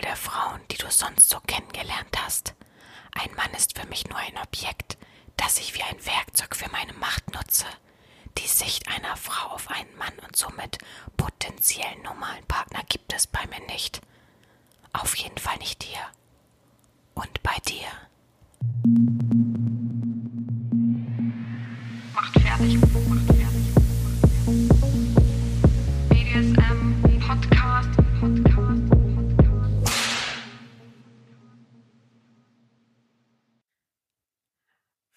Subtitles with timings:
[0.00, 2.54] wohl der Frauen, die du sonst so kennengelernt hast.
[3.12, 4.96] Ein Mann ist für mich nur ein Objekt,
[5.36, 7.66] das ich wie ein Werkzeug für meine Macht nutze.
[8.38, 10.78] Die Sicht einer Frau auf einen Mann und somit
[11.16, 14.00] potenziellen normalen Partner gibt es bei mir nicht.
[14.92, 16.06] Auf jeden Fall nicht hier.
[17.14, 17.88] Und bei dir.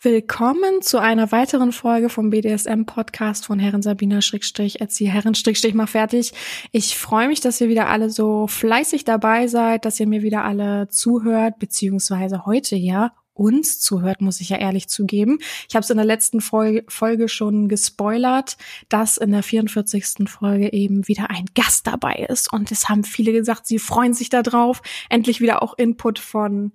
[0.05, 5.88] Willkommen zu einer weiteren Folge vom BDSM-Podcast von Herren Sabina Schrägstrich, Erzieher Herren Schrägstrich mal
[5.88, 6.34] fertig.
[6.73, 10.44] Ich freue mich, dass ihr wieder alle so fleißig dabei seid, dass ihr mir wieder
[10.44, 15.39] alle zuhört, beziehungsweise heute ja uns zuhört, muss ich ja ehrlich zugeben.
[15.70, 18.58] Ich habe es in der letzten Folge, Folge schon gespoilert,
[18.89, 20.30] dass in der 44.
[20.30, 22.52] Folge eben wieder ein Gast dabei ist.
[22.52, 26.73] Und es haben viele gesagt, sie freuen sich darauf, endlich wieder auch Input von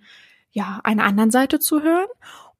[0.50, 2.08] ja, einer anderen Seite zu hören.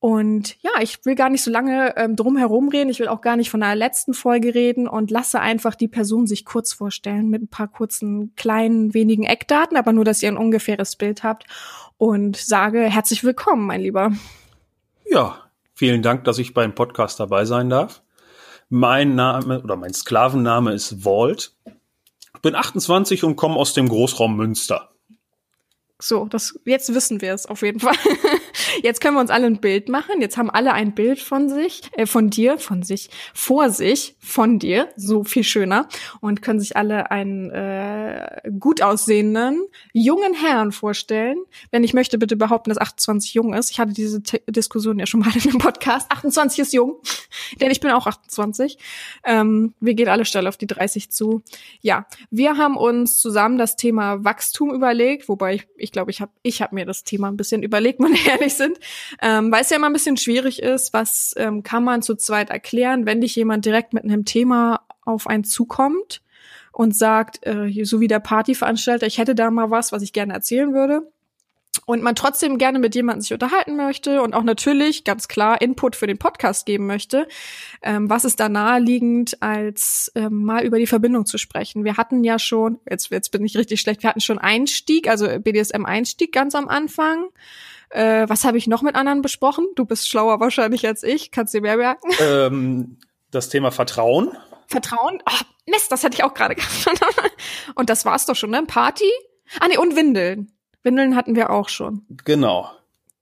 [0.01, 2.89] Und ja, ich will gar nicht so lange ähm, drum herum reden.
[2.89, 6.29] Ich will auch gar nicht von der letzten Folge reden und lasse einfach die Person
[6.29, 10.37] sich kurz vorstellen mit ein paar kurzen, kleinen, wenigen Eckdaten, aber nur, dass ihr ein
[10.37, 11.47] ungefähres Bild habt
[11.97, 14.13] und sage herzlich willkommen, mein Lieber.
[15.11, 18.03] Ja, vielen Dank, dass ich beim Podcast dabei sein darf.
[18.69, 21.57] Mein Name oder mein Sklavenname ist Walt.
[22.37, 24.91] Ich bin 28 und komme aus dem Großraum Münster.
[26.01, 27.97] So, das jetzt wissen wir es auf jeden Fall.
[28.83, 30.21] Jetzt können wir uns alle ein Bild machen.
[30.21, 34.59] Jetzt haben alle ein Bild von sich, äh, von dir, von sich, vor sich, von
[34.59, 35.89] dir, so viel schöner
[36.21, 39.61] und können sich alle einen äh, gut aussehenden
[39.93, 41.39] jungen Herrn vorstellen.
[41.71, 43.71] Wenn ich möchte, bitte behaupten, dass 28 jung ist.
[43.71, 46.11] Ich hatte diese T Diskussion ja schon mal in einem Podcast.
[46.11, 46.97] 28 ist jung,
[47.61, 48.79] denn ich bin auch 28.
[49.25, 51.43] Ähm, wir gehen alle schnell auf die 30 zu.
[51.81, 56.33] Ja, wir haben uns zusammen das Thema Wachstum überlegt, wobei ich ich glaube, ich habe
[56.43, 58.79] ich hab mir das Thema ein bisschen überlegt, wenn wir ehrlich sind,
[59.23, 62.51] ähm, weil es ja immer ein bisschen schwierig ist, was ähm, kann man zu zweit
[62.51, 66.23] erklären, wenn dich jemand direkt mit einem Thema auf einen zukommt
[66.73, 70.33] und sagt, äh, so wie der Partyveranstalter, ich hätte da mal was, was ich gerne
[70.33, 71.11] erzählen würde
[71.87, 75.97] und man trotzdem gerne mit jemandem sich unterhalten möchte und auch natürlich ganz klar Input
[75.97, 77.27] für den Podcast geben möchte,
[77.83, 81.85] ähm, was ist da naheliegend, als ähm, mal über die Verbindung zu sprechen.
[81.85, 85.27] Wir hatten ja schon, jetzt, jetzt bin ich richtig schlecht, wir hatten schon Einstieg, also
[85.27, 87.29] BDSM-Einstieg ganz am Anfang.
[87.91, 89.67] Äh, was habe ich noch mit anderen besprochen?
[89.75, 92.11] Du bist schlauer wahrscheinlich als ich, kannst dir mehr merken.
[92.21, 92.99] Ähm,
[93.31, 94.37] das Thema Vertrauen.
[94.67, 95.23] Vertrauen?
[95.29, 97.01] Oh, Mist, das hätte ich auch gerade gehabt.
[97.75, 98.63] und das war's doch schon, ne?
[98.67, 99.11] Party?
[99.61, 100.53] Ah, nee, und Windeln.
[100.83, 102.07] Windeln hatten wir auch schon.
[102.25, 102.71] Genau.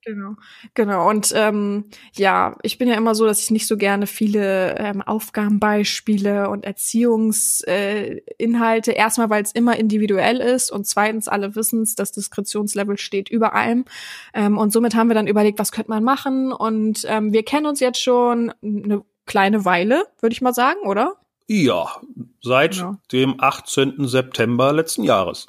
[0.06, 0.36] Genau,
[0.74, 1.10] genau.
[1.10, 5.02] Und ähm, ja, ich bin ja immer so, dass ich nicht so gerne viele ähm,
[5.02, 8.92] Aufgabenbeispiele und Erziehungsinhalte.
[8.92, 13.28] Äh, Erstmal, weil es immer individuell ist und zweitens alle wissen es, das Diskretionslevel steht
[13.28, 13.84] über allem.
[14.32, 16.52] Ähm, und somit haben wir dann überlegt, was könnte man machen.
[16.52, 21.16] Und ähm, wir kennen uns jetzt schon eine kleine Weile, würde ich mal sagen, oder?
[21.48, 22.00] Ja,
[22.42, 22.96] seit ja.
[23.10, 24.06] dem 18.
[24.06, 25.48] September letzten Jahres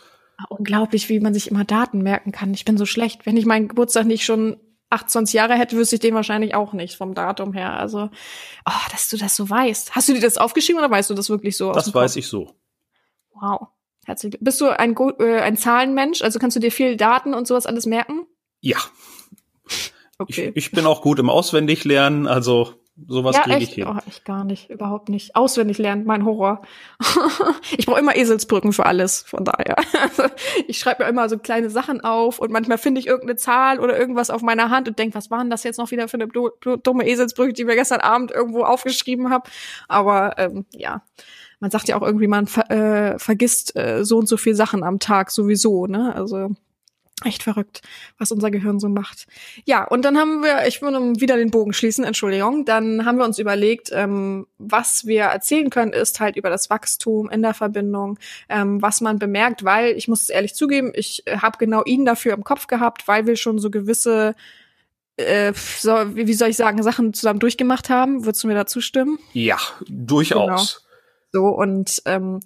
[0.50, 2.54] unglaublich, wie man sich immer Daten merken kann.
[2.54, 3.26] Ich bin so schlecht.
[3.26, 4.58] Wenn ich meinen Geburtstag nicht schon
[4.90, 7.78] 28 Jahre hätte, wüsste ich den wahrscheinlich auch nicht vom Datum her.
[7.78, 8.10] Also,
[8.66, 9.96] oh, dass du das so weißt.
[9.96, 11.72] Hast du dir das aufgeschrieben oder weißt du das wirklich so?
[11.72, 12.56] Das weiß ich so.
[13.34, 13.68] Wow.
[14.06, 14.38] Herzlich.
[14.40, 16.22] Bist du ein, äh, ein Zahlenmensch?
[16.22, 18.26] Also kannst du dir viel Daten und sowas alles merken?
[18.62, 18.78] Ja.
[20.18, 20.52] Okay.
[20.56, 22.74] Ich, ich bin auch gut im Auswendiglernen, also
[23.06, 23.88] Sowas ja, kriege ich hin.
[23.88, 25.36] Oh, ich gar nicht, überhaupt nicht.
[25.36, 26.64] Auswendig lernen, mein Horror.
[27.78, 29.76] ich brauche immer Eselsbrücken für alles, von daher.
[30.68, 33.98] Ich schreibe mir immer so kleine Sachen auf und manchmal finde ich irgendeine Zahl oder
[33.98, 36.28] irgendwas auf meiner Hand und denke, was war denn das jetzt noch wieder für eine
[36.78, 39.50] dumme Eselsbrücke, die ich mir gestern Abend irgendwo aufgeschrieben habe.
[39.88, 41.04] Aber ähm, ja,
[41.60, 44.84] man sagt ja auch irgendwie, man ver äh, vergisst äh, so und so viel Sachen
[44.84, 46.14] am Tag sowieso, ne?
[46.16, 46.50] Also
[47.26, 47.82] Echt verrückt,
[48.20, 49.26] was unser Gehirn so macht.
[49.66, 53.26] Ja, und dann haben wir, ich würde wieder den Bogen schließen, Entschuldigung, dann haben wir
[53.26, 58.20] uns überlegt, ähm, was wir erzählen können, ist halt über das Wachstum in der Verbindung,
[58.50, 62.34] ähm, was man bemerkt, weil, ich muss es ehrlich zugeben, ich habe genau ihn dafür
[62.34, 64.36] im Kopf gehabt, weil wir schon so gewisse,
[65.16, 68.26] äh, so, wie soll ich sagen, Sachen zusammen durchgemacht haben.
[68.26, 69.18] Würdest du mir dazu stimmen?
[69.34, 69.58] Ja,
[69.90, 70.84] durchaus.
[71.32, 71.48] Genau.
[71.50, 72.42] So, und ähm,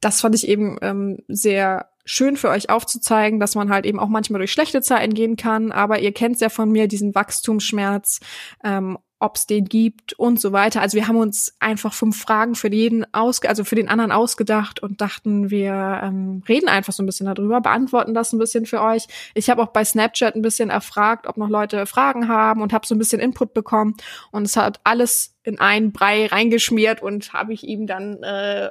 [0.00, 4.08] das fand ich eben ähm, sehr schön für euch aufzuzeigen, dass man halt eben auch
[4.08, 5.72] manchmal durch schlechte Zeiten gehen kann.
[5.72, 8.20] Aber ihr kennt ja von mir diesen Wachstumsschmerz.
[8.64, 10.80] Ähm, ob es den gibt und so weiter.
[10.82, 14.82] Also wir haben uns einfach fünf Fragen für jeden aus, also für den anderen ausgedacht
[14.82, 18.82] und dachten, wir ähm, reden einfach so ein bisschen darüber, beantworten das ein bisschen für
[18.82, 19.06] euch.
[19.34, 22.84] Ich habe auch bei Snapchat ein bisschen erfragt, ob noch Leute Fragen haben und habe
[22.84, 23.94] so ein bisschen Input bekommen
[24.32, 28.70] und es hat alles in einen Brei reingeschmiert und habe ich ihm dann äh,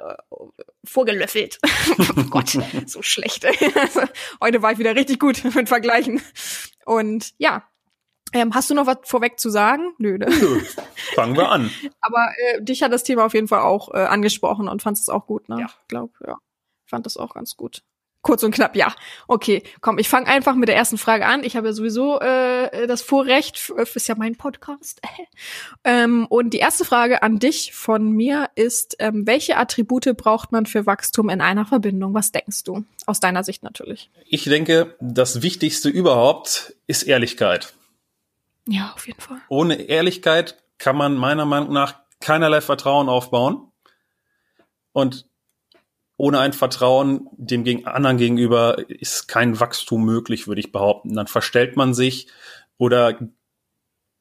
[0.83, 1.59] vorgelöffelt.
[2.17, 2.57] oh Gott,
[2.87, 3.45] so schlecht.
[4.41, 6.21] Heute war ich wieder richtig gut mit Vergleichen.
[6.85, 7.63] Und ja,
[8.33, 9.93] ähm, hast du noch was vorweg zu sagen?
[9.97, 10.27] Nö, ne?
[10.27, 10.61] Nö.
[11.15, 11.69] Fangen wir an.
[12.01, 15.09] Aber äh, dich hat das Thema auf jeden Fall auch äh, angesprochen und fandest es
[15.09, 15.57] auch gut, ne?
[15.59, 15.65] Ja.
[15.65, 16.37] Ich glaube, ja.
[16.85, 17.83] Fand das auch ganz gut.
[18.21, 18.93] Kurz und knapp, ja.
[19.27, 21.43] Okay, komm, ich fange einfach mit der ersten Frage an.
[21.43, 25.01] Ich habe ja sowieso äh, das Vorrecht, äh, ist ja mein Podcast.
[25.83, 30.67] ähm, und die erste Frage an dich von mir ist, ähm, welche Attribute braucht man
[30.67, 32.13] für Wachstum in einer Verbindung?
[32.13, 32.83] Was denkst du?
[33.07, 34.11] Aus deiner Sicht natürlich.
[34.27, 37.73] Ich denke, das Wichtigste überhaupt ist Ehrlichkeit.
[38.67, 39.41] Ja, auf jeden Fall.
[39.49, 43.71] Ohne Ehrlichkeit kann man meiner Meinung nach keinerlei Vertrauen aufbauen.
[44.93, 45.27] Und
[46.17, 51.15] ohne ein Vertrauen dem anderen gegenüber ist kein Wachstum möglich, würde ich behaupten.
[51.15, 52.27] Dann verstellt man sich
[52.77, 53.17] oder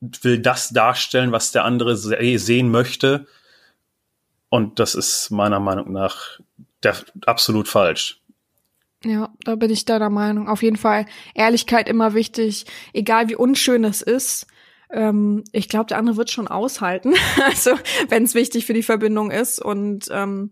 [0.01, 3.27] will das darstellen, was der andere se sehen möchte.
[4.49, 6.41] Und das ist meiner Meinung nach
[7.27, 8.20] absolut falsch.
[9.05, 10.49] Ja, da bin ich deiner Meinung.
[10.49, 14.47] Auf jeden Fall Ehrlichkeit immer wichtig, egal wie unschön es ist.
[14.91, 17.15] Ähm, ich glaube, der andere wird schon aushalten,
[17.45, 17.73] also
[18.09, 19.59] wenn es wichtig für die Verbindung ist.
[19.59, 20.51] Und ähm,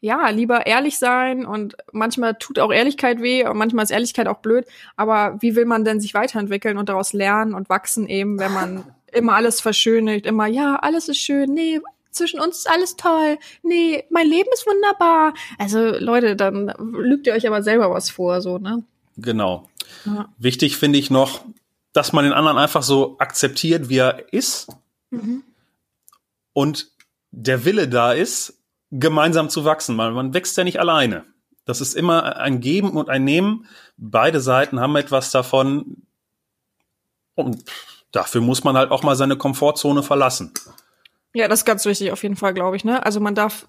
[0.00, 4.38] ja, lieber ehrlich sein und manchmal tut auch Ehrlichkeit weh und manchmal ist Ehrlichkeit auch
[4.38, 4.66] blöd.
[4.96, 8.84] Aber wie will man denn sich weiterentwickeln und daraus lernen und wachsen eben, wenn man
[9.12, 13.38] immer alles verschönigt, immer ja, alles ist schön, nee, zwischen uns ist alles toll.
[13.62, 15.34] Nee, mein Leben ist wunderbar.
[15.58, 18.84] Also Leute, dann lügt ihr euch aber selber was vor, so, ne?
[19.16, 19.68] Genau.
[20.04, 20.28] Ja.
[20.38, 21.44] Wichtig finde ich noch,
[21.92, 24.68] dass man den anderen einfach so akzeptiert, wie er ist
[25.10, 25.42] Mhm.
[26.52, 26.90] und
[27.30, 28.58] der Wille da ist,
[28.90, 31.24] gemeinsam zu wachsen, weil man wächst ja nicht alleine.
[31.64, 33.66] Das ist immer ein Geben und ein Nehmen.
[33.98, 36.02] Beide Seiten haben etwas davon.
[37.34, 37.62] Und
[38.12, 40.52] dafür muss man halt auch mal seine Komfortzone verlassen.
[41.38, 42.84] Ja, das ist ganz wichtig auf jeden Fall, glaube ich.
[42.84, 43.06] Ne?
[43.06, 43.68] Also man darf,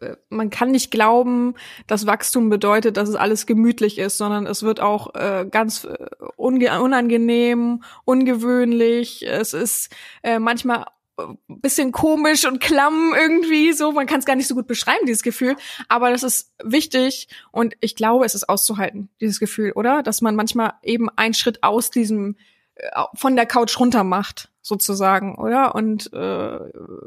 [0.00, 1.56] äh, man kann nicht glauben,
[1.88, 6.06] dass Wachstum bedeutet, dass es alles gemütlich ist, sondern es wird auch äh, ganz äh,
[6.36, 9.26] unangenehm, ungewöhnlich.
[9.26, 9.90] Es ist
[10.22, 10.86] äh, manchmal
[11.18, 13.90] ein bisschen komisch und klamm irgendwie so.
[13.90, 15.56] Man kann es gar nicht so gut beschreiben, dieses Gefühl.
[15.88, 20.04] Aber das ist wichtig und ich glaube, es ist auszuhalten, dieses Gefühl, oder?
[20.04, 22.36] Dass man manchmal eben einen Schritt aus diesem
[22.76, 25.74] äh, von der Couch runter macht, sozusagen, oder?
[25.74, 26.58] Und äh,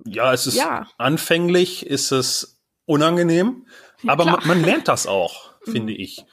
[0.05, 0.87] Ja, es ist Ja.
[0.97, 3.65] anfänglich ist es unangenehm,
[4.07, 6.25] aber man, man lernt das auch, finde ich.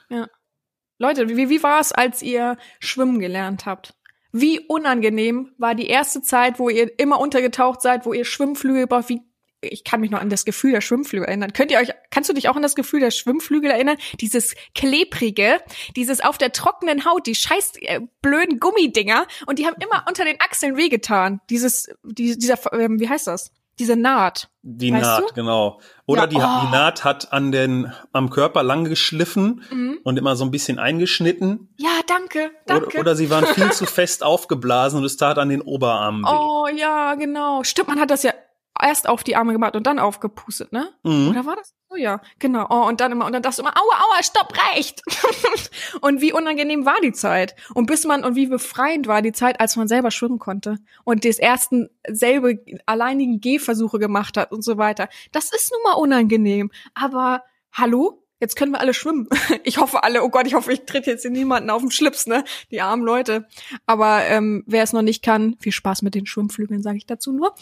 [0.98, 3.94] Leute, wie, wie war es, als ihr schwimmen gelernt habt?
[4.32, 9.08] Wie unangenehm war die erste Zeit, wo ihr immer untergetaucht seid, wo ihr Schwimmflügel braucht?
[9.08, 9.22] Wie,
[9.62, 11.52] ich kann mich noch an das Gefühl der Schwimmflügel erinnern.
[11.52, 13.96] Könnt ihr euch, kannst du dich auch an das Gefühl der Schwimmflügel erinnern?
[14.20, 15.60] Dieses klebrige,
[15.96, 20.24] dieses auf der trockenen Haut, die scheiß äh, blöden Gummidinger und die haben immer unter
[20.24, 21.40] den Achseln wehgetan.
[21.50, 23.52] Dieses, die, dieser, ähm, wie heißt das?
[23.78, 24.50] Diese Naht.
[24.62, 25.34] Die Naht, du?
[25.34, 25.80] genau.
[26.04, 26.40] Oder Ja, die, oh.
[26.66, 29.98] die Naht hat an den, am Körper lang geschliffen Mhm.
[30.04, 31.70] und immer so ein bisschen eingeschnitten.
[31.78, 32.88] Ja, danke, danke.
[32.88, 36.28] Oder, oder sie waren viel zu fest aufgeblasen und es tat an den Oberarmen weh.
[36.30, 37.62] Oh ja, genau.
[37.64, 38.34] Stimmt, man hat das ja
[38.82, 40.90] erst auf die Arme gemacht und dann aufgepustet, ne?
[41.02, 41.30] Mhm.
[41.30, 41.74] Oder war das?
[41.90, 42.66] Oh ja, genau.
[42.70, 45.02] Oh, und dann immer, und dann dachtest du immer, aua, aua, stopp, reicht.
[46.00, 47.56] und wie unangenehm war die Zeit?
[47.74, 51.24] Und bis man, und wie befreiend war die Zeit, als man selber schwimmen konnte und
[51.24, 55.08] des ersten selbe alleinigen Gehversuche gemacht hat und so weiter.
[55.32, 56.70] Das ist nun mal unangenehm.
[56.94, 57.42] Aber,
[57.72, 58.22] hallo?
[58.40, 59.28] Jetzt können wir alle schwimmen.
[59.64, 62.26] Ich hoffe alle, oh Gott, ich hoffe, ich tritt jetzt in niemanden auf den Schlips,
[62.26, 62.44] ne?
[62.70, 63.46] Die armen Leute.
[63.86, 67.32] Aber ähm, wer es noch nicht kann, viel Spaß mit den Schwimmflügeln, sage ich dazu
[67.32, 67.54] nur.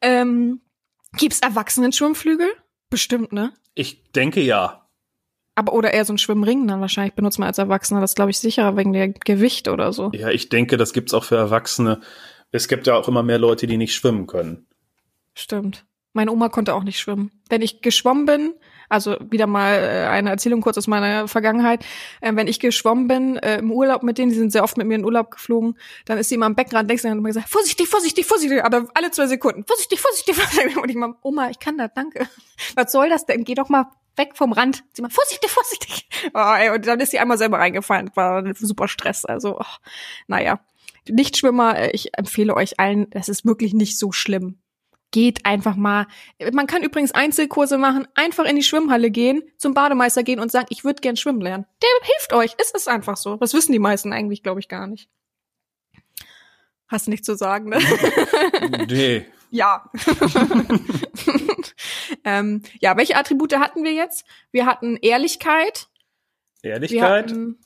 [0.00, 0.60] Ähm,
[1.16, 2.48] gibt's Erwachsenen-Schwimmflügel?
[2.90, 3.52] Bestimmt, ne?
[3.74, 4.88] Ich denke ja.
[5.54, 8.00] Aber oder eher so ein Schwimmring dann wahrscheinlich benutzt man als Erwachsener.
[8.00, 10.10] Das glaube ich sicherer wegen der Gewicht oder so.
[10.14, 12.00] Ja, ich denke, das gibt's auch für Erwachsene.
[12.50, 14.66] Es gibt ja auch immer mehr Leute, die nicht schwimmen können.
[15.34, 15.86] Stimmt.
[16.12, 17.30] Meine Oma konnte auch nicht schwimmen.
[17.48, 18.54] Wenn ich geschwommen bin,
[18.92, 21.84] also wieder mal äh, eine Erzählung kurz aus meiner Vergangenheit,
[22.20, 24.86] äh, wenn ich geschwommen bin äh, im Urlaub mit denen, die sind sehr oft mit
[24.86, 27.48] mir in Urlaub geflogen, dann ist sie immer am Beckenrand längst und hat immer gesagt,
[27.48, 30.76] vorsichtig, vorsichtig, vorsichtig, aber alle zwei Sekunden, vorsichtig, vorsichtig, vorsichtig.
[30.82, 32.28] Und ich mal, Oma, ich kann das, danke.
[32.74, 33.44] Was soll das denn?
[33.44, 34.84] Geh doch mal weg vom Rand.
[34.92, 36.08] Sie mal, vorsichtig, vorsichtig.
[36.34, 38.10] Oh, ey, und dann ist sie einmal selber reingefallen.
[38.14, 39.24] War super Stress.
[39.24, 39.64] Also, oh,
[40.28, 40.60] naja.
[41.08, 44.61] Nichtschwimmer, äh, ich empfehle euch allen, das ist wirklich nicht so schlimm
[45.12, 46.08] geht einfach mal.
[46.52, 50.66] Man kann übrigens Einzelkurse machen, einfach in die Schwimmhalle gehen, zum Bademeister gehen und sagen,
[50.70, 51.66] ich würde gern schwimmen lernen.
[51.80, 52.54] Der hilft euch.
[52.58, 53.36] Es ist einfach so.
[53.36, 55.08] Das wissen die meisten eigentlich, glaube ich, gar nicht.
[56.88, 57.78] Hast nichts zu sagen, ne?
[58.88, 59.88] nee, Ja.
[62.24, 64.24] ähm, ja, welche Attribute hatten wir jetzt?
[64.50, 65.88] Wir hatten Ehrlichkeit.
[66.62, 67.60] Wir Ehrlichkeit, hatten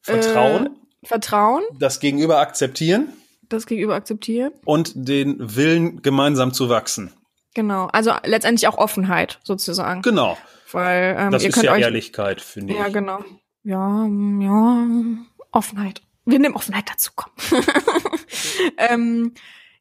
[0.00, 3.12] Vertrauen, äh, Vertrauen, das Gegenüber akzeptieren
[3.48, 4.52] das Gegenüber akzeptieren.
[4.64, 7.12] und den Willen, gemeinsam zu wachsen.
[7.54, 7.86] Genau.
[7.92, 10.02] Also letztendlich auch Offenheit sozusagen.
[10.02, 10.36] Genau.
[10.72, 11.82] Weil ähm, Das ist ja euch.
[11.82, 12.92] Ehrlichkeit, finde Ja, ich.
[12.92, 13.22] genau.
[13.62, 14.86] Ja, ja,
[15.52, 16.02] Offenheit.
[16.26, 17.30] Wir nehmen Offenheit dazu, komm.
[18.78, 19.34] ähm,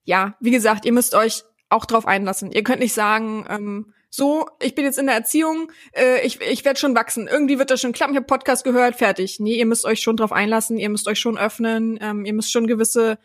[0.03, 2.51] ja, wie gesagt, ihr müsst euch auch drauf einlassen.
[2.51, 6.63] Ihr könnt nicht sagen, ähm, so, ich bin jetzt in der Erziehung, äh, ich, ich
[6.65, 7.27] werde schon wachsen.
[7.27, 8.13] Irgendwie wird das schon klappen.
[8.13, 9.39] Ich habe Podcast gehört, fertig.
[9.39, 12.51] Nee, ihr müsst euch schon drauf einlassen, ihr müsst euch schon öffnen, ähm, ihr müsst
[12.51, 13.17] schon gewisse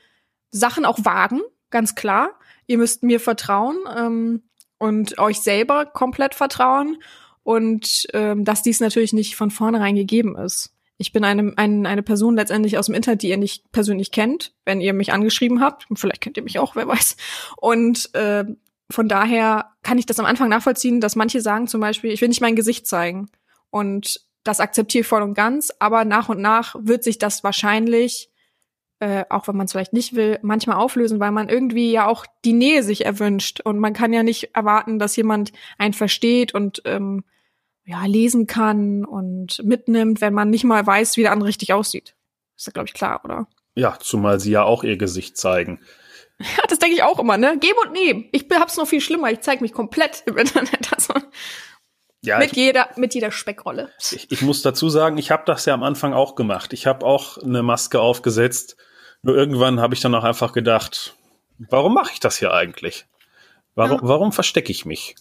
[0.50, 1.40] Sachen auch wagen,
[1.70, 2.30] ganz klar.
[2.66, 4.42] Ihr müsst mir vertrauen ähm,
[4.78, 7.02] und euch selber komplett vertrauen
[7.42, 10.74] und ähm, dass dies natürlich nicht von vornherein gegeben ist.
[10.98, 14.52] Ich bin eine, ein, eine Person letztendlich aus dem Internet, die ihr nicht persönlich kennt,
[14.64, 15.86] wenn ihr mich angeschrieben habt.
[15.94, 17.16] Vielleicht kennt ihr mich auch, wer weiß.
[17.56, 18.44] Und äh,
[18.90, 22.28] von daher kann ich das am Anfang nachvollziehen, dass manche sagen zum Beispiel, ich will
[22.28, 23.30] nicht mein Gesicht zeigen.
[23.70, 28.30] Und das akzeptiere ich voll und ganz, aber nach und nach wird sich das wahrscheinlich,
[29.00, 32.26] äh, auch wenn man es vielleicht nicht will, manchmal auflösen, weil man irgendwie ja auch
[32.44, 33.60] die Nähe sich erwünscht.
[33.60, 37.24] Und man kann ja nicht erwarten, dass jemand einen versteht und ähm,
[37.84, 42.14] ja, lesen kann und mitnimmt, wenn man nicht mal weiß, wie der andere richtig aussieht.
[42.56, 43.46] Ist ja, glaube ich, klar, oder?
[43.74, 45.80] Ja, zumal sie ja auch ihr Gesicht zeigen.
[46.40, 47.56] Ja, das denke ich auch immer, ne?
[47.58, 48.28] Geben und nehmen.
[48.32, 49.30] Ich hab's noch viel schlimmer.
[49.30, 50.90] Ich zeige mich komplett im Internet.
[50.94, 51.14] Also
[52.22, 53.90] Ja, mit ich, jeder, mit jeder Speckrolle.
[54.10, 56.72] ich, ich muss dazu sagen, ich habe das ja am Anfang auch gemacht.
[56.72, 58.76] Ich habe auch eine Maske aufgesetzt.
[59.22, 61.16] Nur irgendwann habe ich dann auch einfach gedacht,
[61.58, 63.06] warum mache ich das hier eigentlich?
[63.74, 65.16] Warum, warum verstecke ich mich?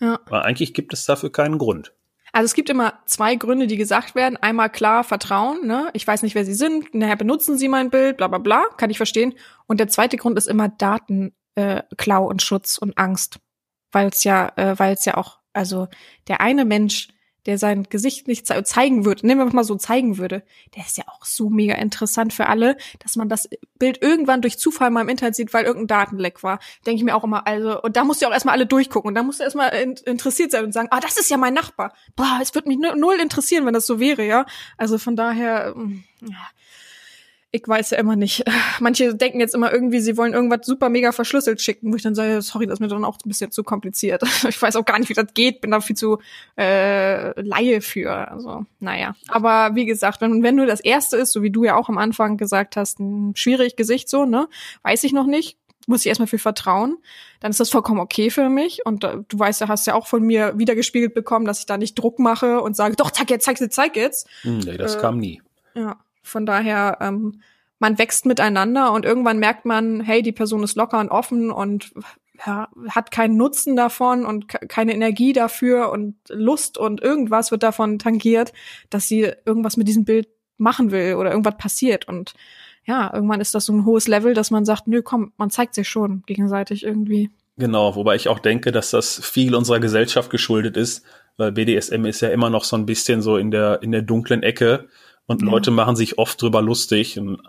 [0.00, 0.20] Ja.
[0.26, 1.92] Weil eigentlich gibt es dafür keinen Grund.
[2.32, 4.36] Also es gibt immer zwei Gründe, die gesagt werden.
[4.36, 5.88] Einmal klar Vertrauen, ne?
[5.94, 8.90] Ich weiß nicht, wer sie sind, nachher benutzen sie mein Bild, bla bla bla, kann
[8.90, 9.34] ich verstehen.
[9.66, 13.40] Und der zweite Grund ist immer Datenklau äh, Klau und Schutz und Angst.
[13.90, 15.88] Weil es ja, äh, weil es ja auch, also
[16.28, 17.08] der eine Mensch,
[17.46, 20.42] der sein Gesicht nicht ze zeigen würde, nehmen wir mal so zeigen würde,
[20.76, 24.58] der ist ja auch so mega interessant für alle, dass man das Bild irgendwann durch
[24.58, 26.58] Zufall mal im Internet sieht, weil irgendein Datenleck war.
[26.86, 29.14] Denke ich mir auch immer, also, und da musst du auch erstmal alle durchgucken und
[29.14, 31.94] da musst du erstmal in, interessiert sein und sagen, ah, das ist ja mein Nachbar.
[32.16, 34.44] Boah, es würde mich nu- null interessieren, wenn das so wäre, ja.
[34.76, 36.48] Also von daher, mm, ja.
[37.50, 38.44] Ich weiß ja immer nicht.
[38.80, 42.14] Manche denken jetzt immer irgendwie, sie wollen irgendwas super mega verschlüsselt schicken, wo ich dann
[42.14, 44.22] sage, sorry, das ist mir dann auch ein bisschen zu kompliziert.
[44.48, 46.18] Ich weiß auch gar nicht, wie das geht, bin da viel zu
[46.58, 48.10] äh, Laie für.
[48.30, 49.14] Also, naja.
[49.28, 51.96] Aber wie gesagt, wenn, wenn nur das erste ist, so wie du ja auch am
[51.98, 54.48] Anfang gesagt hast, ein schwierig Gesicht so, ne?
[54.82, 55.56] Weiß ich noch nicht.
[55.86, 56.98] Muss ich erstmal viel vertrauen,
[57.40, 58.84] dann ist das vollkommen okay für mich.
[58.84, 61.78] Und äh, du weißt ja, hast ja auch von mir wiedergespiegelt bekommen, dass ich da
[61.78, 64.28] nicht Druck mache und sage, doch, zeig jetzt, zeig jetzt, zeig jetzt.
[64.42, 65.40] Hm, nee, das Äh, kam nie.
[65.74, 65.96] Ja,
[66.28, 67.40] von daher, ähm,
[67.78, 71.92] man wächst miteinander und irgendwann merkt man, hey, die Person ist locker und offen und
[72.46, 77.62] ja, hat keinen Nutzen davon und ke- keine Energie dafür und Lust und irgendwas wird
[77.62, 78.52] davon tangiert,
[78.90, 82.34] dass sie irgendwas mit diesem Bild machen will oder irgendwas passiert und
[82.84, 85.74] ja, irgendwann ist das so ein hohes Level, dass man sagt, nö, komm, man zeigt
[85.74, 87.30] sich schon gegenseitig irgendwie.
[87.58, 91.04] Genau, wobei ich auch denke, dass das viel unserer Gesellschaft geschuldet ist,
[91.36, 94.42] weil BDSM ist ja immer noch so ein bisschen so in der, in der dunklen
[94.42, 94.88] Ecke
[95.28, 95.48] und Ja.
[95.48, 97.40] Leute machen sich oft drüber lustig und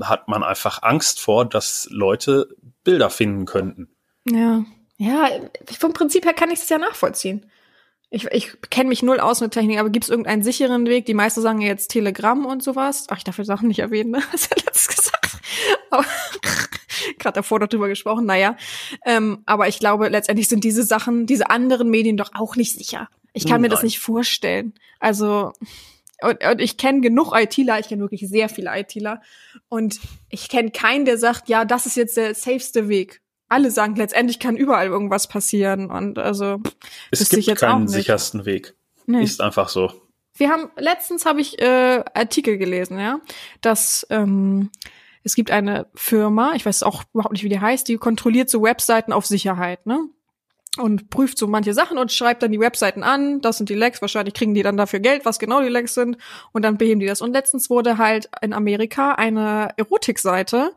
[0.00, 2.54] hat man einfach Angst vor, dass Leute
[2.84, 3.88] Bilder finden könnten.
[4.28, 4.64] Ja,
[4.96, 5.28] ja,
[5.78, 7.46] vom Prinzip her kann ich es ja nachvollziehen.
[8.10, 11.06] Ich, ich kenne mich null aus mit Technik, aber gibt es irgendeinen sicheren Weg?
[11.06, 13.06] Die meisten sagen ja jetzt Telegram und sowas.
[13.10, 14.22] Ach, ich darf die Sachen nicht erwähnen, ne?
[14.32, 15.30] Hast du ja letztes gesagt.
[15.90, 16.04] Aber
[17.18, 18.56] gerade davor darüber gesprochen, naja.
[19.04, 23.08] Ähm, aber ich glaube, letztendlich sind diese Sachen, diese anderen Medien doch auch nicht sicher.
[23.32, 24.74] Ich kann mir das nicht vorstellen.
[25.00, 25.52] Also,
[26.24, 29.20] und, und ich kenne genug ITler, ich kenne wirklich sehr viele ITler.
[29.68, 33.20] Und ich kenne keinen, der sagt, ja, das ist jetzt der safeste Weg.
[33.48, 35.90] Alle sagen, letztendlich kann überall irgendwas passieren.
[35.90, 36.60] Und also,
[37.10, 38.74] Es gibt jetzt keinen sichersten Weg.
[39.06, 39.22] nee.
[39.22, 39.92] Ist einfach so.
[40.36, 43.20] Wir haben letztens habe ich äh, Artikel gelesen, ja,
[43.60, 44.70] dass ähm,
[45.22, 48.62] es gibt eine Firma, ich weiß auch überhaupt nicht, wie die heißt, die kontrolliert so
[48.62, 50.08] Webseiten auf Sicherheit, ne?
[50.76, 54.00] Und prüft so manche Sachen und schreibt dann die Webseiten an, das sind die Lecks,
[54.00, 56.16] wahrscheinlich kriegen die dann dafür Geld, was genau die Lecks sind,
[56.50, 57.20] und dann beheben die das.
[57.20, 60.72] Und letztens wurde halt in Amerika eine Erotikseite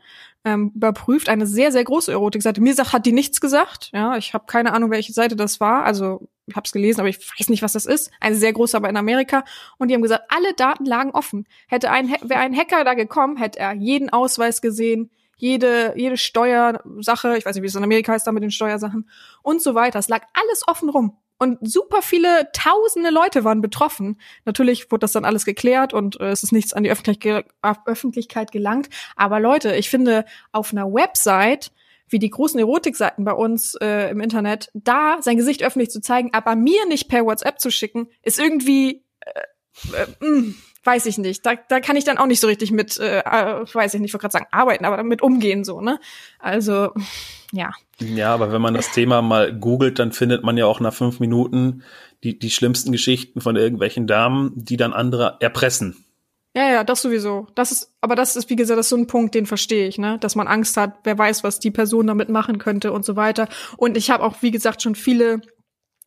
[0.46, 2.62] ähm, überprüft, eine sehr, sehr große Erotikseite.
[2.62, 5.84] Mir sagt, hat die nichts gesagt, ja, ich habe keine Ahnung, welche Seite das war,
[5.84, 8.10] also ich habe es gelesen, aber ich weiß nicht, was das ist.
[8.22, 9.44] Eine sehr große, aber in Amerika.
[9.78, 11.46] Und die haben gesagt, alle Daten lagen offen.
[11.68, 17.38] Hätte ein, wäre ein Hacker da gekommen, hätte er jeden Ausweis gesehen, jede, jede Steuersache,
[17.38, 19.10] ich weiß nicht, wie es in Amerika heißt, da mit den Steuersachen
[19.42, 20.00] und so weiter.
[20.00, 21.18] Es lag alles offen rum.
[21.40, 24.20] Und super viele tausende Leute waren betroffen.
[24.46, 27.20] Natürlich wurde das dann alles geklärt und äh, es ist nichts an die Öffentlich
[27.86, 28.90] Öffentlichkeit gelangt.
[29.16, 31.72] Aber Leute, ich finde, auf einer Website
[32.10, 36.30] wie die großen Erotikseiten bei uns äh, im Internet, da sein Gesicht öffentlich zu zeigen,
[36.34, 39.42] aber mir nicht per WhatsApp zu schicken, ist irgendwie, äh,
[39.94, 40.54] äh, mh,
[40.84, 41.46] weiß ich nicht.
[41.46, 44.10] Da, da kann ich dann auch nicht so richtig mit, äh, äh, weiß ich nicht,
[44.10, 46.00] ich wollte gerade sagen, arbeiten, aber damit umgehen so, ne?
[46.40, 46.92] Also,
[47.52, 47.72] ja.
[48.00, 51.20] Ja, aber wenn man das Thema mal googelt, dann findet man ja auch nach fünf
[51.20, 51.84] Minuten
[52.24, 56.04] die, die schlimmsten Geschichten von irgendwelchen Damen, die dann andere erpressen.
[56.56, 57.48] Ja, ja, das sowieso.
[57.54, 60.00] Das ist, aber das ist, wie gesagt, das ist so ein Punkt, den verstehe ich,
[60.00, 60.18] ne?
[60.20, 63.48] Dass man Angst hat, wer weiß, was die Person damit machen könnte und so weiter.
[63.76, 65.42] Und ich habe auch, wie gesagt, schon viele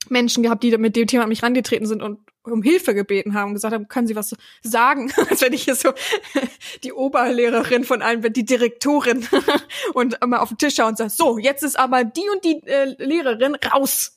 [0.08, 3.48] Menschen gehabt, die mit dem Thema an mich rangetreten sind und um Hilfe gebeten haben
[3.48, 5.12] und gesagt haben, können Sie was sagen?
[5.30, 5.92] Als wenn ich hier so
[6.82, 9.26] die Oberlehrerin von allen bin, die Direktorin
[9.94, 12.66] und immer auf den Tisch schaue und sage, so, jetzt ist aber die und die
[12.66, 14.16] äh, Lehrerin raus.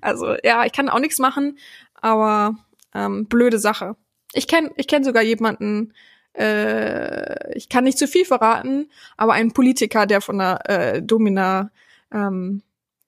[0.00, 1.58] Also ja, ich kann auch nichts machen,
[1.94, 2.56] aber
[2.94, 3.96] ähm, blöde Sache.
[4.32, 5.92] Ich kenne ich kenn sogar jemanden,
[6.36, 11.70] äh, ich kann nicht zu viel verraten, aber einen Politiker, der von der äh, Domina,
[12.12, 12.62] ähm,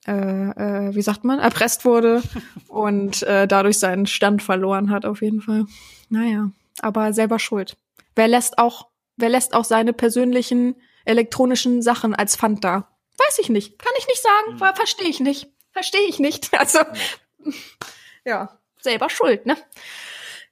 [0.06, 2.22] äh, äh, wie sagt man, erpresst wurde
[2.68, 5.66] und äh, dadurch seinen Stand verloren hat, auf jeden Fall.
[6.08, 7.76] Naja, aber selber schuld.
[8.14, 12.88] Wer lässt auch, wer lässt auch seine persönlichen elektronischen Sachen als Pfand da?
[13.18, 13.78] Weiß ich nicht.
[13.78, 14.60] Kann ich nicht sagen.
[14.60, 14.75] Hm.
[14.75, 15.48] Verstehe ich nicht.
[15.72, 16.50] Verstehe ich nicht.
[16.58, 16.80] Also,
[18.25, 19.56] ja, selber schuld, ne?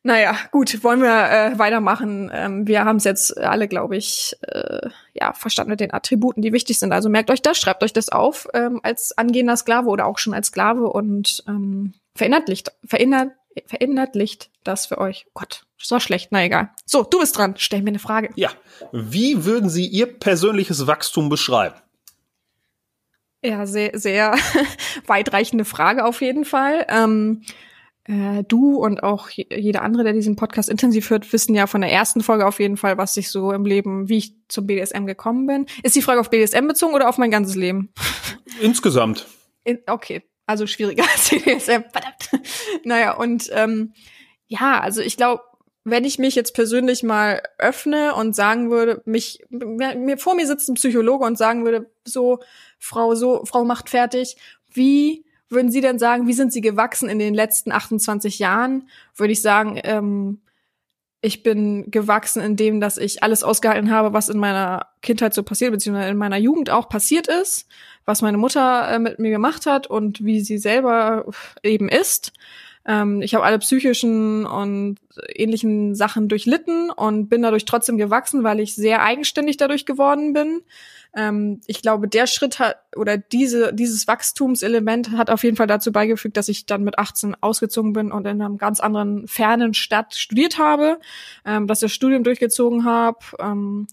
[0.06, 2.30] Naja, gut, wollen wir äh, weitermachen.
[2.32, 6.52] Ähm, wir haben es jetzt alle, glaube ich, äh, ja, verstanden mit den Attributen, die
[6.52, 6.92] wichtig sind.
[6.92, 10.34] Also merkt euch das, schreibt euch das auf ähm, als angehender Sklave oder auch schon
[10.34, 13.32] als Sklave und ähm, verinnerlicht, verinnert,
[13.64, 15.24] verinnerlicht das für euch.
[15.32, 16.68] Gott, so schlecht, na egal.
[16.84, 18.28] So, du bist dran, stell mir eine Frage.
[18.34, 18.50] Ja,
[18.92, 21.76] wie würden Sie Ihr persönliches Wachstum beschreiben?
[23.42, 24.34] Ja, sehr, sehr
[25.06, 26.84] weitreichende Frage auf jeden Fall.
[26.90, 27.52] Ähm, äh,
[28.06, 32.20] du und auch jeder andere, der diesen Podcast intensiv hört, wissen ja von der ersten
[32.20, 35.66] Folge auf jeden Fall, was ich so im Leben, wie ich zum BDSM gekommen bin.
[35.82, 37.92] Ist die Frage auf BDSM bezogen oder auf mein ganzes Leben?
[38.60, 39.26] Insgesamt.
[39.64, 41.84] In, okay, also schwieriger als BDSM.
[41.90, 42.30] Verdammt.
[42.84, 43.94] naja, und ähm,
[44.46, 45.42] ja, also ich glaube,
[45.84, 50.68] wenn ich mich jetzt persönlich mal öffne und sagen würde, mich mir vor mir sitzt
[50.68, 52.40] ein Psychologe und sagen würde, so
[52.78, 54.36] Frau, so Frau macht fertig,
[54.72, 58.88] wie würden Sie denn sagen, wie sind Sie gewachsen in den letzten 28 Jahren?
[59.16, 60.40] Würde ich sagen, ähm,
[61.24, 65.42] ich bin gewachsen in dem, dass ich alles ausgehalten habe, was in meiner Kindheit so
[65.42, 67.66] passiert, beziehungsweise in meiner Jugend auch passiert ist,
[68.04, 71.24] was meine Mutter äh, mit mir gemacht hat und wie sie selber
[71.62, 72.32] eben ist.
[72.86, 74.98] Ähm, ich habe alle psychischen und
[75.34, 80.60] ähnlichen Sachen durchlitten und bin dadurch trotzdem gewachsen, weil ich sehr eigenständig dadurch geworden bin.
[81.16, 85.92] Ähm, ich glaube, der Schritt hat oder diese, dieses Wachstumselement hat auf jeden Fall dazu
[85.92, 90.14] beigefügt, dass ich dann mit 18 ausgezogen bin und in einer ganz anderen fernen Stadt
[90.14, 90.98] studiert habe,
[91.44, 93.18] ähm, dass das Studium durchgezogen habe.
[93.40, 93.86] Ähm,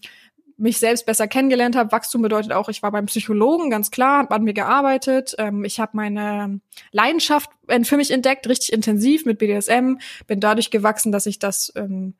[0.62, 1.90] mich selbst besser kennengelernt habe.
[1.90, 5.34] Wachstum bedeutet auch, ich war beim Psychologen, ganz klar, habe an mir gearbeitet.
[5.38, 6.60] Ähm, ich habe meine
[6.92, 7.50] Leidenschaft
[7.82, 9.96] für mich entdeckt, richtig intensiv mit BDSM.
[10.28, 12.14] Bin dadurch gewachsen, dass ich das ähm,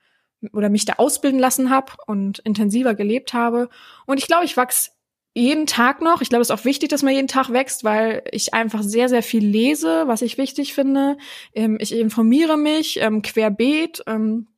[0.53, 3.69] oder mich da ausbilden lassen habe und intensiver gelebt habe.
[4.07, 4.93] Und ich glaube, ich wachs
[5.35, 6.21] jeden Tag noch.
[6.21, 9.09] Ich glaube, es ist auch wichtig, dass man jeden Tag wächst, weil ich einfach sehr,
[9.09, 11.17] sehr viel lese, was ich wichtig finde.
[11.55, 14.03] Ähm, ich informiere mich ähm, querbeet.
[14.07, 14.49] Ähm,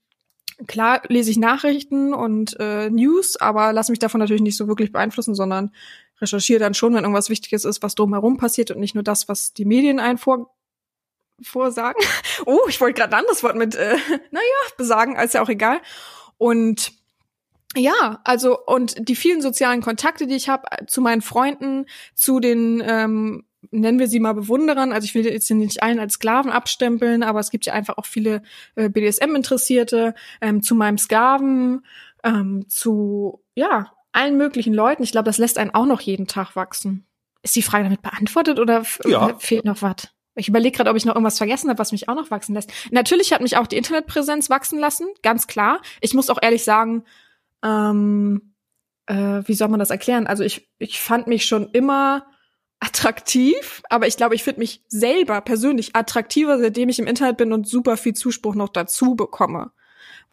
[0.66, 4.90] klar lese ich Nachrichten und äh, News, aber lasse mich davon natürlich nicht so wirklich
[4.90, 5.70] beeinflussen, sondern
[6.20, 9.53] recherchiere dann schon, wenn irgendwas Wichtiges ist, was drumherum passiert und nicht nur das, was
[9.53, 10.55] die Medien einen vor
[11.42, 12.03] vorsagen.
[12.47, 13.97] Oh, ich wollte gerade ein anderes Wort mit, äh,
[14.31, 14.44] naja,
[14.77, 15.81] besagen, als ja auch egal.
[16.37, 16.92] Und
[17.77, 22.40] ja, also und die vielen sozialen Kontakte, die ich habe äh, zu meinen Freunden, zu
[22.40, 24.92] den ähm, nennen wir sie mal Bewunderern.
[24.92, 28.07] Also ich will jetzt nicht allen als Sklaven abstempeln, aber es gibt ja einfach auch
[28.07, 28.42] viele
[28.77, 31.85] äh, BDSM-Interessierte, ähm, zu meinem Sklaven,
[32.23, 35.03] ähm, zu ja allen möglichen Leuten.
[35.03, 37.07] Ich glaube, das lässt einen auch noch jeden Tag wachsen.
[37.42, 39.37] Ist die Frage damit beantwortet oder ja.
[39.38, 40.13] fehlt noch was?
[40.37, 42.73] Ich überlege gerade, ob ich noch irgendwas vergessen habe, was mich auch noch wachsen lässt.
[42.90, 45.81] Natürlich hat mich auch die Internetpräsenz wachsen lassen, ganz klar.
[46.01, 47.05] Ich muss auch ehrlich sagen,
[47.62, 48.55] ähm,
[49.07, 50.27] äh, wie soll man das erklären?
[50.27, 52.27] Also ich, ich fand mich schon immer
[52.81, 57.53] attraktiv, aber ich glaube, ich finde mich selber persönlich attraktiver, seitdem ich im Internet bin
[57.53, 59.73] und super viel Zuspruch noch dazu bekomme.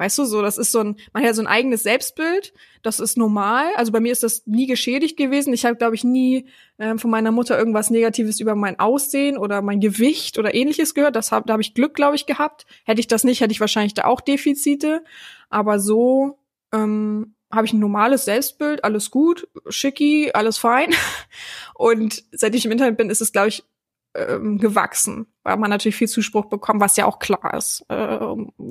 [0.01, 3.19] Weißt du, so, das ist so ein, man hat so ein eigenes Selbstbild, das ist
[3.19, 3.67] normal.
[3.75, 5.53] Also bei mir ist das nie geschädigt gewesen.
[5.53, 6.47] Ich habe, glaube ich, nie
[6.79, 11.15] ähm, von meiner Mutter irgendwas Negatives über mein Aussehen oder mein Gewicht oder ähnliches gehört.
[11.15, 12.65] Das hab, da habe ich Glück, glaube ich, gehabt.
[12.83, 15.03] Hätte ich das nicht, hätte ich wahrscheinlich da auch Defizite.
[15.51, 16.39] Aber so
[16.73, 20.95] ähm, habe ich ein normales Selbstbild, alles gut, schicki, alles fein.
[21.75, 23.63] Und seit ich im Internet bin, ist es, glaube ich,
[24.13, 27.85] ähm, gewachsen, weil man natürlich viel Zuspruch bekommt, was ja auch klar ist.
[27.89, 28.19] Äh,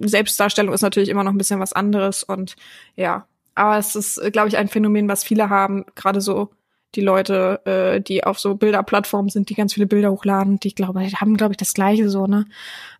[0.03, 2.57] Selbstdarstellung ist natürlich immer noch ein bisschen was anderes und
[2.97, 6.51] ja, aber es ist, glaube ich, ein Phänomen, was viele haben, gerade so
[6.95, 11.05] die Leute, äh, die auf so Bilderplattformen sind, die ganz viele Bilder hochladen, die glaube
[11.05, 12.47] ich haben glaube ich das gleiche so, ne?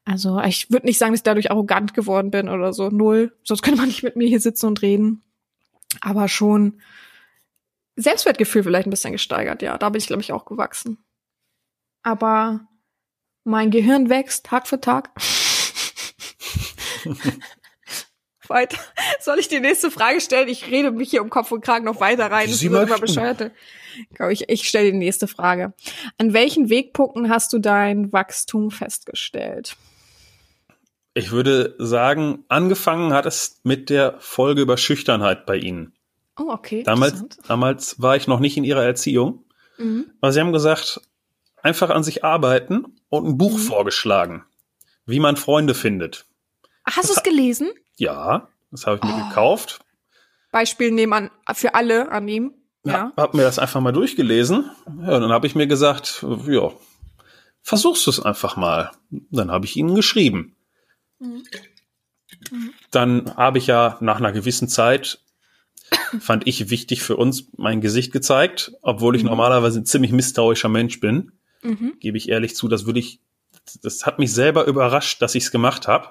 [0.05, 3.33] Also, ich würde nicht sagen, dass ich dadurch arrogant geworden bin oder so, null.
[3.45, 5.23] Sonst könnte man nicht mit mir hier sitzen und reden.
[6.01, 6.81] Aber schon
[7.97, 9.77] Selbstwertgefühl vielleicht ein bisschen gesteigert, ja.
[9.77, 10.99] Da bin ich glaube ich auch gewachsen.
[12.03, 12.61] Aber
[13.45, 15.11] mein Gehirn wächst Tag für Tag.
[18.51, 18.77] weiter.
[19.21, 20.49] Soll ich die nächste Frage stellen?
[20.49, 22.49] Ich rede mich hier um Kopf und Kragen noch weiter rein.
[22.49, 23.01] Das Sie ist immer möchten.
[23.01, 23.53] bescheuerte.
[24.31, 25.73] Ich, ich stelle die nächste Frage.
[26.19, 29.77] An welchen Wegpunkten hast du dein Wachstum festgestellt?
[31.15, 35.95] Ich würde sagen, angefangen hat es mit der Folge über Schüchternheit bei Ihnen.
[36.39, 36.83] Oh, okay.
[36.83, 39.45] Damals, damals war ich noch nicht in Ihrer Erziehung.
[39.79, 40.13] Mhm.
[40.21, 41.01] Aber Sie haben gesagt,
[41.63, 43.63] einfach an sich arbeiten und ein Buch Mhm.
[43.63, 44.45] vorgeschlagen,
[45.07, 46.27] wie man Freunde findet.
[46.85, 47.71] Hast du es gelesen?
[47.97, 49.29] Ja, das habe ich mir Oh.
[49.29, 49.81] gekauft.
[50.53, 52.55] Beispiel nebenan für alle an ihm.
[52.85, 52.93] Ja.
[52.93, 53.13] Ja.
[53.17, 54.71] Hab mir das einfach mal durchgelesen.
[54.87, 56.73] Ja, und dann habe ich mir gesagt, ja,
[57.63, 58.91] versuchst du es einfach mal.
[59.11, 60.57] Dann habe ich ihnen geschrieben.
[61.19, 61.45] Mhm.
[62.91, 65.21] Dann habe ich ja nach einer gewissen Zeit,
[66.21, 69.29] fand ich wichtig für uns, mein Gesicht gezeigt, obwohl ich Mhm.
[69.31, 71.33] normalerweise ein ziemlich misstrauischer Mensch bin.
[71.63, 71.95] Mhm.
[72.01, 73.21] Gebe ich ehrlich zu, das würde ich,
[73.83, 76.09] das hat mich selber überrascht, dass ich es gemacht habe.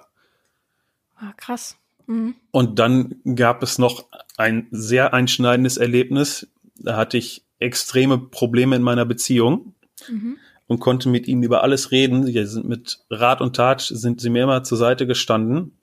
[1.15, 1.77] Ah, krass.
[2.07, 2.35] Mhm.
[2.51, 4.05] Und dann gab es noch
[4.37, 6.47] ein sehr einschneidendes Erlebnis.
[6.75, 9.73] Da hatte ich extreme Probleme in meiner Beziehung
[10.07, 10.37] Mhm.
[10.67, 12.25] und konnte mit ihnen über alles reden.
[12.25, 15.73] Sie sind mit Rat und Tat sind sie mir immer zur Seite gestanden.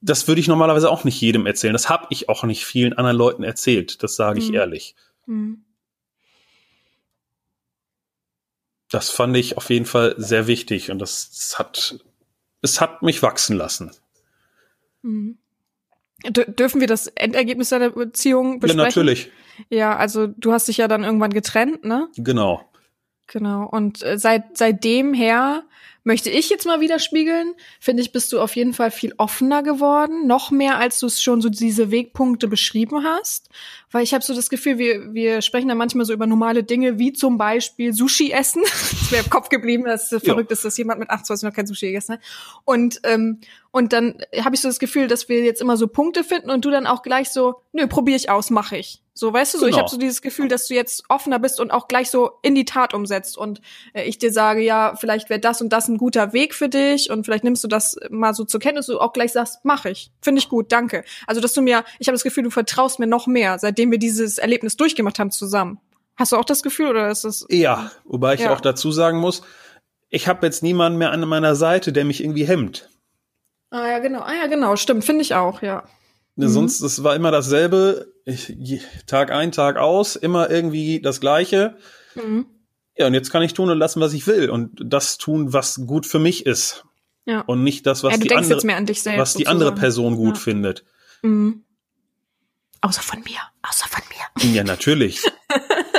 [0.00, 1.72] Das würde ich normalerweise auch nicht jedem erzählen.
[1.72, 4.02] Das habe ich auch nicht vielen anderen Leuten erzählt.
[4.02, 4.54] Das sage ich Mhm.
[4.54, 4.94] ehrlich.
[5.26, 5.64] Mhm.
[8.90, 11.98] Das fand ich auf jeden Fall sehr wichtig und das, das hat,
[12.62, 13.90] es hat mich wachsen lassen.
[15.02, 15.38] Mhm.
[16.26, 18.84] Dürfen wir das Endergebnis deiner Beziehung Ja, besprechen?
[18.84, 19.30] natürlich.
[19.70, 22.08] Ja, also du hast dich ja dann irgendwann getrennt, ne?
[22.16, 22.64] Genau.
[23.28, 23.66] Genau.
[23.68, 25.64] Und äh, seit seitdem her
[26.02, 30.26] möchte ich jetzt mal widerspiegeln, finde ich, bist du auf jeden Fall viel offener geworden,
[30.26, 33.50] noch mehr als du es schon so diese Wegpunkte beschrieben hast,
[33.90, 36.98] weil ich habe so das Gefühl, wir wir sprechen da manchmal so über normale Dinge
[36.98, 38.62] wie zum Beispiel Sushi essen.
[38.64, 40.32] das wäre im Kopf geblieben, dass es Ja.
[40.32, 42.20] verrückt ist, dass jemand mit 28 noch kein Sushi gegessen hat.
[42.64, 46.24] Und ähm, und dann habe ich so das Gefühl, dass wir jetzt immer so Punkte
[46.24, 49.02] finden und du dann auch gleich so, nö, probiere ich aus, mache ich.
[49.12, 49.82] So, weißt du, so ich Genau.
[49.82, 52.64] habe so dieses Gefühl, dass du jetzt offener bist und auch gleich so in die
[52.64, 53.60] Tat umsetzt und
[53.92, 57.10] äh, ich dir sage, ja, vielleicht wäre das und das ein guter Weg für dich
[57.10, 59.90] und vielleicht nimmst du das mal so zur Kenntnis und du auch gleich sagst, mache
[59.90, 60.10] ich.
[60.22, 61.04] Finde ich gut, danke.
[61.26, 63.98] Also, dass du mir, ich habe das Gefühl, du vertraust mir noch mehr, seitdem wir
[63.98, 65.78] dieses Erlebnis durchgemacht haben zusammen.
[66.16, 68.52] Hast du auch das Gefühl oder ist das Ja, wobei ich Ja.
[68.52, 69.42] auch dazu sagen muss,
[70.10, 72.88] ich habe jetzt niemanden mehr an meiner Seite, der mich irgendwie hemmt.
[73.70, 74.20] Ah ja, genau.
[74.22, 75.84] Ah ja, genau, stimmt, finde ich auch, ja.
[76.34, 76.48] Mhm.
[76.48, 78.52] Sonst, es war immer dasselbe, ich,
[79.06, 81.76] Tag ein, Tag aus, immer irgendwie das Gleiche.
[82.16, 82.46] Mhm.
[82.96, 85.82] Ja, und jetzt kann ich tun und lassen, was ich will und das tun, was
[85.86, 86.84] gut für mich ist
[87.26, 87.42] Ja.
[87.42, 89.20] und nicht das, was ja, die andere, jetzt mehr an dich selbst.
[89.20, 89.72] was die andere.
[89.72, 90.40] Person gut Ja.
[90.42, 90.84] findet.
[91.22, 91.62] Mhm.
[92.80, 94.52] Außer von mir, außer von mir.
[94.54, 95.22] Ja, natürlich.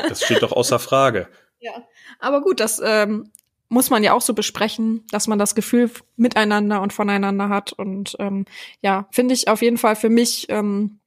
[0.07, 1.27] das steht doch außer Frage.
[1.61, 1.73] Ja.
[2.19, 3.33] Aber gut, das ähm,
[3.67, 7.73] muss man ja auch so besprechen, dass man das Gefühl miteinander und voneinander hat.
[7.73, 8.45] Und ähm,
[8.81, 10.99] ja, finde ich auf jeden Fall für mich ähm,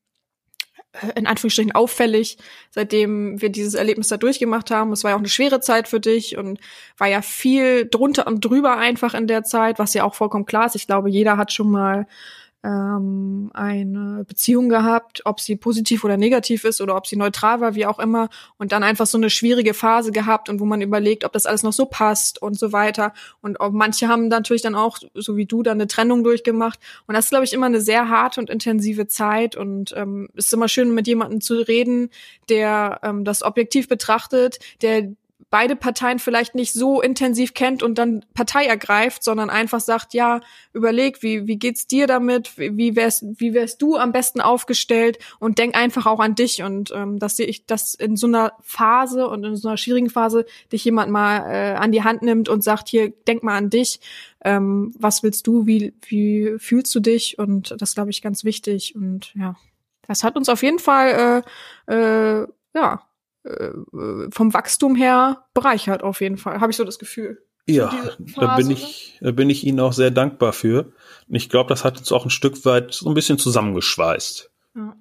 [0.93, 2.39] äh, in Anführungsstrichen auffällig,
[2.71, 4.93] seitdem wir dieses Erlebnis da durchgemacht haben.
[4.93, 6.61] Es war ja auch eine schwere Zeit für dich und
[6.99, 10.67] war ja viel drunter und drüber einfach in der Zeit, was ja auch vollkommen klar
[10.67, 10.77] ist.
[10.77, 12.07] Ich glaube, jeder hat schon mal
[12.65, 17.75] ähm, eine Beziehung gehabt, ob sie positiv oder negativ ist oder ob sie neutral war,
[17.75, 21.25] wie auch immer, und dann einfach so eine schwierige Phase gehabt und wo man überlegt,
[21.25, 23.13] ob das alles noch so passt und so weiter.
[23.41, 26.79] Und auch manche haben natürlich dann auch, so wie du, dann eine Trennung durchgemacht.
[27.07, 29.57] Und das ist, glaube ich, immer eine sehr harte und intensive Zeit.
[29.57, 32.11] Und ähm, ist immer schön, mit jemandem zu reden,
[32.49, 35.13] der ähm, das objektiv betrachtet, der
[35.53, 40.41] beide Parteien vielleicht nicht so intensiv kennt und dann Partei ergreift, sondern einfach sagt, ja,
[40.73, 45.19] überleg, wie, wie geht's dir damit, wie, wärst, wie wärst du am besten aufgestellt?
[45.41, 46.63] Und denk einfach auch an dich.
[46.63, 50.47] Und ähm, dass ich das in so einer Phase und in so einer schwierigen Phase
[50.73, 54.01] dich jemand mal äh, an die Hand nimmt und sagt, hier, denk mal an dich,
[54.47, 57.39] ähm, was willst du, wie, wie fühlst du dich?
[57.39, 58.95] Und das glaube ich ganz wichtig.
[58.97, 59.57] Und ja,
[60.07, 61.45] das hat uns auf jeden Fall
[61.87, 63.03] äh, äh, ja
[63.45, 63.71] äh,
[64.31, 67.45] vom Wachstum her bereichert auf jeden Fall, habe ich so das Gefühl.
[67.67, 67.93] Ja,
[68.37, 70.93] da bin Phase, ich, da bin ich Ihnen auch sehr dankbar für.
[71.29, 74.51] Und ich glaube, das hat uns auch ein Stück weit so ein bisschen zusammengeschweißt.
[74.75, 74.97] Ja.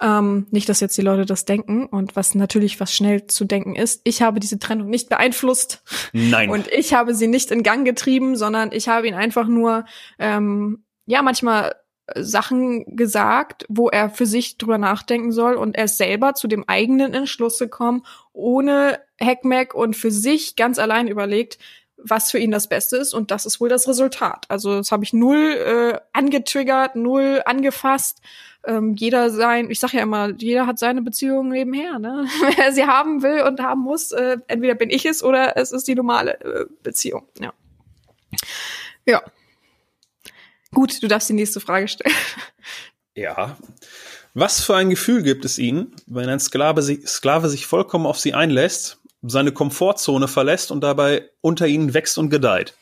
[0.00, 3.74] Ähm, nicht, dass jetzt die Leute das denken und was natürlich was schnell zu denken
[3.74, 4.00] ist.
[4.04, 6.48] Ich habe diese Trennung nicht beeinflusst Nein.
[6.48, 9.84] und ich habe sie nicht in Gang getrieben, sondern ich habe ihn einfach nur,
[10.18, 11.74] ähm, ja, manchmal
[12.16, 17.14] Sachen gesagt, wo er für sich drüber nachdenken soll und er selber zu dem eigenen
[17.14, 21.58] Entschluss gekommen, ohne Heckmeck und für sich ganz allein überlegt,
[22.02, 24.46] was für ihn das Beste ist und das ist wohl das Resultat.
[24.48, 28.20] Also das habe ich null äh, angetriggert, null angefasst.
[28.64, 32.26] Ähm, jeder sein, ich sage ja immer, jeder hat seine Beziehung nebenher, ne?
[32.40, 35.72] Wenn er sie haben will und haben muss, äh, entweder bin ich es oder es
[35.72, 37.26] ist die normale äh, Beziehung.
[37.38, 37.52] Ja.
[39.06, 39.22] Ja.
[40.72, 42.14] Gut, du darfst die nächste Frage stellen.
[43.16, 43.56] Ja.
[44.34, 48.18] Was für ein Gefühl gibt es Ihnen, wenn ein Sklave sich, Sklave sich vollkommen auf
[48.20, 52.74] Sie einlässt, seine Komfortzone verlässt und dabei unter Ihnen wächst und gedeiht?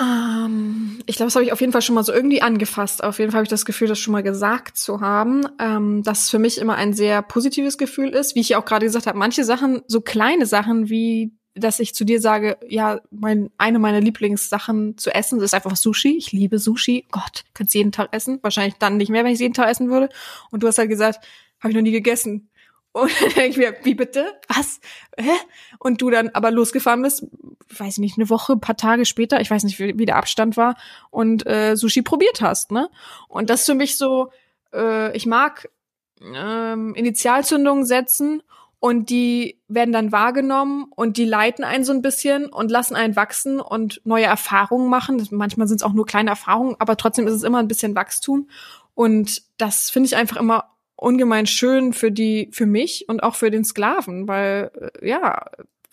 [0.00, 3.02] Ähm, ich glaube, das habe ich auf jeden Fall schon mal so irgendwie angefasst.
[3.02, 6.24] Auf jeden Fall habe ich das Gefühl, das schon mal gesagt zu haben, ähm, dass
[6.24, 8.34] es für mich immer ein sehr positives Gefühl ist.
[8.34, 11.94] Wie ich ja auch gerade gesagt habe, manche Sachen, so kleine Sachen wie dass ich
[11.94, 16.16] zu dir sage, ja, mein, eine meiner Lieblingssachen zu essen ist einfach Sushi.
[16.16, 17.06] Ich liebe Sushi.
[17.10, 18.38] Gott, könnt's jeden Tag essen.
[18.42, 20.08] Wahrscheinlich dann nicht mehr, wenn ich jeden Tag essen würde.
[20.50, 21.24] Und du hast halt gesagt,
[21.60, 22.48] habe ich noch nie gegessen.
[22.92, 24.38] Und dann denke ich mir, wie bitte?
[24.48, 24.78] Was?
[25.16, 25.30] Hä?
[25.78, 27.26] Und du dann aber losgefahren bist,
[27.70, 30.16] weiß ich nicht, eine Woche, ein paar Tage später, ich weiß nicht, wie, wie der
[30.16, 30.76] Abstand war,
[31.10, 32.90] und äh, Sushi probiert hast, ne?
[33.28, 34.30] Und das ist für mich so,
[34.74, 35.70] äh, ich mag
[36.22, 38.42] ähm, Initialzündungen setzen
[38.82, 43.14] und die werden dann wahrgenommen und die leiten einen so ein bisschen und lassen einen
[43.14, 45.24] wachsen und neue Erfahrungen machen.
[45.30, 48.48] Manchmal sind es auch nur kleine Erfahrungen, aber trotzdem ist es immer ein bisschen Wachstum.
[48.94, 50.64] Und das finde ich einfach immer
[50.96, 55.46] ungemein schön für die, für mich und auch für den Sklaven, weil äh, ja,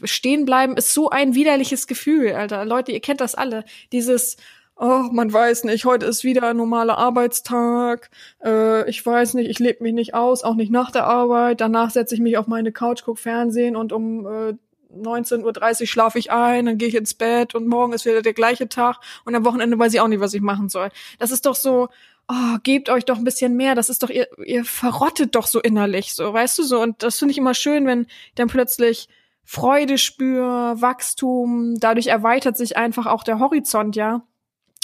[0.03, 2.65] stehen bleiben ist so ein widerliches Gefühl, Alter.
[2.65, 3.65] Leute, ihr kennt das alle.
[3.91, 4.35] Dieses
[4.79, 8.09] oh, man weiß nicht, heute ist wieder ein normaler Arbeitstag,
[8.43, 11.91] äh, ich weiß nicht, ich lebe mich nicht aus, auch nicht nach der Arbeit, danach
[11.91, 14.53] setze ich mich auf meine Couch, guck Fernsehen und um äh,
[14.95, 18.33] 19.30 Uhr schlafe ich ein, dann gehe ich ins Bett und morgen ist wieder der
[18.33, 20.89] gleiche Tag und am Wochenende weiß ich auch nicht, was ich machen soll.
[21.19, 21.89] Das ist doch so,
[22.29, 25.59] oh, gebt euch doch ein bisschen mehr, das ist doch, ihr, ihr verrottet doch so
[25.59, 26.81] innerlich, so, weißt du so.
[26.81, 29.09] Und das finde ich immer schön, wenn dann plötzlich
[29.43, 34.23] Freude spür, Wachstum, dadurch erweitert sich einfach auch der Horizont, ja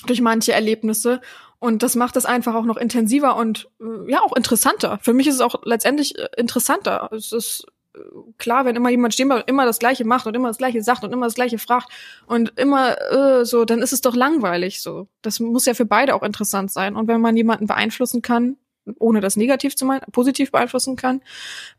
[0.06, 1.22] durch manche Erlebnisse.
[1.60, 5.00] Und das macht es einfach auch noch intensiver und äh, ja auch interessanter.
[5.02, 7.10] Für mich ist es auch letztendlich äh, interessanter.
[7.12, 7.66] Es ist
[7.96, 8.00] äh,
[8.38, 11.04] klar, wenn immer jemand stehen bleibt, immer das Gleiche macht und immer das Gleiche sagt
[11.04, 11.90] und immer das Gleiche fragt
[12.28, 15.08] und immer äh, so, dann ist es doch langweilig so.
[15.22, 16.96] Das muss ja für beide auch interessant sein.
[16.96, 18.58] Und wenn man jemanden beeinflussen kann,
[19.00, 21.22] ohne das negativ zu meinen, positiv beeinflussen kann,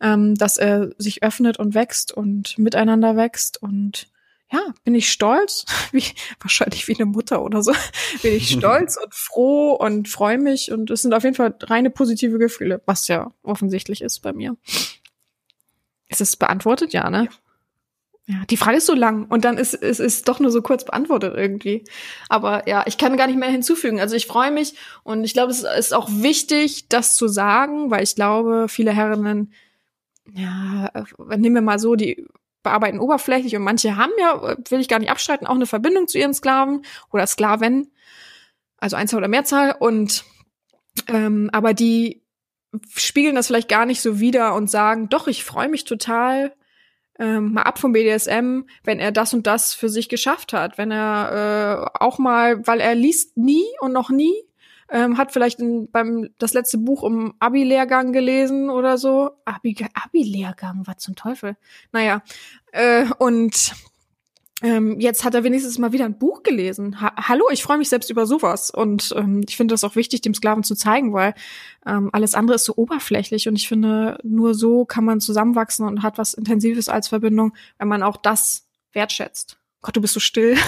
[0.01, 4.09] ähm, dass er sich öffnet und wächst und miteinander wächst und
[4.53, 6.05] ja, bin ich stolz, wie,
[6.41, 7.73] wahrscheinlich wie eine Mutter oder so,
[8.23, 11.91] bin ich stolz und froh und freue mich und es sind auf jeden Fall reine
[11.91, 14.57] positive Gefühle, was ja offensichtlich ist bei mir.
[16.09, 16.93] Ist es beantwortet?
[16.93, 17.29] Ja, ne?
[18.29, 20.61] Ja, die Frage ist so lang und dann ist es ist, ist doch nur so
[20.61, 21.85] kurz beantwortet irgendwie.
[22.29, 24.01] Aber ja, ich kann gar nicht mehr hinzufügen.
[24.01, 28.03] Also ich freue mich und ich glaube, es ist auch wichtig, das zu sagen, weil
[28.03, 29.53] ich glaube, viele Herrinnen,
[30.33, 30.91] ja,
[31.37, 32.27] nehmen wir mal so die
[32.67, 36.19] bearbeiten oberflächlich und manche haben ja, will ich gar nicht abstreiten, auch eine Verbindung zu
[36.19, 37.93] ihren Sklaven oder Sklaven,
[38.77, 39.77] also Einzahl oder Mehrzahl.
[39.79, 40.25] Und
[41.07, 42.23] ähm, aber die
[42.93, 46.53] spiegeln das vielleicht gar nicht so wider und sagen, doch, ich freue mich total,
[47.21, 50.91] ähm, mal ab vom BDSM, wenn er das und das für sich geschafft hat, wenn
[50.91, 54.35] er äh, auch mal, weil er liest nie und noch nie
[54.91, 59.31] ähm, hat vielleicht in, beim das letzte Buch um Abi-Lehrgang gelesen oder so.
[59.45, 61.57] Abi, Abi-Lehrgang, was zum Teufel?
[61.93, 62.23] Naja,
[62.73, 63.73] äh, und
[64.63, 67.01] ähm, jetzt hat er wenigstens mal wieder ein Buch gelesen.
[67.01, 68.71] Ha Hallo, ich freue mich selbst über sowas.
[68.71, 71.35] Und ähm, ich finde das auch wichtig, dem Sklaven zu zeigen, weil
[71.85, 73.49] ähm, alles andere ist so oberflächlich.
[73.49, 77.89] Und ich finde, nur so kann man zusammenwachsen und hat was Intensives als Verbindung, wenn
[77.89, 79.59] man auch das wertschätzt.
[79.87, 80.59] Gott, du bist so still.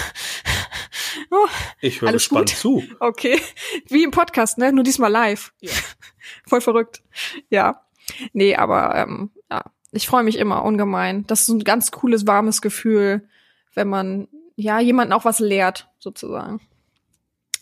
[1.29, 1.47] oh,
[1.81, 2.81] ich höre gespannt zu.
[3.01, 3.41] Okay.
[3.89, 4.71] Wie im Podcast, ne?
[4.71, 5.51] Nur diesmal live.
[5.59, 5.73] Ja.
[6.47, 7.03] Voll verrückt.
[7.49, 7.85] Ja.
[8.31, 11.27] Nee, aber ähm, ja, ich freue mich immer ungemein.
[11.27, 13.27] Das ist ein ganz cooles, warmes Gefühl,
[13.73, 16.61] wenn man ja jemanden auch was lehrt, sozusagen.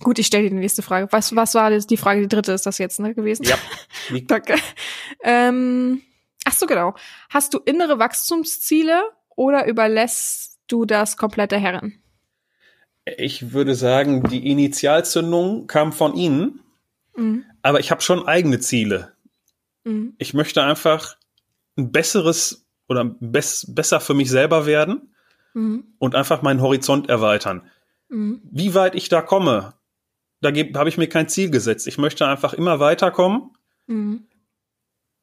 [0.02, 1.08] Gut, ich stelle dir die nächste Frage.
[1.10, 2.22] Was, was war das, die Frage?
[2.22, 3.46] Die dritte ist das jetzt, ne, gewesen?
[3.46, 3.58] Ja.
[4.28, 4.58] Danke.
[5.24, 6.04] Ähm,
[6.46, 6.94] ach so, genau.
[7.32, 9.02] Hast du innere Wachstumsziele
[9.36, 12.02] oder überlässt du das komplette Herren?
[13.18, 16.60] Ich würde sagen, die Initialzündung kam von Ihnen,
[17.16, 17.46] mhm.
[17.62, 19.14] aber ich habe schon eigene Ziele.
[19.86, 20.14] Mhm.
[20.18, 21.18] Ich möchte einfach
[21.78, 25.14] ein besseres oder bess besser für mich selber werden
[25.54, 25.86] mhm.
[26.00, 27.70] und einfach meinen Horizont erweitern.
[28.10, 28.42] Mhm.
[28.44, 29.74] Wie weit ich da komme,
[30.42, 31.88] da habe ich mir kein Ziel gesetzt.
[31.88, 33.52] Ich möchte einfach immer weiterkommen.
[33.88, 34.28] Mhm.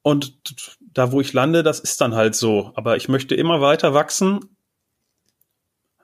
[0.02, 0.38] Und
[0.80, 2.72] da, wo ich lande, das ist dann halt so.
[2.74, 4.53] Aber ich möchte immer weiter wachsen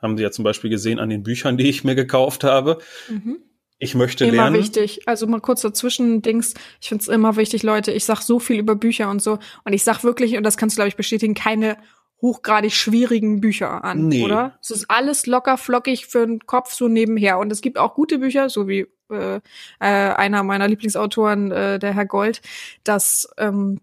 [0.03, 2.79] haben Sie ja zum Beispiel gesehen an den Büchern, die ich mir gekauft habe.
[3.09, 3.39] Mhm.
[3.83, 4.57] Ich möchte immer lernen.
[4.57, 5.01] wichtig.
[5.07, 6.53] Also mal kurz dazwischen Dings.
[6.83, 7.93] Ich find's immer wichtig, Leute.
[7.93, 9.39] Ich sag so viel über Bücher und so.
[9.65, 11.79] Und ich sag wirklich, und das kannst du, glaube ich, bestätigen, keine
[12.21, 14.23] hochgradig schwierigen Bücher an, Nee.
[14.23, 14.59] oder?
[14.61, 17.39] Es ist alles locker flockig für den Kopf so nebenher.
[17.39, 19.41] Und es gibt auch gute Bücher, so wie äh, äh,
[19.81, 22.43] einer meiner Lieblingsautoren, äh, der Herr Gold,
[22.85, 23.81] dass ähm,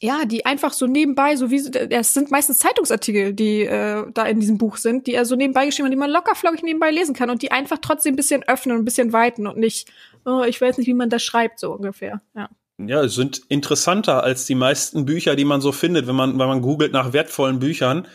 [0.00, 4.38] ja, die einfach so nebenbei, so wie es sind meistens Zeitungsartikel, die äh, da in
[4.38, 7.14] diesem Buch sind, die er so nebenbei geschrieben hat, die man locker flockig nebenbei lesen
[7.14, 9.88] kann und die einfach trotzdem ein bisschen öffnen und ein bisschen weiten und nicht,
[10.24, 12.20] oh, ich weiß nicht, wie man das schreibt, so ungefähr.
[12.36, 12.48] Ja.
[12.80, 16.62] Ja, sind interessanter als die meisten Bücher, die man so findet, wenn man, wenn man
[16.62, 18.06] googelt nach wertvollen Büchern.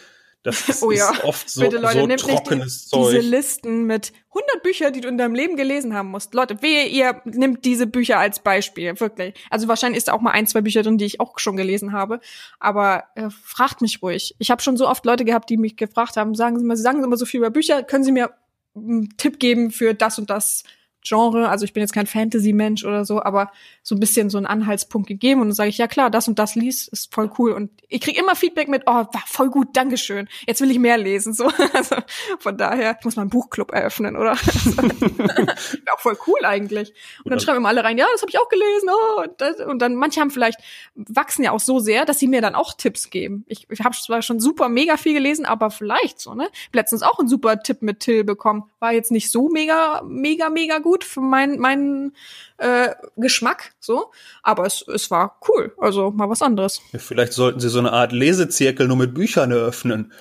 [0.44, 1.10] Das ist, Oh ja.
[1.12, 3.24] ist oft so, Bitte Leute, so nehmt nicht trockenes die, diese Zeug.
[3.24, 6.34] Listen mit 100 Büchern, die du in deinem Leben gelesen haben musst.
[6.34, 9.36] Leute, wehe, ihr nimmt diese Bücher als Beispiel, wirklich.
[9.50, 11.94] Also wahrscheinlich ist da auch mal ein, zwei Bücher drin, die ich auch schon gelesen
[11.94, 12.20] habe.
[12.60, 14.36] Aber äh, fragt mich ruhig.
[14.38, 16.84] Ich habe schon so oft Leute gehabt, die mich gefragt haben, sagen Sie mal, Sie
[16.84, 18.32] sagen immer so viel über Bücher, können Sie mir
[18.76, 20.64] einen Tipp geben für das und das
[21.04, 21.50] Genre?
[21.50, 25.08] Also ich bin jetzt kein Fantasy-Mensch oder so, aber so ein bisschen so einen Anhaltspunkt
[25.08, 27.52] gegeben und dann sage ich, ja klar, das und das lies, ist voll cool.
[27.52, 30.28] Und ich krieg immer Feedback mit, oh, war voll gut, Dankeschön.
[30.48, 31.34] Jetzt will ich mehr lesen.
[31.34, 31.96] So, also
[32.40, 34.34] von daher, ich muss mal einen Buchclub eröffnen, oder?
[35.94, 36.94] Auch voll cool eigentlich.
[37.24, 38.90] Und dann schreiben immer alle rein, ja, das habe ich auch gelesen.
[38.90, 40.60] Oh, und, das, und dann manche haben vielleicht
[40.96, 43.46] wachsen ja auch so sehr, dass sie mir dann auch Tipps geben.
[43.48, 46.50] Ich, ich habe zwar schon super mega viel gelesen, aber vielleicht so, ne?
[46.72, 48.64] Letztens auch einen super Tipp mit Till bekommen.
[48.80, 52.16] War jetzt nicht so mega, mega, mega gut für meinen meinen
[52.58, 54.12] äh, Geschmack, so.
[54.44, 55.74] Aber es, es war cool.
[55.80, 56.82] Also mal was anderes.
[56.92, 60.12] Ja, Vielleicht sollten Sie so eine Art Lesezirkel nur mit Büchern eröffnen.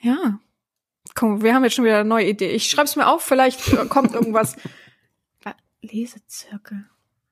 [0.00, 0.38] Ja.
[1.14, 2.50] Komm, wir haben jetzt schon wieder eine neue Idee.
[2.50, 4.56] Ich schreib's mir auf, vielleicht äh, kommt irgendwas.
[5.42, 6.84] Wa- Lesezirkel.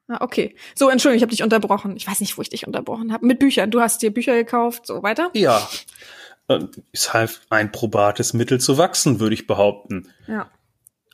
[0.09, 0.55] Ah, okay.
[0.75, 1.97] So, Entschuldigung, ich habe dich unterbrochen.
[1.97, 3.27] Ich weiß nicht, wo ich dich unterbrochen habe.
[3.27, 3.71] Mit Büchern.
[3.71, 5.31] Du hast dir Bücher gekauft, so weiter.
[5.35, 5.67] Ja.
[6.47, 10.11] Und Ist halt ein probates Mittel zu wachsen, würde ich behaupten.
[10.27, 10.51] Ja.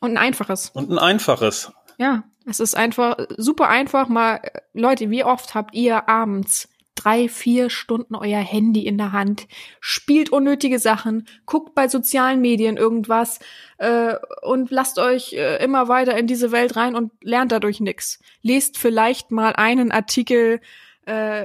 [0.00, 0.70] Und ein einfaches.
[0.70, 1.72] Und ein einfaches.
[1.98, 2.24] Ja.
[2.46, 4.08] Es ist einfach super einfach.
[4.08, 9.12] Mal, äh, Leute, wie oft habt ihr abends drei, vier Stunden euer Handy in der
[9.12, 9.46] Hand,
[9.80, 13.38] spielt unnötige Sachen, guckt bei sozialen Medien irgendwas
[13.78, 18.18] äh, und lasst euch äh, immer weiter in diese Welt rein und lernt dadurch nix.
[18.42, 20.60] Lest vielleicht mal einen Artikel,
[21.06, 21.44] äh,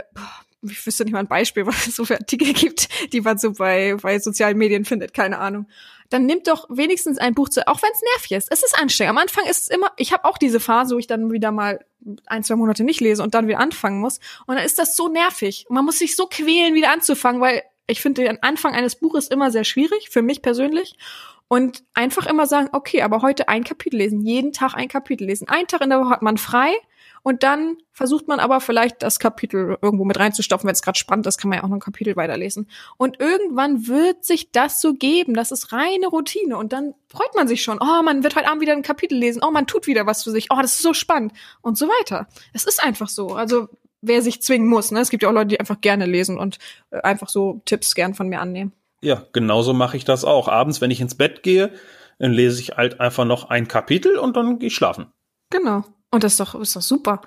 [0.61, 3.53] ich wüsste nicht mal ein Beispiel, was es so für Artikel gibt, die man so
[3.53, 5.67] bei, bei sozialen Medien findet, keine Ahnung.
[6.09, 8.51] Dann nimmt doch wenigstens ein Buch zu, auch wenn es nervig ist.
[8.51, 9.11] Es ist anstrengend.
[9.11, 11.83] Am Anfang ist es immer, ich habe auch diese Phase, wo ich dann wieder mal
[12.27, 14.19] ein, zwei Monate nicht lese und dann wieder anfangen muss.
[14.45, 15.65] Und dann ist das so nervig.
[15.69, 19.51] Man muss sich so quälen, wieder anzufangen, weil ich finde den Anfang eines Buches immer
[19.51, 20.95] sehr schwierig, für mich persönlich.
[21.47, 25.47] Und einfach immer sagen, okay, aber heute ein Kapitel lesen, jeden Tag ein Kapitel lesen.
[25.47, 26.73] Einen Tag in der Woche hat man frei
[27.25, 31.25] und dann versucht man aber vielleicht das Kapitel irgendwo mit reinzustopfen, wenn es gerade spannend
[31.25, 32.69] ist, kann man ja auch noch ein Kapitel weiterlesen.
[32.97, 37.47] Und irgendwann wird sich das so geben, das ist reine Routine und dann freut man
[37.47, 40.05] sich schon, oh, man wird heute Abend wieder ein Kapitel lesen, oh, man tut wieder
[40.05, 41.33] was für sich, oh, das ist so spannend
[41.63, 42.27] und so weiter.
[42.53, 43.29] Es ist einfach so.
[43.29, 43.69] Also
[44.01, 44.99] wer sich zwingen muss, ne?
[44.99, 46.59] Es gibt ja auch Leute, die einfach gerne lesen und
[46.91, 48.71] äh, einfach so Tipps gern von mir annehmen.
[49.01, 50.47] Ja, genauso mache ich das auch.
[50.47, 51.71] Abends, wenn ich ins Bett gehe,
[52.19, 55.07] dann lese ich halt einfach noch ein Kapitel und dann gehe ich schlafen.
[55.49, 55.85] Genau.
[56.11, 57.21] Und das ist doch, ist doch super.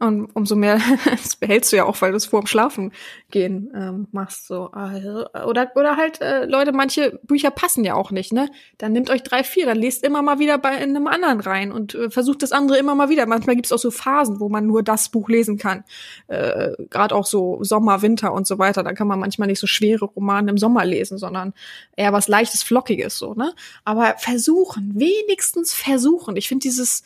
[0.00, 2.92] Und umso mehr, das behältst du ja auch, weil du es vor dem Schlafen
[3.30, 4.48] gehen ähm, machst.
[4.48, 4.70] So.
[4.72, 8.50] Also, Oder, oder halt, äh, Leute, manche Bücher passen ja auch nicht, ne?
[8.78, 11.70] Dann nehmt euch drei, vier, dann lest immer mal wieder bei in einem anderen rein
[11.70, 13.26] und äh, versucht das andere immer mal wieder.
[13.26, 15.84] Manchmal gibt es auch so Phasen, wo man nur das Buch lesen kann.
[16.26, 18.82] Äh, Gerade auch so Sommer, Winter und so weiter.
[18.82, 21.54] Da kann man manchmal nicht so schwere Romane im Sommer lesen, sondern
[21.96, 23.54] eher was leichtes, flockiges, so, ne?
[23.84, 26.36] Aber versuchen, wenigstens versuchen.
[26.36, 27.04] Ich finde dieses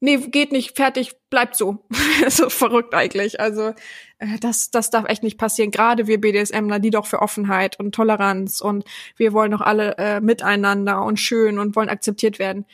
[0.00, 1.84] nee, geht nicht, fertig, bleibt so.
[2.28, 3.40] so verrückt eigentlich.
[3.40, 3.74] Also
[4.18, 5.70] äh, das, das darf echt nicht passieren.
[5.70, 8.84] Gerade wir BDSMler, die doch für Offenheit und Toleranz und
[9.16, 12.66] wir wollen doch alle äh, miteinander und schön und wollen akzeptiert werden.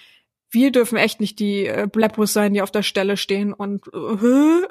[0.51, 3.99] Wir dürfen echt nicht die äh, Bleppos sein, die auf der Stelle stehen und äh,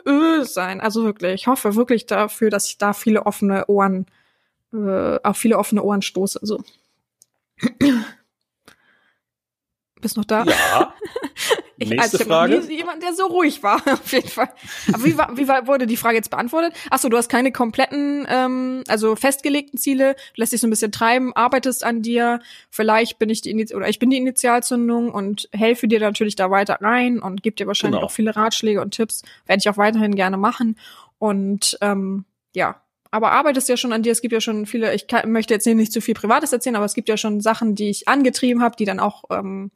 [0.10, 0.80] äh, sein.
[0.80, 4.06] Also wirklich, ich hoffe wirklich dafür, dass ich da viele offene Ohren,
[4.74, 6.40] äh, auf viele offene Ohren stoße.
[6.42, 6.64] So.
[10.02, 10.44] Bist noch da?
[10.46, 10.94] Ja.
[11.78, 12.60] Ich, Nächste also ich Frage.
[12.60, 14.50] Nie jemand, der so ruhig war, auf jeden Fall.
[14.94, 16.74] Aber wie, war, wie war, wurde die Frage jetzt beantwortet?
[16.90, 20.70] Ach so, du hast keine kompletten, ähm, also festgelegten Ziele, du lässt dich so ein
[20.70, 22.42] bisschen treiben, arbeitest an dir.
[22.70, 26.52] Vielleicht bin ich die Initi oder ich bin die Initialzündung und helfe dir natürlich da
[26.52, 28.06] weiter rein und gebe dir wahrscheinlich Genau.
[28.08, 29.24] auch viele Ratschläge und Tipps.
[29.46, 30.78] Werde ich auch weiterhin gerne machen.
[31.20, 32.82] Und ähm, ja,
[33.12, 34.12] aber arbeitest ja schon an dir.
[34.12, 36.76] Es gibt ja schon viele, ich kann, möchte jetzt hier nicht zu viel Privates erzählen,
[36.76, 39.72] aber es gibt ja schon Sachen, die ich angetrieben habe, die dann auch ähm,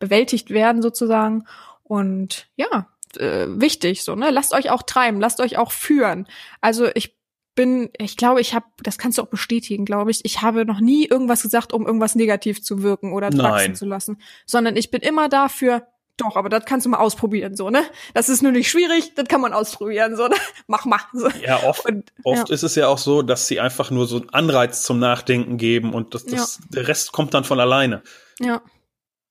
[0.00, 1.44] bewältigt werden sozusagen.
[1.84, 4.30] Und ja, äh, wichtig so, ne?
[4.30, 6.26] Lasst euch auch treiben, lasst euch auch führen.
[6.60, 7.16] Also ich
[7.54, 10.80] bin, ich glaube, ich habe, das kannst du auch bestätigen, glaube ich, ich habe noch
[10.80, 15.02] nie irgendwas gesagt, um irgendwas negativ zu wirken oder wachsen zu lassen, sondern ich bin
[15.02, 15.86] immer dafür,
[16.16, 17.82] doch, aber das kannst du mal ausprobieren, so, ne?
[18.14, 20.36] Das ist nur nicht schwierig, das kann man ausprobieren, so, ne?
[20.66, 21.00] Mach mal.
[21.12, 21.28] So.
[21.44, 22.54] Ja, oft, Und, oft ja.
[22.54, 25.92] ist es ja auch so, dass sie einfach nur so einen Anreiz zum Nachdenken geben
[25.92, 28.02] und das, das, der Rest kommt dann von alleine.
[28.38, 28.62] Ja.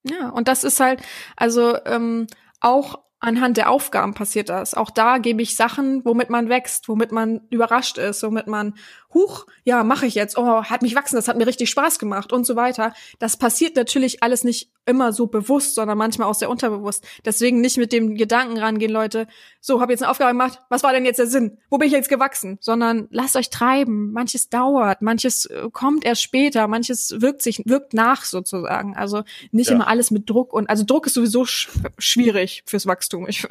[0.03, 1.01] Ja, und das ist halt,
[1.35, 2.27] also ähm,
[2.61, 4.73] auch anhand der Aufgaben passiert das.
[4.73, 8.75] Auch da gebe ich Sachen, womit man wächst, womit man überrascht ist, womit man,
[9.13, 12.31] huch, ja, mache ich jetzt, oh, hat mich wachsen, das hat mir richtig Spaß gemacht
[12.31, 12.93] und so weiter.
[13.17, 17.03] Das passiert natürlich alles nicht immer so bewusst, sondern manchmal auch sehr unterbewusst.
[17.25, 19.27] Deswegen nicht mit dem Gedanken rangehen, Leute,
[19.61, 21.57] so, habe jetzt eine Aufgabe gemacht, was war denn jetzt der Sinn?
[21.69, 22.57] Wo bin ich jetzt gewachsen?
[22.61, 24.11] Sondern lasst euch treiben.
[24.13, 28.95] Manches dauert, manches äh, kommt erst später, manches wirkt sich, wirkt nach sozusagen.
[28.95, 29.75] Also nicht Ja.
[29.75, 33.27] immer alles mit Druck und also Druck ist sowieso sch schwierig fürs Wachstum.
[33.27, 33.45] Ich,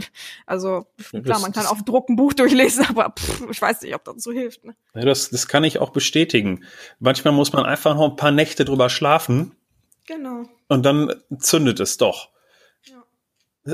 [0.46, 0.86] also
[1.22, 4.22] klar, man kann auf Druck ein Buch durchlesen, aber pff, ich weiß nicht, ob das
[4.22, 4.64] so hilft.
[4.64, 4.74] Ne?
[4.94, 6.64] Ja, das, das kann ich auch bestätigen.
[7.00, 9.54] Manchmal muss man einfach noch ein paar Nächte drüber schlafen
[10.06, 10.44] Genau.
[10.68, 12.30] und dann zündet es doch.
[12.84, 13.02] Ja.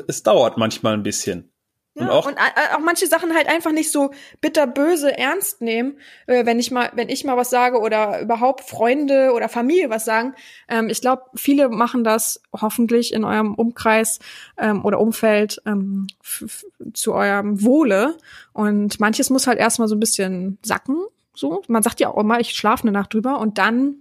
[0.09, 1.51] Es dauert manchmal ein bisschen.
[1.97, 4.11] Ja, Und auch- und äh, auch manche Sachen halt einfach nicht so
[4.41, 5.97] bitterböse ernst nehmen,
[6.27, 10.05] äh, wenn ich mal, wenn ich mal was sage oder überhaupt Freunde oder Familie was
[10.05, 10.35] sagen.
[10.69, 14.19] Ähm, ich glaube, viele machen das hoffentlich in eurem Umkreis
[14.59, 16.09] ähm, oder Umfeld ähm,
[16.95, 18.17] zu eurem Wohle.
[18.53, 20.97] Und manches muss halt erstmal so ein bisschen sacken.
[21.35, 23.97] So, man sagt ja auch immer, ich schlafe eine Nacht drüber und dann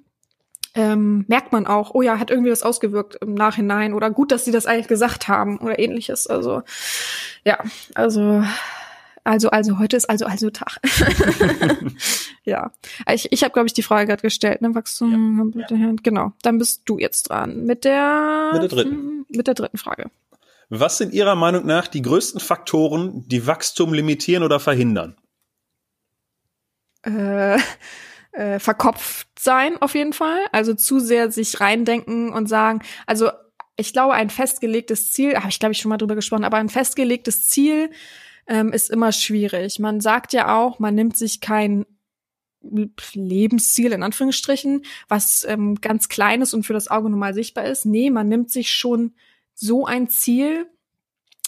[0.75, 4.45] ähm, merkt man auch, oh ja, hat irgendwie was ausgewirkt im Nachhinein oder gut, dass
[4.45, 6.27] sie das eigentlich gesagt haben oder ähnliches.
[6.27, 6.63] Also
[7.43, 7.59] ja,
[7.95, 8.43] also
[9.23, 10.79] also also heute ist also also Tag.
[12.43, 12.71] ja,
[13.11, 15.53] ich ich habe glaube ich die Frage gerade gestellt, ne Wachstum,
[16.01, 16.33] genau.
[16.41, 19.25] Dann bist du jetzt dran mit der Mit der dritten.
[19.29, 20.09] mit der dritten Frage.
[20.69, 25.15] Was sind Ihrer Meinung nach die größten Faktoren, die Wachstum limitieren oder verhindern?
[27.03, 27.57] Äh,
[28.33, 30.39] äh, verkopft sein auf jeden Fall.
[30.51, 33.29] Also zu sehr sich reindenken und sagen, also
[33.75, 36.69] ich glaube, ein festgelegtes Ziel, habe ich glaube ich schon mal drüber gesprochen, aber ein
[36.69, 37.89] festgelegtes Ziel
[38.47, 39.79] ähm, ist immer schwierig.
[39.79, 41.85] Man sagt ja auch, man nimmt sich kein
[43.13, 47.85] Lebensziel in Anführungsstrichen, was ähm, ganz klein ist und für das Auge normal sichtbar ist.
[47.85, 49.13] Nee, man nimmt sich schon
[49.53, 50.67] so ein Ziel,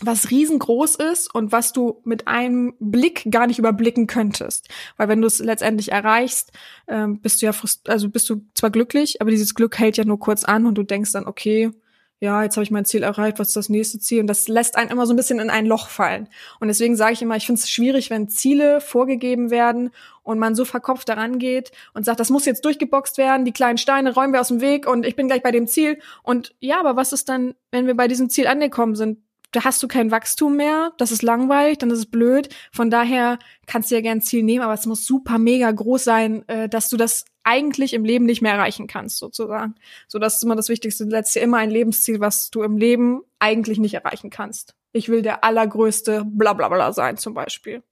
[0.02, 4.68] was riesengroß ist und was du mit einem Blick gar nicht überblicken könntest.
[4.98, 6.52] Weil wenn du es letztendlich erreichst,
[6.88, 7.54] ähm, bist du ja
[7.88, 10.84] also bist du zwar glücklich, aber dieses Glück hält ja nur kurz an und du
[10.84, 11.72] denkst dann, okay,
[12.20, 14.22] ja, jetzt habe ich mein Ziel erreicht, was ist das nächste Ziel?
[14.22, 16.30] Und das lässt einen immer so ein bisschen in ein Loch fallen.
[16.60, 19.92] Und deswegen sage ich immer, ich finde es schwierig, wenn Ziele vorgegeben werden
[20.24, 23.78] und man so verkopft daran geht und sagt, das muss jetzt durchgeboxt werden, die kleinen
[23.78, 26.00] Steine räumen wir aus dem Weg und ich bin gleich bei dem Ziel.
[26.24, 29.20] Und ja, aber was ist dann, wenn wir bei diesem Ziel angekommen sind?
[29.56, 32.50] Da hast du kein Wachstum mehr, das ist langweilig, dann ist es blöd.
[32.72, 36.04] Von daher kannst du ja gern ein Ziel nehmen, aber es muss super mega groß
[36.04, 39.76] sein, äh, dass du das eigentlich im Leben nicht mehr erreichen kannst, sozusagen.
[40.08, 41.06] So, das ist immer das Wichtigste.
[41.06, 44.76] Du setzt dir immer ein Lebensziel, was du im Leben eigentlich nicht erreichen kannst.
[44.92, 47.84] Ich will der allergrößte bla bla bla sein, zum Beispiel.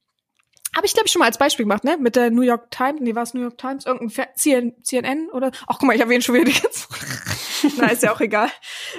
[0.74, 1.96] Habe ich, glaube ich, schon mal als Beispiel gemacht, ne?
[1.98, 3.86] Mit der New York Times, nee, war es New York Times?
[3.86, 5.52] Irgendein CNN oder?
[5.66, 6.88] Ach, guck mal, ich ihn schon wieder jetzt.
[7.78, 8.50] Na, ist ja auch egal.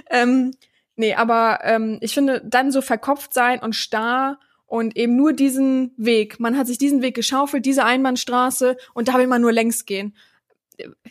[0.09, 0.51] Ähm,
[0.95, 5.93] Nee, aber ähm, ich finde, dann so verkopft sein und starr und eben nur diesen
[5.97, 6.39] Weg.
[6.39, 10.15] Man hat sich diesen Weg geschaufelt, diese Einbahnstraße und da will man nur längs gehen.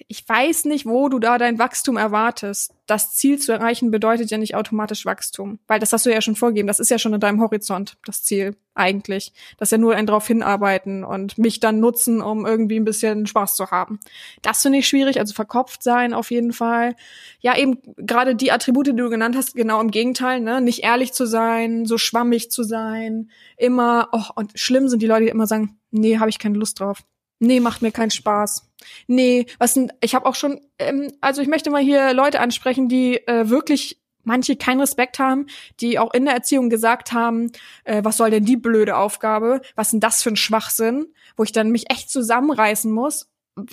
[0.08, 2.74] Ich weiß nicht, wo du da dein Wachstum erwartest.
[2.86, 6.36] Das Ziel zu erreichen bedeutet ja nicht automatisch Wachstum, weil das hast du ja schon
[6.36, 6.68] vorgegeben.
[6.68, 9.32] Das ist ja schon in deinem Horizont, das Ziel eigentlich.
[9.58, 13.26] Das ist ja nur ein drauf hinarbeiten und mich dann nutzen, um irgendwie ein bisschen
[13.26, 14.00] Spaß zu haben.
[14.42, 16.96] Das finde ich schwierig, also verkopft sein auf jeden Fall.
[17.40, 20.60] Ja, eben gerade die Attribute, die du genannt hast, genau im Gegenteil, ne?
[20.60, 25.24] Nicht ehrlich zu sein, so schwammig zu sein, immer, oh, und schlimm sind die Leute,
[25.24, 27.04] die immer sagen, nee, habe ich keine Lust drauf.
[27.40, 28.70] Nee, macht mir keinen Spaß.
[29.06, 32.88] Nee, was denn, ich habe auch schon, ähm, also ich möchte mal hier Leute ansprechen,
[32.88, 35.46] die äh, wirklich manche keinen Respekt haben,
[35.80, 37.52] die auch in der Erziehung gesagt haben,
[37.84, 39.60] äh, was soll denn die blöde Aufgabe?
[39.74, 41.06] Was denn das für ein Schwachsinn?
[41.36, 43.28] Wo ich dann mich echt zusammenreißen muss.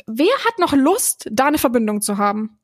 [0.05, 2.59] Wer hat noch Lust, da eine Verbindung zu haben?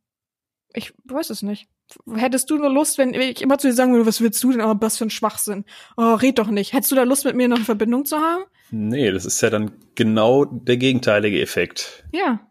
[0.73, 1.67] Ich weiß es nicht.
[2.15, 4.61] Hättest du nur Lust, wenn ich immer zu dir sagen würde, was willst du denn?
[4.61, 5.63] Oh, was für ein Schwachsinn.
[5.95, 6.73] Oh, red doch nicht.
[6.73, 8.43] Hättest du da Lust, mit mir noch eine Verbindung zu haben?
[8.71, 12.03] Nee, das ist ja dann genau der gegenteilige Effekt.
[12.11, 12.41] Ja.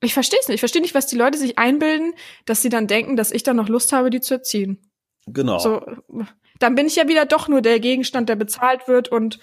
[0.00, 0.56] Ich verstehe es nicht.
[0.56, 2.14] Ich verstehe nicht, was die Leute sich einbilden,
[2.46, 4.90] dass sie dann denken, dass ich dann noch Lust habe, die zu erziehen.
[5.26, 5.58] Genau.
[5.58, 5.82] So,
[6.58, 9.38] dann bin ich ja wieder doch nur der Gegenstand, der bezahlt wird und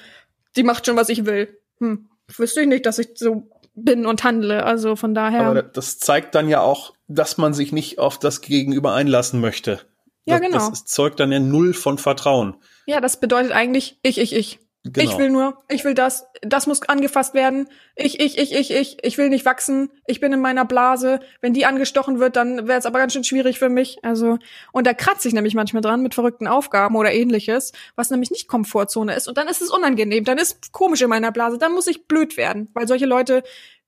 [0.56, 1.60] die macht schon, was ich will.
[1.80, 2.10] Hm.
[2.36, 4.66] Wüsste ich nicht, dass ich so bin und handle.
[4.66, 5.46] Also von daher.
[5.46, 9.82] Aber das zeigt dann ja auch, dass man sich nicht auf das Gegenüber einlassen möchte.
[10.26, 10.70] Ja, das, genau.
[10.70, 12.58] Das zeugt dann ja null von Vertrauen.
[12.86, 14.60] ja, das bedeutet eigentlich ich, ich, ich.
[14.94, 15.12] Genau.
[15.12, 17.68] Ich will nur, ich will das, das muss angefasst werden.
[17.96, 19.90] Ich, ich, ich, ich, ich, ich will nicht wachsen.
[20.06, 21.20] Ich bin in meiner Blase.
[21.42, 23.98] Wenn die angestochen wird, dann wäre es aber ganz schön schwierig für mich.
[24.04, 24.38] Also,
[24.72, 28.48] und da kratze ich nämlich manchmal dran mit verrückten Aufgaben oder ähnliches, was nämlich nicht
[28.48, 29.28] Komfortzone ist.
[29.28, 32.38] Und dann ist es unangenehm, dann ist komisch in meiner Blase, dann muss ich blöd
[32.38, 32.70] werden.
[32.74, 33.44] Weil solche Leute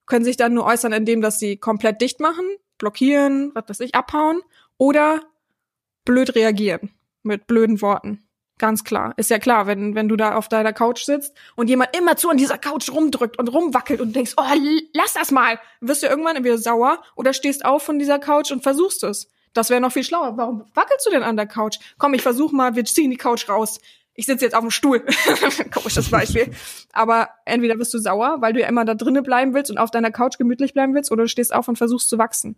[0.05, 2.45] können sich dann nur äußern, indem dass sie komplett dicht machen,
[2.77, 4.41] blockieren, was weiß ich, abhauen
[4.77, 5.21] oder
[6.03, 6.89] blöd reagieren
[7.23, 8.23] mit blöden Worten.
[8.59, 9.13] Ganz klar.
[9.15, 12.29] Ist ja klar, wenn, wenn du da auf deiner Couch sitzt und jemand immer zu
[12.29, 14.43] an dieser Couch rumdrückt und rumwackelt und denkst, oh,
[14.93, 18.61] lass das mal, wirst du irgendwann entweder sauer oder stehst auf von dieser Couch und
[18.61, 19.31] versuchst es.
[19.53, 20.35] Das wäre noch viel schlauer.
[20.35, 21.79] Warum wackelst du denn an der Couch?
[21.97, 23.79] Komm, ich versuch mal, wir ziehen die Couch raus.
[24.13, 25.05] Ich sitze jetzt auf dem Stuhl.
[25.73, 26.51] Komisches Beispiel.
[26.91, 29.89] Aber entweder bist du sauer, weil du ja immer da drinnen bleiben willst und auf
[29.89, 32.57] deiner Couch gemütlich bleiben willst, oder du stehst auf und versuchst zu wachsen.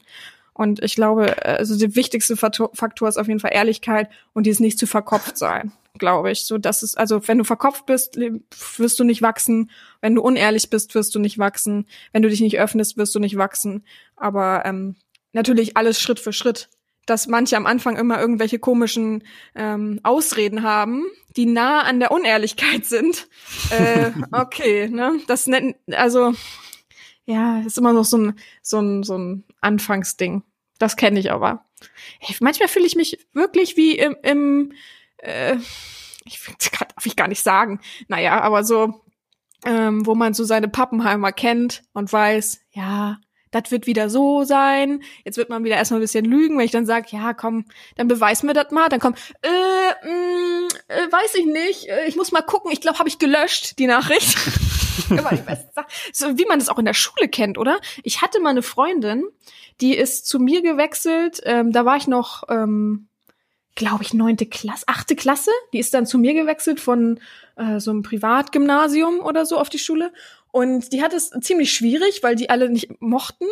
[0.53, 4.59] Und ich glaube, äh, also der wichtigste Faktor ist auf jeden Fall Ehrlichkeit und dieses
[4.59, 6.45] nicht zu verkopft sein, glaube ich.
[6.45, 9.71] So, das ist, also wenn du verkopft bist, wirst du nicht wachsen.
[10.01, 11.87] Wenn du unehrlich bist, wirst du nicht wachsen.
[12.11, 13.85] Wenn du dich nicht öffnest, wirst du nicht wachsen.
[14.15, 14.95] Aber ähm,
[15.33, 16.69] natürlich alles Schritt für Schritt.
[17.07, 19.23] Dass manche am Anfang immer irgendwelche komischen
[19.55, 23.27] ähm, Ausreden haben, die nah an der Unehrlichkeit sind.
[23.71, 25.19] äh, okay, ne?
[25.27, 26.33] Das nennen, also
[27.25, 30.43] ja, ist immer noch so ein, so ein, so ein Anfangsding.
[30.77, 31.65] Das kenne ich aber.
[32.19, 34.73] Ey, manchmal fühle ich mich wirklich wie im, im
[35.21, 35.57] äh,
[36.25, 36.39] ich
[36.71, 37.79] kann, darf ich gar nicht sagen.
[38.07, 39.01] Naja, aber so,
[39.65, 43.17] ähm, wo man so seine Pappenheimer kennt und weiß, ja,
[43.51, 45.03] das wird wieder so sein.
[45.25, 47.65] Jetzt wird man wieder erstmal ein bisschen lügen, wenn ich dann sage, ja, komm,
[47.97, 48.87] dann beweis mir das mal.
[48.87, 52.71] Dann kommt, äh, mh, äh, weiß ich nicht, äh, ich muss mal gucken.
[52.71, 54.37] Ich glaube, habe ich gelöscht, die Nachricht.
[56.13, 57.79] So wie man das auch in der Schule kennt, oder?
[58.03, 59.23] Ich hatte mal eine Freundin,
[59.79, 61.41] die ist zu mir gewechselt.
[61.43, 63.07] Ähm, da war ich noch, ähm,
[63.75, 65.51] glaube ich, neunte Klasse, achte Klasse.
[65.73, 67.19] Die ist dann zu mir gewechselt von
[67.55, 70.11] äh, so einem Privatgymnasium oder so auf die Schule.
[70.51, 73.45] Und die hat es ziemlich schwierig, weil die alle nicht mochten.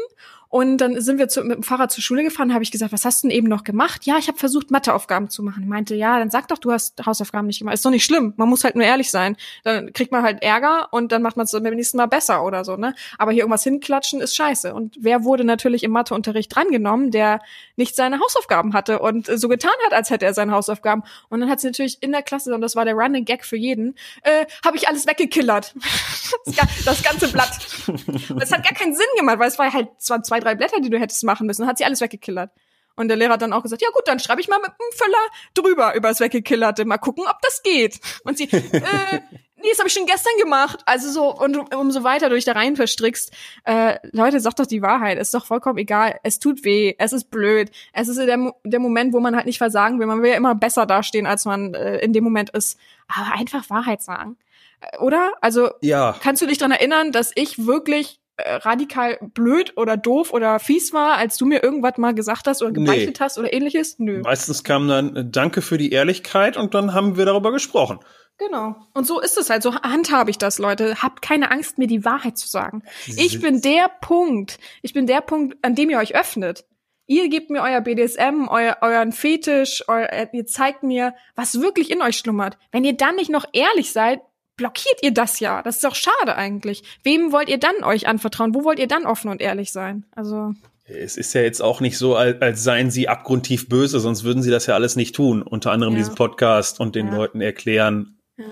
[0.50, 3.06] Und dann sind wir zu, mit dem Fahrrad zur Schule gefahren, habe ich gesagt, was
[3.06, 4.06] hast du denn eben noch gemacht?
[4.06, 5.62] Ja, ich habe versucht, Matheaufgaben zu machen.
[5.62, 7.76] Ich meinte, ja, dann sag doch, du hast Hausaufgaben nicht gemacht.
[7.76, 8.34] Ist doch nicht schlimm.
[8.36, 9.38] Man muss halt nur ehrlich sein.
[9.64, 12.66] Dann kriegt man halt Ärger und dann macht man es beim nächsten Mal besser oder
[12.66, 12.96] so, ne?
[13.20, 14.74] Aber hier irgendwas hinklatschen ist scheiße.
[14.74, 17.42] Und wer wurde natürlich im Matheunterricht drangenommen, der
[17.76, 21.04] nicht seine Hausaufgaben hatte und so getan hat, als hätte er seine Hausaufgaben.
[21.30, 23.56] Und dann hat sie natürlich in der Klasse, und das war der Running Gag für
[23.56, 25.76] jeden, äh, habe ich alles weggekillert.
[26.46, 27.50] das, ga- das ganze Blatt.
[28.42, 30.90] Es hat gar keinen Sinn gemacht, weil es war halt zwar zwei, drei Blätter, die
[30.90, 31.68] du hättest machen müssen.
[31.68, 32.52] Hat sie alles weggekillert.
[33.00, 34.98] Und der Lehrer hat dann auch gesagt, ja gut, dann schreibe ich mal mit dem
[34.98, 35.18] Füller
[35.54, 36.84] drüber über das Weggekillerte.
[36.84, 38.02] Mal gucken, ob das geht.
[38.26, 39.22] Und sie, äh,
[39.56, 40.82] nee, das habe ich schon gestern gemacht.
[40.86, 43.32] Also so, und umso weiter du dich da rein verstrickst,
[43.64, 45.18] äh, Leute, sagt doch die Wahrheit.
[45.18, 46.20] Ist doch vollkommen egal.
[46.24, 47.72] Es tut weh, es ist blöd.
[47.94, 50.08] Es ist der, der Moment, wo man halt nicht versagen will.
[50.08, 52.78] Man will ja immer besser dastehen, als man äh, in dem Moment ist.
[53.08, 54.36] Aber einfach Wahrheit sagen.
[54.82, 55.32] Äh, Oder?
[55.40, 60.60] Also, Ja, Kannst du dich dran erinnern, dass ich wirklich radikal blöd oder doof oder
[60.60, 64.00] fies war, als du mir irgendwas mal gesagt hast oder gebeichtet hast oder ähnliches?
[64.00, 64.22] Nö.
[64.22, 68.00] meistens kam dann äh, Danke für die Ehrlichkeit und dann haben wir darüber gesprochen.
[68.38, 68.76] Genau.
[68.94, 69.64] Und so ist es halt.
[69.64, 71.04] So handhabe ich das, Leute.
[71.04, 72.84] Habt keine Angst, mir die Wahrheit zu sagen.
[73.06, 74.60] Ich bin der Punkt.
[74.82, 76.66] Ich bin der Punkt, an dem ihr euch öffnet.
[77.06, 82.04] Ihr gebt mir euer BDSM, euer, euren Fetisch, euer, ihr zeigt mir, was wirklich in
[82.04, 82.58] euch schlummert.
[82.72, 84.22] Wenn ihr dann nicht noch ehrlich seid,
[84.60, 85.64] blockiert ihr das ja.
[85.64, 86.84] Das ist doch schade eigentlich.
[87.04, 88.54] Wem wollt ihr dann euch anvertrauen?
[88.54, 90.06] Wo wollt ihr dann offen und ehrlich sein?
[90.16, 90.54] Also,
[90.86, 94.44] Es ist ja jetzt auch nicht so, als, als seien sie abgrundtief böse, sonst würden
[94.44, 95.42] sie das ja alles nicht tun.
[95.42, 96.00] Unter anderem Ja.
[96.00, 97.16] diesen Podcast und den Ja.
[97.16, 98.18] Leuten erklären.
[98.38, 98.46] Ja,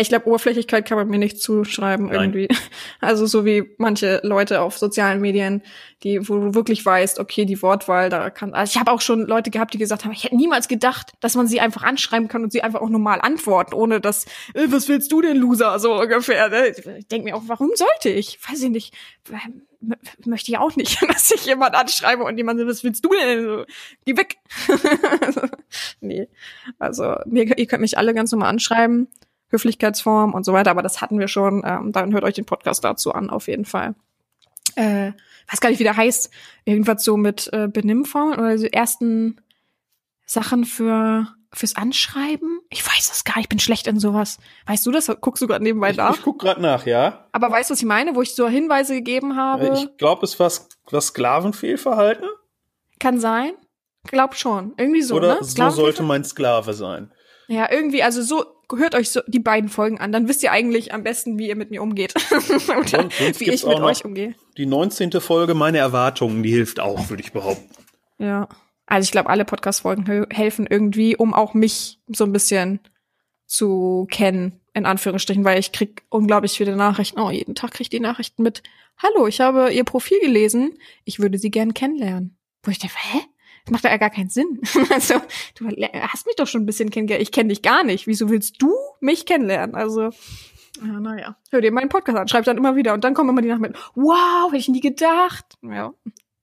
[0.00, 2.14] ich glaube, Oberflächlichkeit kann man mir nicht zuschreiben Nein.
[2.14, 2.48] irgendwie.
[3.00, 5.62] Also so wie manche Leute auf sozialen Medien,
[6.02, 8.54] die, wo du wirklich weißt, okay, die Wortwahl, da kann.
[8.54, 11.34] Also ich habe auch schon Leute gehabt, die gesagt haben, ich hätte niemals gedacht, dass
[11.34, 14.24] man sie einfach anschreiben kann und sie einfach auch normal antworten, ohne dass,
[14.54, 16.48] äh, was willst du denn, Loser, so ungefähr.
[16.48, 16.68] Ne?
[16.98, 18.38] Ich denke mir auch, warum sollte ich?
[18.48, 18.94] Weiß ich nicht.
[19.30, 19.62] Ähm,
[20.24, 23.44] Möchte ich auch nicht, dass ich jemand anschreibe und jemand so, was willst du denn?
[23.44, 23.64] So,
[24.04, 24.36] Geh weg.
[26.00, 26.28] nee.
[26.78, 29.08] Also, mir, ihr könnt mich alle ganz normal anschreiben.
[29.56, 31.62] Höflichkeitsform und so weiter, aber das hatten wir schon.
[31.66, 33.94] Ähm, dann hört euch den Podcast dazu an, auf jeden Fall.
[34.74, 35.12] Äh,
[35.50, 36.30] weiß gar nicht, wie der heißt.
[36.64, 39.40] Irgendwas so mit äh, Benimmformen oder so ersten
[40.26, 42.60] Sachen für fürs Anschreiben.
[42.68, 44.38] Ich weiß das gar nicht, ich bin schlecht in sowas.
[44.66, 45.06] Weißt du das?
[45.20, 46.16] Guckst du gerade nebenbei Ich, nach?
[46.16, 47.26] ich guck gerade nach, ja.
[47.32, 48.14] Aber weißt du, was ich meine?
[48.14, 49.72] Wo ich so Hinweise gegeben habe?
[49.74, 50.50] Ich glaube, es war
[50.90, 52.28] was Sklavenfehlverhalten.
[52.98, 53.52] Kann sein.
[54.04, 54.74] Glaub schon.
[54.76, 55.44] Irgendwie so, Oder ne?
[55.44, 57.12] so sollte mein Sklave sein.
[57.48, 58.44] Ja, irgendwie, also so,
[58.74, 61.56] hört euch so die beiden Folgen an, dann wisst ihr eigentlich am besten, wie ihr
[61.56, 62.14] mit mir umgeht.
[62.68, 63.08] Oder
[63.38, 64.34] wie ich mit euch umgehe.
[64.56, 65.12] Die 19.
[65.20, 67.70] Folge, meine Erwartungen, die hilft auch, würde ich behaupten.
[68.18, 68.48] Ja.
[68.86, 72.80] Also ich glaube, alle Podcast-Folgen hel- helfen irgendwie, um auch mich so ein bisschen
[73.46, 77.18] zu kennen in Anführungsstrichen, weil ich krieg unglaublich viele Nachrichten.
[77.18, 78.62] Oh, jeden Tag krieg ich die Nachrichten mit,
[78.98, 82.36] hallo, ich habe Ihr Profil gelesen, ich würde Sie gern kennenlernen.
[82.62, 83.20] Wo ich dachte, hä?
[83.66, 84.60] Das macht ja gar keinen Sinn.
[84.90, 85.14] Also,
[85.58, 87.22] du hast mich doch schon ein bisschen kennengelernt.
[87.22, 88.06] Ich kenne dich gar nicht.
[88.06, 89.74] Wieso willst du mich kennenlernen?
[89.74, 90.10] Also,
[90.80, 91.36] ja, naja.
[91.50, 92.94] Hör dir meinen Podcast an, schreib dann immer wieder.
[92.94, 95.44] Und dann kommen immer die Nachrichten wow, hätte ich nie gedacht.
[95.62, 95.92] Ja,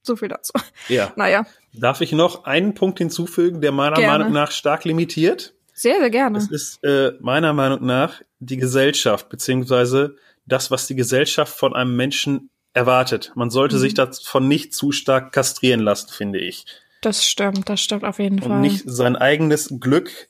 [0.02, 0.54] so viel dazu.
[0.90, 1.14] Ja.
[1.16, 1.46] Naja,
[1.76, 4.20] Darf ich noch einen Punkt hinzufügen, der meiner Gerne.
[4.20, 5.56] Meinung nach stark limitiert?
[5.76, 6.38] sehr, sehr gerne.
[6.38, 11.96] Es ist äh, meiner Meinung nach die Gesellschaft, beziehungsweise das, was die Gesellschaft von einem
[11.96, 13.32] Menschen erwartet.
[13.36, 13.80] Man sollte Mhm.
[13.80, 16.66] sich davon nicht zu stark kastrieren lassen, finde ich.
[17.04, 18.52] Das stimmt, das stimmt auf jeden Fall.
[18.52, 20.30] Und nicht sein eigenes Glück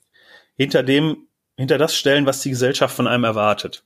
[0.55, 3.85] hinter dem, hinter das stellen, was die Gesellschaft von einem erwartet.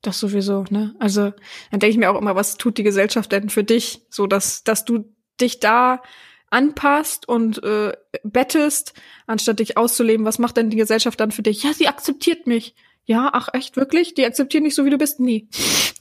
[0.00, 0.94] Das sowieso, ne?
[0.98, 1.32] Also,
[1.70, 4.02] dann denke ich mir auch immer, was tut die Gesellschaft denn für dich?
[4.08, 6.02] So, dass, dass du dich da
[6.50, 8.94] anpasst und äh, bettest,
[9.26, 10.24] anstatt dich auszuleben.
[10.24, 11.62] Was macht denn die Gesellschaft dann für dich?
[11.64, 12.74] Ja, sie akzeptiert mich.
[13.04, 14.14] Ja, ach echt, wirklich?
[14.14, 15.20] Die akzeptieren dich so, wie du bist?
[15.20, 15.48] Nee.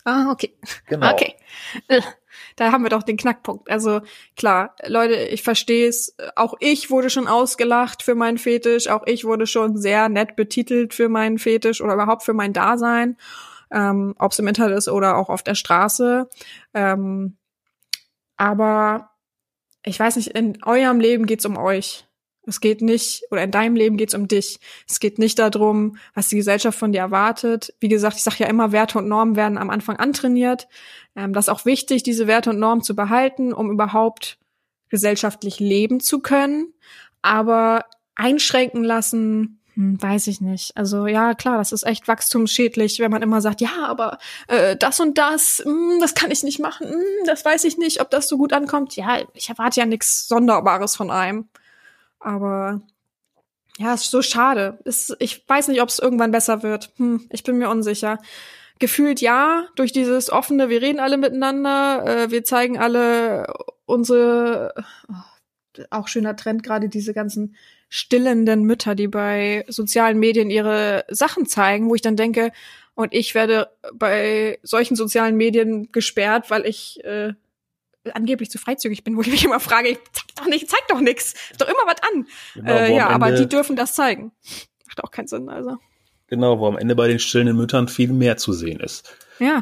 [0.05, 0.55] Ah, okay.
[0.87, 1.11] Genau.
[1.11, 1.35] Okay.
[2.55, 3.69] Da haben wir doch den Knackpunkt.
[3.69, 4.01] Also
[4.35, 6.15] klar, Leute, ich verstehe es.
[6.35, 8.87] Auch ich wurde schon ausgelacht für meinen Fetisch.
[8.87, 13.17] Auch ich wurde schon sehr nett betitelt für meinen Fetisch oder überhaupt für mein Dasein.
[13.71, 16.29] Ähm, Ob es im Internet ist oder auch auf der Straße.
[16.73, 17.37] Ähm,
[18.37, 19.11] aber
[19.85, 22.05] ich weiß nicht, in eurem Leben geht's um euch.
[22.45, 24.59] Es geht nicht, oder in deinem Leben geht's um dich.
[24.87, 27.73] Es geht nicht darum, was die Gesellschaft von dir erwartet.
[27.79, 30.67] Wie gesagt, ich sage ja immer, Werte und Normen werden am Anfang antrainiert.
[31.15, 34.37] Ähm, das ist auch wichtig, diese Werte und Normen zu behalten, um überhaupt
[34.89, 36.73] gesellschaftlich leben zu können.
[37.21, 37.85] Aber
[38.15, 40.75] einschränken lassen, hm, weiß ich nicht.
[40.77, 44.99] Also ja, klar, das ist echt wachstumsschädlich, wenn man immer sagt, ja, aber äh, das
[44.99, 48.27] und das, hm, das kann ich nicht machen, hm, das weiß ich nicht, ob das
[48.27, 48.95] so gut ankommt.
[48.95, 51.47] Ja, ich erwarte ja nichts Sonderbares von einem.
[52.23, 52.81] Aber
[53.77, 54.79] ja, ist so schade.
[54.85, 56.91] Ist, ich weiß nicht, ob es irgendwann besser wird.
[56.97, 58.19] Hm, ich bin mir unsicher.
[58.79, 63.53] Gefühlt ja, durch dieses offene, wir reden alle miteinander, äh, wir zeigen alle
[63.85, 64.73] unsere,
[65.09, 67.55] oh, auch schöner Trend, gerade diese ganzen
[67.89, 72.51] stillenden Mütter, die bei sozialen Medien ihre Sachen zeigen, wo ich dann denke,
[72.95, 77.33] und ich werde bei solchen sozialen Medien gesperrt, weil ich äh,
[78.13, 80.99] angeblich zu freizügig bin, wo ich mich immer frage, ich zeig doch nicht, zeig doch
[80.99, 82.27] nix, doch immer was an.
[82.55, 84.31] Genau, äh, ja, am aber Ende- die dürfen das zeigen.
[84.87, 85.77] Macht auch keinen Sinn, also.
[86.27, 89.15] Genau, wo am Ende bei den stillenden Müttern viel mehr zu sehen ist.
[89.39, 89.61] Ja.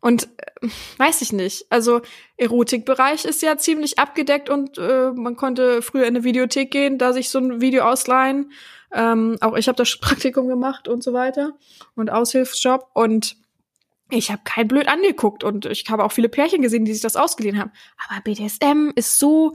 [0.00, 1.66] Und äh, weiß ich nicht.
[1.68, 2.00] Also
[2.38, 7.12] Erotikbereich ist ja ziemlich abgedeckt und äh, man konnte früher in eine Videothek gehen, da
[7.12, 8.50] sich so ein Video ausleihen.
[8.92, 11.52] Ähm, auch ich habe das Praktikum gemacht und so weiter
[11.96, 13.36] und Aushilfsjob und
[14.10, 17.16] ich habe kein blöd angeguckt und ich habe auch viele Pärchen gesehen, die sich das
[17.16, 17.72] ausgeliehen haben.
[18.08, 19.54] Aber BDSM ist so,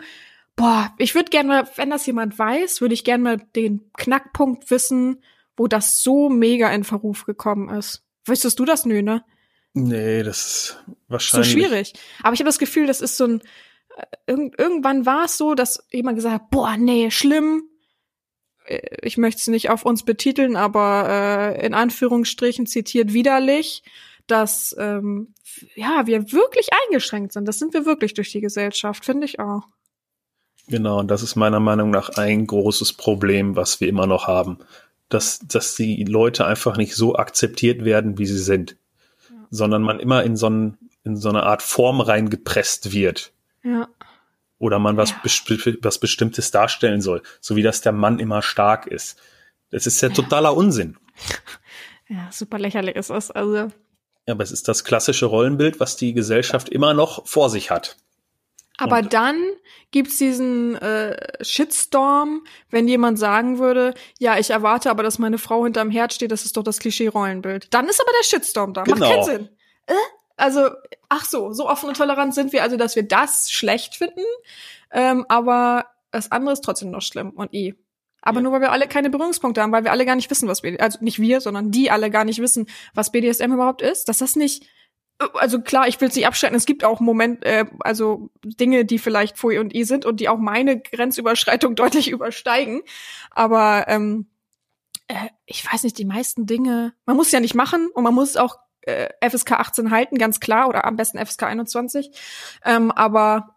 [0.55, 4.69] boah, ich würde gerne mal, wenn das jemand weiß, würde ich gerne mal den Knackpunkt
[4.71, 5.21] wissen,
[5.57, 8.03] wo das so mega in Verruf gekommen ist.
[8.25, 9.23] Wüsstest du das, nö, ne?
[9.73, 11.51] Nee, das ist so wahrscheinlich.
[11.51, 11.93] schwierig.
[12.23, 13.41] Aber ich habe das Gefühl, das ist so ein.
[13.97, 17.63] äh, Irgend, irgendwann war es so, dass jemand gesagt hat, boah, nee, schlimm.
[18.65, 23.83] Äh, Ich möchte es nicht auf uns betiteln, aber äh, in Anführungsstrichen zitiert widerlich,
[24.27, 25.33] dass ähm,
[25.75, 27.47] ja wir wirklich eingeschränkt sind.
[27.47, 29.63] Das sind wir wirklich durch die Gesellschaft, finde ich auch.
[30.67, 34.57] Genau, und das ist meiner Meinung nach ein großes Problem, was wir immer noch haben.
[35.09, 38.75] Dass, dass die Leute einfach nicht so akzeptiert werden, wie sie sind.
[39.51, 43.31] Sondern man immer in so, ein, in so eine Art Form reingepresst wird.
[43.63, 43.87] Ja,
[44.57, 45.17] Oder man was, Ja.
[45.23, 47.21] besti- was Bestimmtes darstellen soll.
[47.41, 49.19] So wie dass der Mann immer stark ist.
[49.69, 50.97] Das ist ja totaler Unsinn.
[52.09, 53.29] ja, super lächerlich ist das.
[53.29, 53.67] Also
[54.27, 57.97] Ja, aber es ist das klassische Rollenbild, was die Gesellschaft immer noch vor sich hat.
[58.77, 59.37] Aber Und- dann
[59.91, 65.63] gibt's diesen äh, Shitstorm, wenn jemand sagen würde, ja, ich erwarte aber, dass meine Frau
[65.63, 67.73] hinterm Herd steht, das ist doch das Klischee-Rollenbild.
[67.73, 68.81] Dann ist aber der Shitstorm da.
[68.81, 69.09] Macht Genau.
[69.09, 69.49] keinen Sinn.
[69.85, 69.93] Äh?
[70.37, 70.69] Also,
[71.07, 74.19] ach so, so offen und tolerant sind wir also, dass wir das schlecht finden,
[74.91, 77.75] ähm, aber das andere ist trotzdem noch schlimm und i.
[78.25, 78.43] Aber Ja.
[78.43, 80.83] nur weil wir alle keine Berührungspunkte haben, weil wir alle gar nicht wissen, was BDSM,
[80.83, 84.35] also nicht wir, sondern die alle gar nicht wissen, was BDSM überhaupt ist, dass das
[84.35, 84.67] nicht
[85.33, 86.57] also klar, ich will es nicht abstreiten.
[86.57, 90.27] Es gibt auch Moment, äh, also Dinge, die vielleicht Pfui und I sind und die
[90.27, 92.81] auch meine Grenzüberschreitung deutlich übersteigen.
[93.31, 94.27] Aber ähm,
[95.07, 98.13] äh, ich weiß nicht, die meisten Dinge, man muss es ja nicht machen und man
[98.13, 102.11] muss auch äh, FSK 18 halten, ganz klar, oder am besten FSK 21.
[102.65, 103.54] Ähm, aber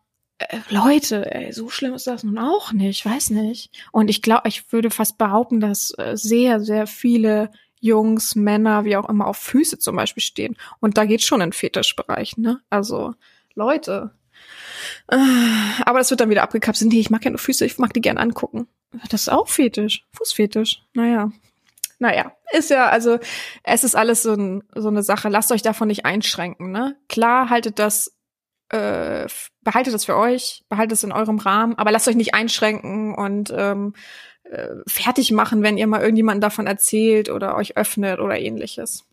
[0.69, 3.71] Leute, ey, so schlimm ist das nun auch nicht, weiß nicht.
[3.91, 8.97] Und ich glaube, ich würde fast behaupten, dass äh, sehr, sehr viele Jungs, Männer, wie
[8.97, 10.57] auch immer, auf Füße zum Beispiel stehen.
[10.81, 12.61] Und da geht's schon in Fetischbereich, ne?
[12.71, 13.15] Also,
[13.55, 14.13] Leute.
[15.09, 15.17] Äh,
[15.85, 16.93] Aber das wird dann wieder abgekapselt.
[16.93, 18.69] Nee, ich mag nur Füße, ich mag die gern angucken.
[19.11, 20.07] Das ist auch Fetisch.
[20.13, 20.83] Fußfetisch.
[20.95, 21.33] Naja.
[22.01, 23.19] Naja, ist ja, also
[23.65, 25.29] es ist alles so, ein, so eine Sache.
[25.29, 26.97] Lasst euch davon nicht einschränken, ne?
[27.09, 28.13] Klar, haltet das,
[28.71, 29.27] äh,
[29.63, 33.53] behaltet das für euch, behaltet es in eurem Rahmen, aber lasst euch nicht einschränken und
[33.57, 33.95] ähm,
[34.45, 39.05] äh, fertig machen, wenn ihr mal irgendjemanden davon erzählt oder euch öffnet oder ähnliches.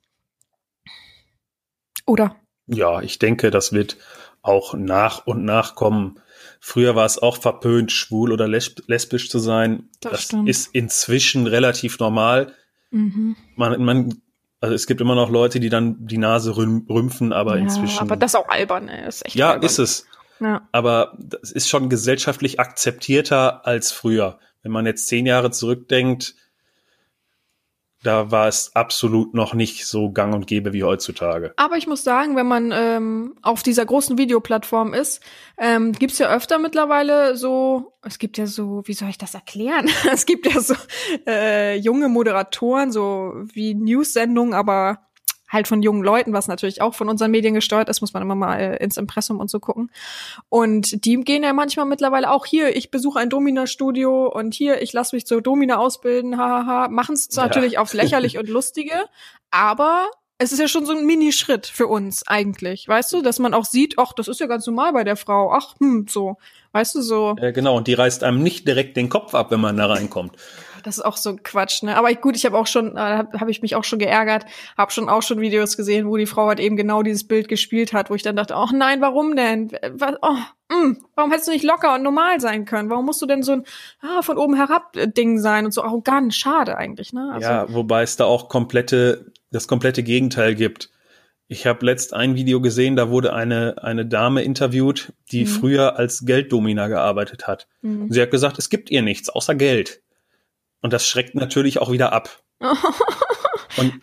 [2.05, 2.35] Oder?
[2.67, 3.97] Ja, ich denke, das wird
[4.41, 6.19] auch nach und nach kommen.
[6.59, 9.89] Früher war es auch verpönt, schwul oder lesb lesbisch zu sein.
[10.01, 12.53] Das Das, ist inzwischen relativ normal.
[12.91, 13.35] Mhm.
[13.55, 14.21] Man, man,
[14.65, 17.99] also es gibt immer noch Leute, die dann die Nase rüm rümpfen, aber ja, inzwischen.
[17.99, 19.63] aber das ist auch albern, ist echt ja, albern.
[19.63, 20.07] ist es.
[20.39, 20.67] Ja.
[20.71, 24.39] Aber das ist schon gesellschaftlich akzeptierter als früher.
[24.63, 26.33] Wenn man jetzt zehn Jahre zurückdenkt,
[28.05, 31.53] da war es absolut noch nicht so gang und gäbe wie heutzutage.
[31.57, 35.21] Aber ich muss sagen, wenn man ähm, auf dieser großen Videoplattform ist,
[35.57, 39.89] ähm, gibt's ja öfter mittlerweile so, es gibt ja so, wie soll ich das erklären?
[40.11, 40.75] es gibt ja so
[41.25, 44.99] äh, junge Moderatoren, so wie News-Sendungen, aber
[45.47, 48.35] halt von jungen Leuten, was natürlich auch von unseren Medien gesteuert ist, muss man immer
[48.35, 49.91] mal äh, ins Impressum und so gucken.
[50.49, 54.93] Und die gehen ja manchmal mittlerweile auch hier, ich besuche ein Domina-Studio und hier, ich
[54.93, 56.87] lasse mich zur Domina ausbilden, hahaha.
[56.89, 57.43] Machen es Ja.
[57.43, 58.93] natürlich aufs lächerlich und lustige,
[59.51, 63.53] aber es ist ja schon so ein Minischritt für uns eigentlich, weißt du, dass man
[63.53, 66.37] auch sieht, ach, das ist ja ganz normal bei der Frau, ach, hm, so,
[66.73, 69.61] weißt du, so, Äh, genau, und die reißt einem nicht direkt den Kopf ab, wenn
[69.61, 70.35] man da reinkommt.
[70.85, 71.97] Das ist auch so Quatsch, ne?
[71.97, 74.45] Aber gut, ich habe auch schon, äh, habe hab ich mich auch schon geärgert,
[74.77, 77.91] habe schon auch schon Videos gesehen, wo die Frau halt eben genau dieses Bild gespielt
[77.91, 79.71] hat, wo ich dann dachte, ach nein, warum denn?
[79.93, 80.37] Was, oh,
[80.69, 82.91] mm, warum hättest du nicht locker und normal sein können?
[82.91, 83.63] Warum musst du denn so ein
[84.01, 86.35] ah, von oben herab äh, Ding sein und so arrogant?
[86.35, 87.31] Schade eigentlich, ne?
[87.33, 90.91] Also, ja, wobei es da auch komplette, das komplette Gegenteil gibt.
[91.47, 95.47] Ich habe letzt ein Video gesehen, da wurde eine, eine Dame interviewt, die Mhm.
[95.47, 97.67] früher als Gelddomina gearbeitet hat.
[97.81, 98.11] Mhm.
[98.11, 100.01] Sie hat gesagt, es gibt ihr nichts außer Geld.
[100.85, 102.43] Und das schreckt natürlich auch wieder ab.
[102.59, 102.71] Und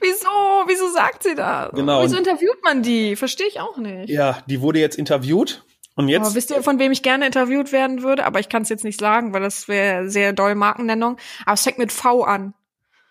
[0.00, 0.28] Wieso?
[0.66, 1.70] Wieso sagt sie das?
[1.70, 2.02] Genau.
[2.02, 3.14] Wieso interviewt man die?
[3.14, 4.10] Verstehe ich auch nicht.
[4.10, 5.64] ja, die wurde jetzt interviewt
[5.94, 8.24] und jetzt wisst ihr, von wem ich gerne interviewt werden würde?
[8.24, 11.18] Aber ich kann es jetzt nicht sagen, weil das wäre sehr doll Markennennung.
[11.44, 12.52] Aber es fängt mit V an.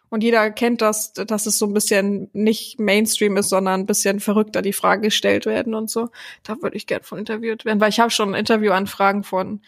[0.10, 4.20] Und jeder kennt das, dass es so ein bisschen nicht Mainstream ist, sondern ein bisschen
[4.20, 6.10] verrückter die Fragen gestellt werden und so.
[6.44, 9.62] Da würde ich gern von interviewt werden, weil ich habe schon Interviewanfragen von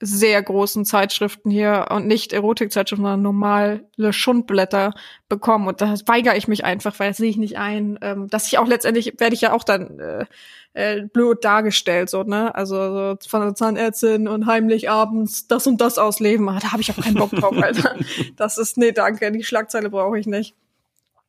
[0.00, 4.94] sehr großen Zeitschriften hier und nicht Erotikzeitschriften, sondern normale Schundblätter
[5.28, 5.68] bekommen.
[5.68, 8.58] Und da weigere ich mich einfach, weil das sehe ich nicht ein, ähm, dass ich
[8.58, 10.24] auch letztendlich werde ich ja auch dann äh,
[10.72, 12.54] äh, blöd dargestellt, so, ne?
[12.54, 16.48] Also so von der Zahnärztin und heimlich abends das und das ausleben.
[16.48, 17.96] Ah, da habe ich auch keinen Bock drauf, Alter.
[18.36, 20.54] Das ist, nee, danke, die Schlagzeile brauche ich nicht.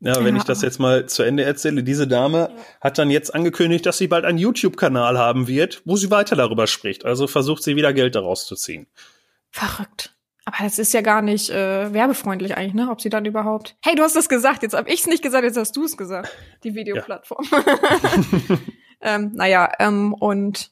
[0.04, 0.41] Ja, wenn Ja.
[0.41, 2.49] ich das jetzt mal zu Ende erzähle, diese Dame
[2.82, 6.66] hat dann jetzt angekündigt, dass sie bald einen YouTube-Kanal haben wird, wo sie weiter darüber
[6.68, 7.06] spricht.
[7.06, 8.88] Also versucht sie wieder Geld daraus zu ziehen.
[9.52, 10.16] Verrückt.
[10.45, 12.89] Aber das ist ja gar nicht äh, werbefreundlich eigentlich, ne?
[12.89, 13.76] Ob sie dann überhaupt.
[13.84, 16.36] Hey, du hast das gesagt, jetzt habe ich's nicht gesagt, jetzt hast du es gesagt.
[16.64, 17.45] Die Videoplattform.
[19.02, 20.72] ähm, naja, ähm, und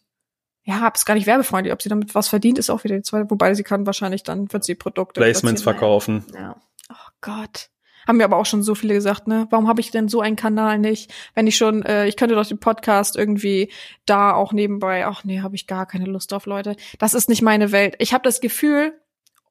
[0.64, 1.72] ja, hab's gar nicht werbefreundlich.
[1.74, 3.30] Ob sie damit was verdient, ist auch wieder die zweite.
[3.30, 5.22] Wobei sie kann wahrscheinlich dann wird sie Produkte.
[5.22, 6.26] Placements verkaufen.
[6.34, 6.56] Ja.
[6.92, 7.70] Oh Gott.
[8.10, 9.45] Haben mir aber auch schon so viele gesagt, ne?
[9.51, 11.14] Warum habe ich denn so einen Kanal nicht?
[11.36, 13.72] Wenn ich schon, äh, ich könnte doch den Podcast irgendwie
[14.07, 15.05] da auch nebenbei.
[15.05, 16.76] Ach nee, habe ich gar keine Lust drauf, Leute.
[16.97, 17.93] Das ist nicht meine Welt.
[17.99, 18.99] Ich habe das Gefühl,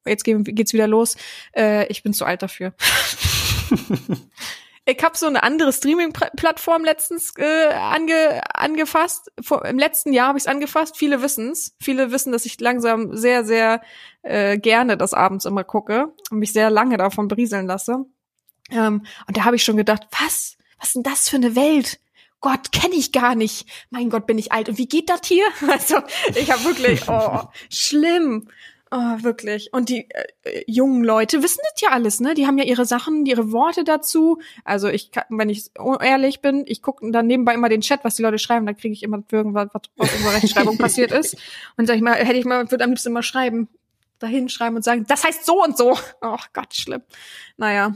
[0.04, 1.16] jetzt geht's wieder los.
[1.56, 2.74] Äh, ich bin zu alt dafür.
[4.86, 9.30] ich habe so eine andere Streaming-Plattform letztens äh, ange, angefasst.
[9.40, 10.96] Vor, Im letzten Jahr habe ich es angefasst.
[10.96, 11.76] Viele wissen's.
[11.80, 13.82] Viele wissen, dass ich langsam sehr, sehr
[14.22, 18.04] äh, gerne das abends immer gucke und mich sehr lange davon berieseln lasse.
[18.70, 20.56] Ähm, und da habe ich schon gedacht, was?
[20.78, 21.98] Was ist denn das für eine Welt?
[22.40, 23.66] Gott, kenne ich gar nicht.
[23.90, 24.68] Mein Gott, bin ich alt.
[24.68, 25.44] Und wie geht das hier?
[25.68, 25.96] Also,
[26.34, 28.48] ich habe wirklich, oh, schlimm.
[28.90, 29.70] Oh, wirklich.
[29.72, 30.08] Und die
[30.44, 32.32] äh, jungen Leute wissen das ja alles, ne?
[32.32, 34.38] Die haben ja ihre Sachen, ihre Worte dazu.
[34.64, 38.16] Also ich, kann, wenn ich ehrlich bin, ich gucke dann nebenbei immer den Chat, was
[38.16, 41.36] die Leute schreiben, da kriege ich immer irgendwas, was aus unserer Rechtschreibung passiert ist.
[41.76, 43.68] Und sag ich mal, hätte ich mal, würde am liebsten mal schreiben,
[44.20, 45.94] dahin schreiben und sagen, das heißt so und so.
[46.22, 47.02] Oh Gott, schlimm.
[47.58, 47.94] Naja.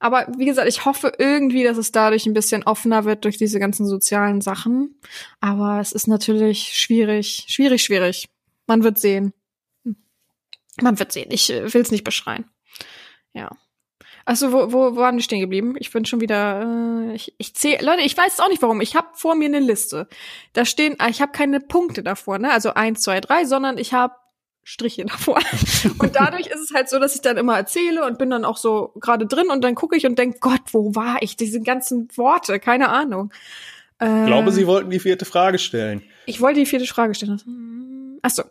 [0.00, 3.58] Aber wie gesagt, ich hoffe irgendwie, dass es dadurch ein bisschen offener wird durch diese
[3.58, 5.00] ganzen sozialen Sachen.
[5.40, 8.28] Aber es ist natürlich schwierig, schwierig, schwierig.
[8.66, 9.32] Man wird sehen.
[10.80, 11.30] Man wird sehen.
[11.30, 12.44] Ich äh, will es nicht beschreien.
[13.32, 13.50] Ja.
[14.24, 15.74] Also wo, wo, wo waren wir stehen geblieben?
[15.78, 17.10] Ich bin schon wieder.
[17.10, 18.80] Äh, ich, ich zähle, Leute, ich weiß auch nicht warum.
[18.80, 20.08] Ich habe vor mir eine Liste.
[20.54, 22.50] Da stehen, ah, ich habe keine Punkte davor, ne?
[22.50, 24.14] Also eins, zwei, drei, sondern ich habe
[24.64, 25.38] Striche davor.
[25.98, 28.56] Und dadurch ist es halt so, dass ich dann immer erzähle und bin dann auch
[28.56, 31.36] so gerade drin und dann gucke ich und denk, Gott, wo war ich?
[31.36, 33.32] Diese ganzen Worte, keine Ahnung.
[34.00, 36.02] Äh, Ich glaube, Sie wollten die vierte Frage stellen.
[36.26, 37.40] ich wollte die vierte Frage stellen.
[37.44, 38.42] Hm, Ach so.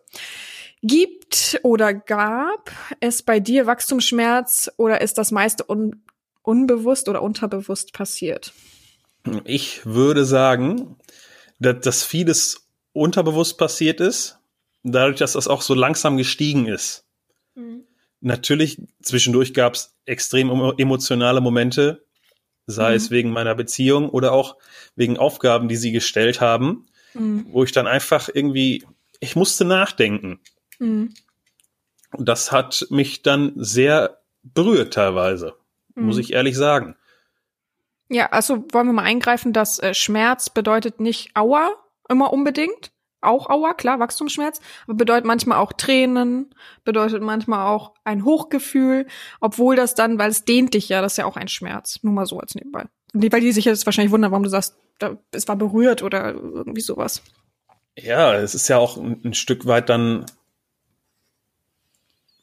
[0.82, 6.04] Gibt oder gab es bei dir Wachstumsschmerz oder ist das meiste un
[6.42, 8.54] unbewusst oder unterbewusst passiert?
[9.46, 10.98] Ich würde sagen,
[11.60, 14.38] dass, dass vieles unterbewusst passiert ist,
[14.84, 17.06] dadurch, dass das auch so langsam gestiegen ist.
[18.22, 22.06] Natürlich, zwischendurch gab es extrem emo- emotionale Momente,
[22.68, 22.96] sei Mhm.
[22.96, 24.56] es wegen meiner Beziehung oder auch
[24.96, 27.48] wegen Aufgaben, die sie gestellt haben, Mhm.
[27.50, 28.86] wo ich dann einfach irgendwie,
[29.20, 30.40] ich musste nachdenken.
[30.80, 31.14] Mhm.
[32.12, 35.56] Und das hat mich dann sehr berührt teilweise,
[35.96, 36.22] muss Mhm.
[36.22, 36.96] ich ehrlich sagen.
[38.10, 41.72] Ja, also wollen wir mal eingreifen, dass äh, Schmerz bedeutet nicht Aua
[42.08, 42.92] immer unbedingt.
[43.24, 46.54] Auch Aua, klar, Wachstumsschmerz, aber bedeutet manchmal auch Tränen,
[46.84, 49.08] bedeutet manchmal auch ein Hochgefühl,
[49.40, 52.00] obwohl das dann, weil es dehnt dich ja, das ist ja auch ein Schmerz.
[52.04, 52.86] Nur mal so als nebenbei.
[53.14, 56.82] Weil die sich jetzt wahrscheinlich wundern, warum du sagst, da, es war berührt oder irgendwie
[56.82, 57.22] sowas.
[57.98, 60.26] Ja, es ist ja auch ein, ein Stück weit dann,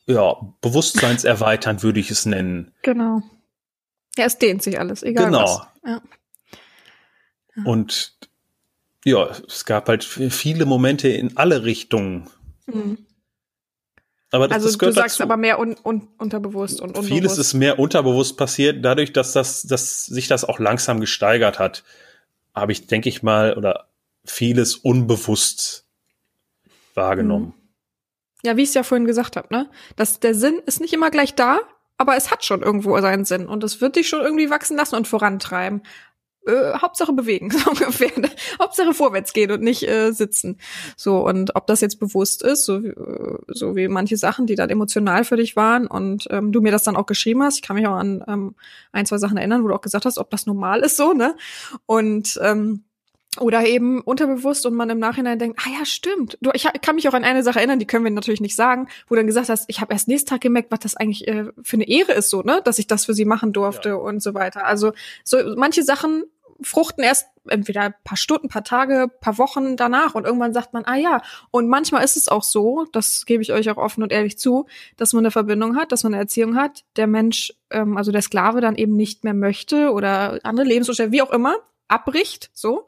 [0.06, 2.72] ja, bewusstseinserweiternd würde ich es nennen.
[2.82, 3.22] Genau.
[4.16, 5.42] Ja, es dehnt sich alles, egal Genau.
[5.42, 5.66] was.
[5.84, 6.02] Ja.
[7.64, 8.16] Und
[9.04, 12.28] ja, es gab halt viele Momente in alle Richtungen.
[12.66, 12.98] Mhm.
[14.32, 15.22] Aber das, Also das du sagst dazu.
[15.24, 17.08] aber mehr un, un, unterbewusst und unbewusst.
[17.08, 21.82] Vieles ist mehr unterbewusst passiert, dadurch, dass das, dass sich das auch langsam gesteigert hat,
[22.54, 23.88] habe ich, denke ich mal, oder
[24.24, 25.84] vieles unbewusst
[26.94, 27.54] wahrgenommen.
[28.44, 29.68] Ja, wie ich es ja vorhin gesagt habe, ne?
[29.96, 31.60] Dass der Sinn ist nicht immer gleich da,
[31.98, 34.94] aber es hat schon irgendwo seinen Sinn und es wird dich schon irgendwie wachsen lassen
[34.94, 35.82] und vorantreiben.
[36.46, 38.10] Äh, Hauptsache bewegen, so ungefähr.
[38.60, 40.58] Hauptsache vorwärts gehen und nicht äh, sitzen.
[40.96, 44.54] So, und ob das jetzt bewusst ist, so, wie- äh, so wie manche Sachen, die
[44.54, 47.62] dann emotional für dich waren und ähm, du mir das dann auch geschrieben hast, ich
[47.62, 48.54] kann mich auch an ähm,
[48.92, 51.36] ein, zwei Sachen erinnern, wo du auch gesagt hast, ob das normal ist so, ne?
[51.86, 52.84] Und ähm,
[53.38, 56.36] oder eben unterbewusst und man im Nachhinein denkt, ah ja, stimmt.
[56.40, 58.88] Du, ich kann mich auch an eine Sache erinnern, die können wir natürlich nicht sagen,
[59.06, 61.44] wo du dann gesagt hast, ich habe erst nächsten Tag gemerkt, was das eigentlich äh,
[61.62, 63.94] für eine Ehre ist, so, ne, dass ich das für sie machen durfte Ja.
[63.94, 64.66] und so weiter.
[64.66, 64.92] Also
[65.24, 66.24] so manche Sachen
[66.62, 70.84] fruchten erst entweder ein paar Stunden, paar Tage, paar Wochen danach und irgendwann sagt man,
[70.84, 71.22] ah ja.
[71.50, 74.66] Und manchmal ist es auch so, das gebe ich euch auch offen und ehrlich zu,
[74.96, 78.22] dass man eine Verbindung hat, dass man eine Erziehung hat, der Mensch, ähm, also der
[78.22, 81.56] Sklave dann eben nicht mehr möchte oder andere Lebensumstände, wie auch immer,
[81.90, 82.86] abbricht, so.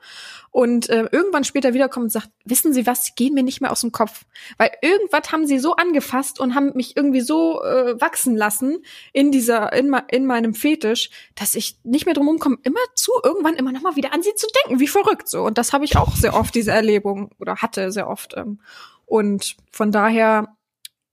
[0.51, 3.73] Und äh, irgendwann später wiederkommt und sagt, wissen Sie was, Sie gehen mir nicht mehr
[3.73, 4.25] aus dem Kopf.
[4.59, 9.33] Weil irgendwas haben Sie so angefasst und haben mich irgendwie so äh, wachsen lassen in
[9.33, 13.73] dieser, in, in meinem Fetisch, dass ich nicht mehr drum rumkomme, immer zu, irgendwann immer
[13.73, 15.43] noch mal wieder an Sie zu denken, wie verrückt so.
[15.45, 18.37] Und das habe ich auch sehr oft, diese Erlebung, oder hatte sehr oft.
[18.37, 18.61] Ähm,
[19.07, 20.57] und von daher,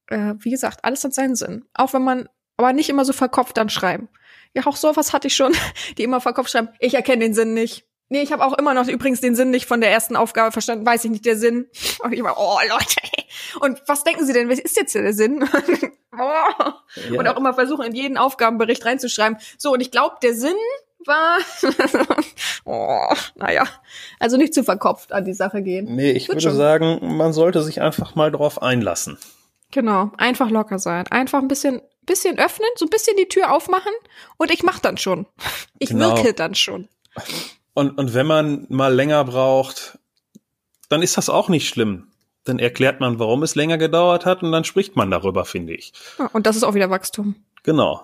[0.08, 1.66] äh, wie gesagt, alles hat seinen Sinn.
[1.74, 4.10] Auch wenn man, aber nicht immer so verkopft dann schreiben.
[4.54, 5.54] Ja, auch sowas hatte ich schon,
[5.98, 7.86] die immer verkopft schreiben, ich erkenne den Sinn nicht.
[8.12, 10.84] Nee, ich habe auch immer noch übrigens den Sinn nicht von der ersten Aufgabe verstanden,
[10.86, 11.68] weiß ich nicht, der Sinn.
[12.04, 12.96] Und ich war, oh Leute,
[13.62, 15.48] und was denken Sie denn, was ist jetzt der Sinn?
[16.18, 17.16] oh.
[17.16, 20.56] Und auch immer versuchen, in jeden Aufgabenbericht reinzuschreiben, so, und ich glaube, der Sinn
[21.06, 21.38] war,
[22.66, 23.64] oh, naja,
[24.20, 25.96] also nicht zu verkopft an die Sache gehen.
[25.96, 26.58] Nee, ich Wird würde schon.
[26.58, 29.18] sagen, man sollte sich einfach mal drauf einlassen.
[29.72, 31.06] Genau, einfach locker sein.
[31.08, 33.94] Einfach ein bisschen, bisschen öffnen, so ein bisschen die Tür aufmachen
[34.38, 35.26] und ich mach dann schon.
[35.80, 36.16] Ich Genau.
[36.18, 36.90] wirke dann schon.
[37.74, 39.98] Und, und wenn man mal länger braucht,
[40.90, 42.12] dann ist das auch nicht schlimm.
[42.44, 45.94] Dann erklärt man, warum es länger gedauert hat und dann spricht man darüber, finde ich.
[46.18, 47.36] Ja, Und das ist auch wieder Wachstum.
[47.64, 48.02] Genau.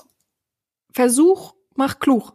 [0.94, 2.34] Versuch macht klug.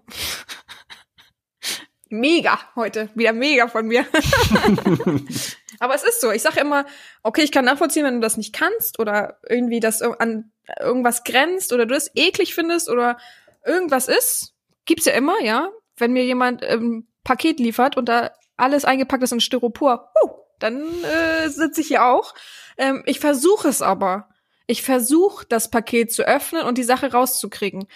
[2.11, 4.05] mega heute, wieder mega von mir.
[5.79, 6.31] Aber es ist so.
[6.33, 6.85] Ich sage immer,
[7.23, 11.73] okay, ich kann nachvollziehen, wenn du das nicht kannst oder irgendwie das an irgendwas grenzt
[11.73, 13.19] oder du es eklig findest oder
[13.65, 14.55] irgendwas ist.
[14.85, 15.71] Gibt's ja immer, ja.
[15.97, 20.83] Wenn mir jemand ähm, Paket liefert und da alles eingepackt ist in Styropor, huh, dann
[21.05, 22.35] äh, sitze ich hier auch.
[22.79, 24.29] Ähm, ich versuche es aber.
[24.67, 27.87] Ich versuche, das Paket zu öffnen und die Sache rauszukriegen.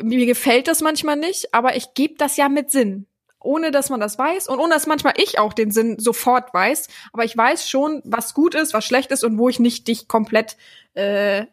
[0.00, 3.06] Mir gefällt das manchmal nicht, aber ich gebe das ja mit Sinn.
[3.38, 6.88] Ohne dass man das weiß und ohne dass manchmal ich auch den Sinn sofort weiß.
[7.12, 10.06] Aber ich weiß schon, was gut ist, was schlecht ist und wo ich nicht dich
[10.06, 10.56] komplett
[10.94, 11.46] äh,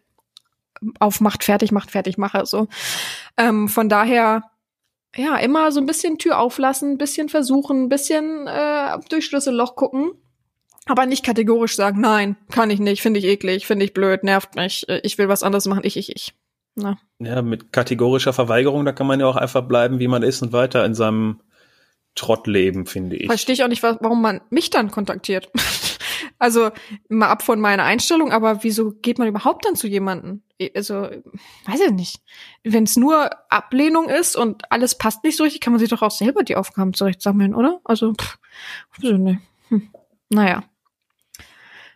[1.00, 2.46] auf Macht fertig, Macht fertig mache.
[2.46, 2.68] So.
[3.38, 4.44] Ähm, von daher,
[5.16, 9.76] ja, immer so ein bisschen Tür auflassen, ein bisschen versuchen, ein bisschen äh, durch Schlüsselloch
[9.76, 10.12] gucken.
[10.86, 14.56] Aber nicht kategorisch sagen, nein, kann ich nicht, finde ich eklig, finde ich blöd, nervt
[14.56, 16.34] mich, äh, ich will was anderes machen, ich, ich, ich.
[16.76, 16.98] Na.
[17.20, 20.52] Ja, mit kategorischer Verweigerung, da kann man ja auch einfach bleiben, wie man ist und
[20.54, 21.42] weiter in seinem
[22.16, 23.28] Trott leben, finde ich.
[23.28, 25.52] Verstehe ich auch nicht, wa- warum man mich dann kontaktiert.
[26.38, 26.72] also
[27.08, 30.44] mal ab von meiner Einstellung, aber wieso geht man überhaupt dann zu jemanden?
[30.76, 31.10] Also,
[31.66, 32.22] weiß ich nicht.
[32.64, 36.02] Wenn es nur Ablehnung ist und alles passt nicht so richtig, kann man sich doch
[36.02, 37.80] auch selber die Aufgaben zurechtsammeln, oder?
[37.84, 38.38] Also, pff,
[39.02, 39.40] nicht.
[39.70, 39.90] Hm.
[40.30, 40.64] Naja.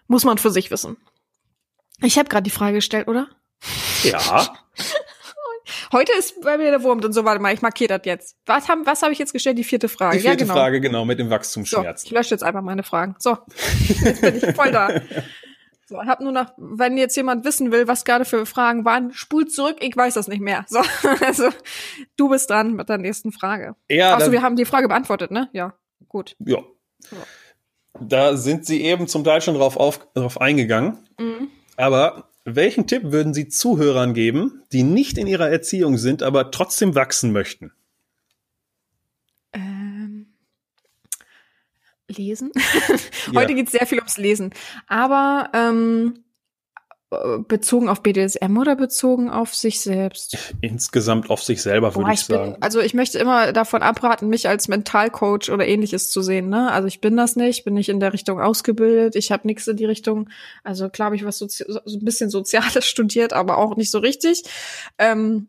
[0.08, 0.98] Muss man für sich wissen.
[2.02, 3.30] Ich habe gerade die Frage gestellt, oder?
[4.04, 4.20] Ja,
[5.94, 8.36] Heute ist bei mir der Wurm und so, warte mal, ich markiere das jetzt.
[8.46, 9.58] Was habe was hab ich jetzt gestellt?
[9.60, 10.18] Die vierte Frage.
[10.18, 10.54] Die vierte ja, genau.
[10.56, 12.04] Frage, genau, mit dem So, Wachstumsschmerz.
[12.04, 13.16] ich lösche jetzt einfach meine Fragen.
[13.20, 13.38] So,
[13.88, 14.90] jetzt bin ich voll da.
[15.86, 19.52] So, hab nur noch, wenn jetzt jemand wissen will, was gerade für Fragen waren, spult
[19.52, 20.66] zurück, ich weiß das nicht mehr.
[20.70, 20.80] So,
[21.26, 21.50] also
[22.16, 23.76] du bist dran mit der nächsten Frage.
[23.90, 25.50] Ja, Achso, da- wir haben die Frage beantwortet, ne?
[25.52, 25.74] Ja,
[26.08, 26.38] gut.
[26.40, 26.60] Ja.
[28.00, 30.98] Da sind Sie eben zum Teil schon drauf, auf, drauf eingegangen.
[31.20, 31.50] Mhm.
[31.76, 36.96] Aber welchen Tipp würden Sie Zuhörern geben, die nicht in ihrer Erziehung sind, aber trotzdem
[36.96, 37.72] wachsen möchten?
[39.54, 40.34] Ähm,
[42.08, 42.52] lesen.
[43.32, 43.40] Ja.
[43.40, 44.54] Heute geht es sehr viel ums Lesen.
[44.88, 46.23] Aber ähm, äh,
[47.48, 50.54] bezogen auf BDSM oder bezogen auf sich selbst?
[50.62, 52.58] Insgesamt auf sich selber, würde ich, ich bin, sagen.
[52.62, 56.50] also ich möchte immer davon abraten, mich als Mentalcoach oder ähnliches zu sehen.
[56.50, 56.72] Ne?
[56.72, 59.78] Also ich bin das nicht, bin nicht in der Richtung ausgebildet, ich habe nichts in
[59.78, 60.30] die Richtung,
[60.64, 64.00] also klar habe ich was Sozi so ein bisschen Soziales studiert, aber auch nicht so
[64.00, 64.44] richtig.
[64.98, 65.48] Ähm,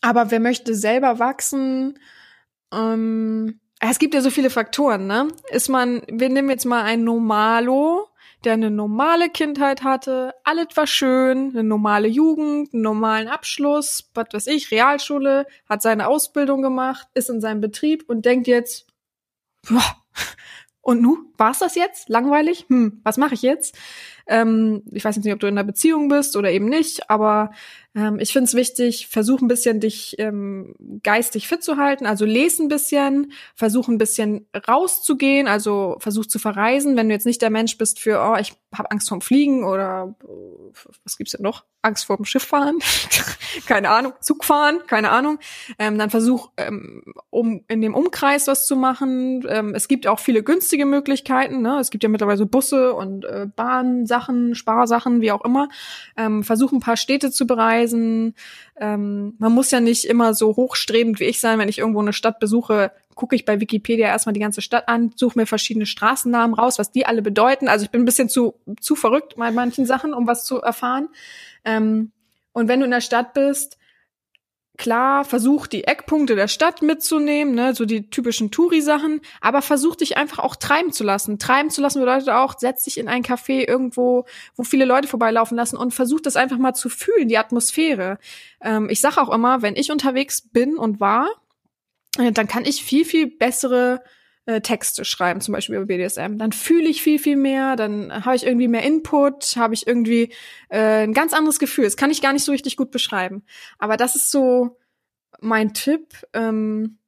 [0.00, 1.98] aber wer möchte selber wachsen,
[2.72, 5.28] ähm, es gibt ja so viele Faktoren, ne?
[5.50, 8.06] Ist man, wir nehmen jetzt mal ein Normalo,
[8.44, 14.28] der eine normale Kindheit hatte, alles war schön, eine normale Jugend, einen normalen Abschluss, was
[14.32, 18.86] weiß ich, Realschule, hat seine Ausbildung gemacht, ist in seinem Betrieb und denkt jetzt,
[19.68, 20.02] boah,
[20.82, 22.08] und nu, war's das jetzt?
[22.08, 22.66] Langweilig?
[22.68, 23.78] Hm, was mache ich jetzt?
[24.26, 27.52] Ähm, ich weiß jetzt nicht, ob du in einer Beziehung bist oder eben nicht, aber
[27.94, 32.24] ähm, ich finde es wichtig, versuch ein bisschen dich ähm, geistig fit zu halten, also
[32.24, 37.42] lese ein bisschen, versuch ein bisschen rauszugehen, also versuch zu verreisen, wenn du jetzt nicht
[37.42, 40.26] der Mensch bist für, oh, ich habe Angst vorm Fliegen oder äh,
[41.04, 41.64] was gibt's denn noch?
[41.82, 42.78] Angst vorm Schifffahren?
[43.66, 45.38] keine Ahnung, Zugfahren, keine Ahnung.
[45.78, 49.44] Ähm, dann versuch, ähm, um in dem Umkreis was zu machen.
[49.48, 51.60] Ähm, es gibt auch viele günstige Möglichkeiten.
[51.60, 51.78] Ne?
[51.80, 55.68] Es gibt ja mittlerweile Busse und äh, Bahnsachen, Sparsachen, wie auch immer.
[56.16, 57.81] Ähm, versuch ein paar Städte zu bereisen.
[58.76, 62.12] Ähm, man muss ja nicht immer so hochstrebend wie ich sein, wenn ich irgendwo eine
[62.12, 66.54] Stadt besuche, gucke ich bei Wikipedia erstmal die ganze Stadt an, suche mir verschiedene Straßennamen
[66.54, 67.68] raus, was die alle bedeuten.
[67.68, 71.08] Also ich bin ein bisschen zu, zu verrückt bei manchen Sachen, um was zu erfahren.
[71.64, 72.12] Ähm,
[72.52, 73.78] und wenn du in der Stadt bist,
[74.78, 80.16] klar, versuch die Eckpunkte der Stadt mitzunehmen, ne, so die typischen Touri-Sachen, aber versuch dich
[80.16, 81.38] einfach auch treiben zu lassen.
[81.38, 84.24] Treiben zu lassen bedeutet auch, setz dich in ein Café irgendwo,
[84.56, 88.18] wo viele Leute vorbeilaufen lassen und versuch das einfach mal zu fühlen, die Atmosphäre.
[88.60, 91.28] Ähm, ich sage auch immer, wenn ich unterwegs bin und war,
[92.18, 94.02] äh, dann kann ich viel, viel bessere
[94.46, 96.38] äh, Texte schreiben, zum Beispiel über BDSM.
[96.38, 100.32] Dann fühle ich viel, viel mehr, dann habe ich irgendwie mehr Input, habe ich irgendwie
[100.68, 101.84] äh, ein ganz anderes Gefühl.
[101.84, 103.44] Das kann ich gar nicht so richtig gut beschreiben.
[103.78, 104.78] Aber das ist so
[105.40, 106.98] mein Tipp, ähm,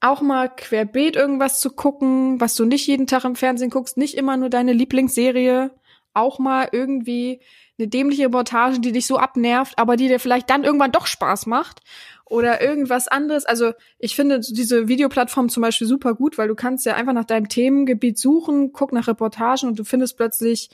[0.00, 4.14] auch mal querbeet irgendwas zu gucken, was du nicht jeden Tag im Fernsehen guckst, nicht
[4.14, 5.72] immer nur deine Lieblingsserie,
[6.14, 7.40] auch mal irgendwie
[7.78, 11.46] eine dämliche Reportage, die dich so abnervt, aber die dir vielleicht dann irgendwann doch Spaß
[11.46, 11.80] macht
[12.28, 13.44] oder irgendwas anderes.
[13.44, 17.24] Also ich finde diese Videoplattform zum Beispiel super gut, weil du kannst ja einfach nach
[17.24, 20.70] deinem Themengebiet suchen, guck nach Reportagen und du findest plötzlich,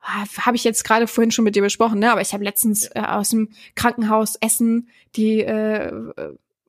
[0.00, 2.10] ah, habe ich jetzt gerade vorhin schon mit dir besprochen, ne?
[2.10, 5.92] Aber ich habe letztens äh, aus dem Krankenhaus Essen die äh,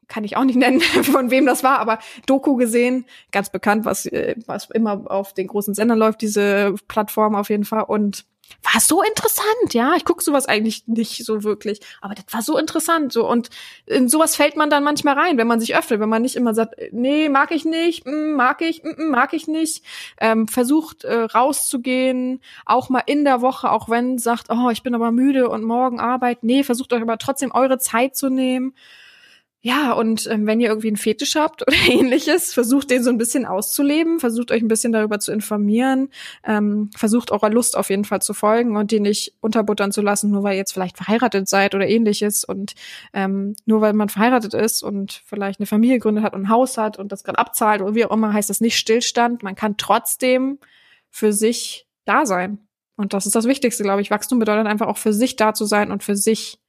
[0.10, 4.06] kann ich auch nicht nennen, von wem das war, aber Doku gesehen, ganz bekannt, was,
[4.08, 7.84] äh, was immer auf den großen Sendern läuft, diese Plattform auf jeden Fall.
[7.84, 8.26] Und
[8.64, 9.96] war so interessant, ja.
[9.96, 13.14] Ich gucke sowas eigentlich nicht so wirklich, aber das war so interessant.
[13.14, 13.50] So und
[13.86, 16.54] in sowas fällt man dann manchmal rein, wenn man sich öffnet, wenn man nicht immer
[16.54, 19.84] sagt, nee, mag ich nicht, mm, mag ich, mm, mm, mag ich nicht.
[20.20, 24.96] Ähm, versucht äh, rauszugehen, auch mal in der Woche, auch wenn sagt, oh, ich bin
[24.96, 26.44] aber müde und morgen Arbeit.
[26.44, 28.74] Nee, versucht euch aber trotzdem eure Zeit zu nehmen.
[29.62, 33.18] Ja, und ähm, wenn ihr irgendwie einen Fetisch habt oder ähnliches, versucht den so ein
[33.18, 36.10] bisschen auszuleben, versucht euch ein bisschen darüber zu informieren,
[36.46, 40.32] ähm, versucht eurer Lust auf jeden Fall zu folgen und die nicht unterbuttern zu lassen,
[40.32, 42.74] nur weil ihr jetzt vielleicht verheiratet seid oder ähnliches und
[43.12, 46.78] ähm, nur weil man verheiratet ist und vielleicht eine Familie gegründet hat und ein Haus
[46.78, 49.44] hat und das gerade abzahlt oder wie auch immer, heißt das nicht Stillstand.
[49.44, 50.60] Man kann trotzdem
[51.10, 52.60] für sich da sein.
[52.96, 54.12] Und das ist das Wichtigste, glaube ich.
[54.12, 56.60] Wachstum bedeutet einfach auch für sich da zu sein und für sich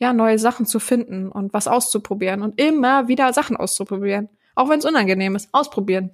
[0.00, 4.30] ja, neue Sachen zu finden und was auszuprobieren und immer wieder Sachen auszuprobieren.
[4.54, 5.50] Auch wenn es unangenehm ist.
[5.52, 6.10] Ausprobieren.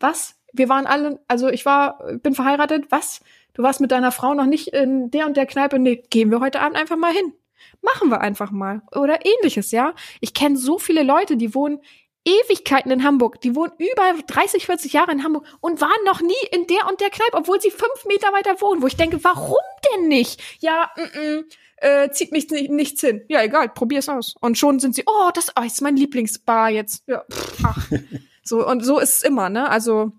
[0.00, 0.34] Was?
[0.52, 2.86] Wir waren alle, also ich war, bin verheiratet.
[2.90, 3.20] Was?
[3.52, 5.78] Du warst mit deiner Frau noch nicht in der und der Kneipe?
[5.78, 7.34] Nee, gehen wir heute Abend einfach mal hin.
[7.82, 8.82] Machen wir einfach mal.
[8.94, 9.94] Oder ähnliches, ja.
[10.20, 11.80] Ich kenne so viele Leute, die wohnen
[12.24, 13.40] Ewigkeiten in Hamburg.
[13.42, 17.00] Die wohnen über 30, 40 Jahre in Hamburg und waren noch nie in der und
[17.00, 18.82] der Kneipe, obwohl sie fünf Meter weiter wohnen.
[18.82, 19.56] Wo ich denke, warum
[19.94, 20.42] denn nicht?
[20.60, 21.44] Ja, mm, mm,
[21.76, 23.22] äh, zieht mich nicht, nichts hin.
[23.28, 24.34] Ja, egal, probier's aus.
[24.40, 27.04] Und schon sind sie, oh, das oh, ist mein Lieblingsbar jetzt.
[27.06, 27.90] Ja, pff, ach.
[28.42, 29.68] so, und so ist es immer, ne?
[29.70, 30.12] Also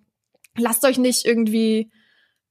[0.55, 1.91] lasst euch nicht irgendwie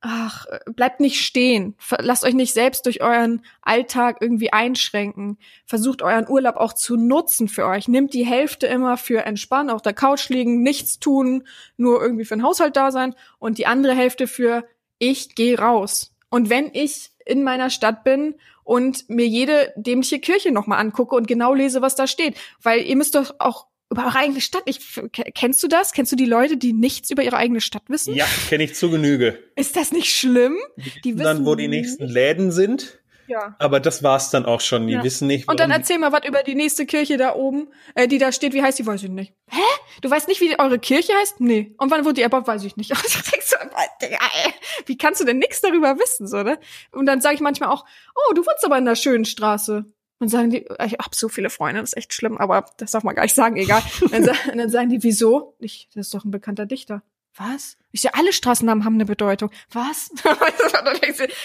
[0.07, 1.75] ach, bleibt nicht stehen.
[1.99, 5.39] Lasst euch nicht selbst durch euren Alltag irgendwie einschränken.
[5.65, 7.89] Versucht euren Urlaub auch zu nutzen für euch.
[7.89, 11.45] Nehmt die Hälfte immer für entspannen, auf der Couch liegen, nichts tun,
[11.77, 14.65] nur irgendwie für den Haushalt da sein und die andere Hälfte für
[14.99, 16.15] ich gehe raus.
[16.31, 18.37] Und wenn ich in meiner Stadt bin
[18.67, 22.35] und mir jede dämliche Kirche nochmal angucke und genau lese, was da steht.
[22.61, 24.65] Weil ihr müsst doch auch über eure eigene Stadt.
[24.67, 24.81] Ich,
[25.13, 25.93] ke- kennst du das?
[25.93, 28.15] Kennst du die Leute, die nichts über ihre eigene Stadt wissen?
[28.15, 29.39] Ja, kenne ich zu Genüge.
[29.55, 30.57] Ist das nicht schlimm?
[31.05, 32.99] Die Dann, wo die nächsten Läden sind.
[33.29, 33.57] Ja.
[33.59, 34.87] Aber das war's dann auch schon.
[34.87, 35.03] Die Ja.
[35.05, 38.19] wissen nicht, Und dann erzähl mal was über die nächste Kirche da oben, äh, die
[38.19, 38.53] da steht.
[38.55, 38.87] Wie heißt die?
[38.87, 39.33] Weiß ich nicht.
[39.51, 39.61] Hä?
[40.03, 41.41] Du weißt nicht, wie eure Kirche heißt?
[41.41, 41.75] Nee.
[41.79, 42.47] Und wann wurde die erbaut?
[42.47, 42.91] Weiß ich nicht.
[42.91, 43.57] Denkst du,
[44.03, 44.53] Digga, ey,
[44.87, 46.59] wie kannst du denn nichts darüber wissen, so, ne?
[46.93, 49.85] Und dann sage ich manchmal auch, oh, du wohnst aber in der schönen Straße.
[50.19, 53.05] Und sagen die, ich hab so viele Freunde, das ist echt schlimm, aber das darf
[53.05, 53.83] man gar nicht sagen, egal.
[54.01, 55.55] Und dann, sa- und dann sagen die, wieso?
[55.59, 57.03] Ich, das ist doch ein bekannter Dichter.
[57.37, 57.77] Was?
[57.93, 59.51] Ich sehe, alle Straßennamen haben eine Bedeutung.
[59.71, 60.11] Was?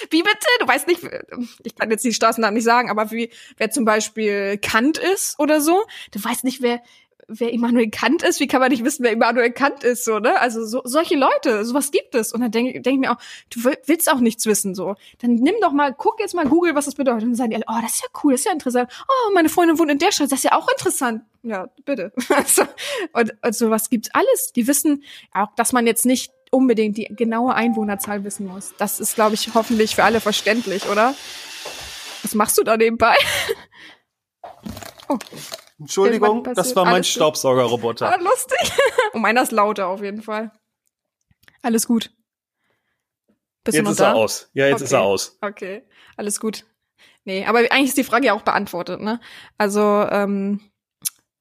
[0.10, 0.48] Wie bitte?
[0.60, 1.02] Du weißt nicht,
[1.64, 5.62] ich kann jetzt die Straßennamen nicht sagen, aber wie, wer zum Beispiel Kant ist oder
[5.62, 5.86] so.
[6.12, 6.82] Du weißt nicht, wer,
[7.40, 8.40] wer Immanuel Kant ist.
[8.40, 10.40] Wie kann man nicht wissen, wer Immanuel Kant ist, so, ne?
[10.40, 12.34] Also, so, solche Leute, sowas gibt es.
[12.34, 13.18] Und dann denke denk ich mir auch,
[13.50, 14.96] du will- willst auch nichts wissen, so.
[15.22, 17.24] Dann nimm doch mal, guck jetzt mal Google, was das bedeutet.
[17.24, 18.92] Und dann sagen die alle, oh, das ist ja cool, das ist ja interessant.
[19.08, 21.24] Oh, meine Freundin wohnt in der Stadt, das ist ja auch interessant.
[21.44, 22.12] Ja, bitte.
[22.30, 22.64] Also,
[23.14, 24.52] und, und sowas gibt's alles.
[24.56, 25.04] Die wissen
[25.34, 28.74] auch, dass man jetzt nicht unbedingt die genaue Einwohnerzahl wissen muss.
[28.78, 31.16] Das ist, glaube ich, hoffentlich für alle verständlich, oder?
[32.24, 33.16] Was machst du da nebenbei?
[35.82, 37.04] Entschuldigung, das war mein.
[37.04, 38.14] Staubsaugerroboter.
[38.14, 38.72] Ah, lustig.
[39.14, 40.52] Und meiner ist lauter auf jeden Fall.
[41.62, 42.12] Alles gut.
[43.64, 44.10] Bist Jetzt ist da?
[44.10, 44.50] er aus.
[44.54, 44.84] Ja, jetzt Okay.
[44.86, 45.38] ist er aus.
[45.42, 45.84] Okay,
[46.18, 46.66] alles gut.
[47.26, 49.20] Nee, aber eigentlich ist die Frage ja auch beantwortet, ne?
[49.58, 50.72] Also ähm,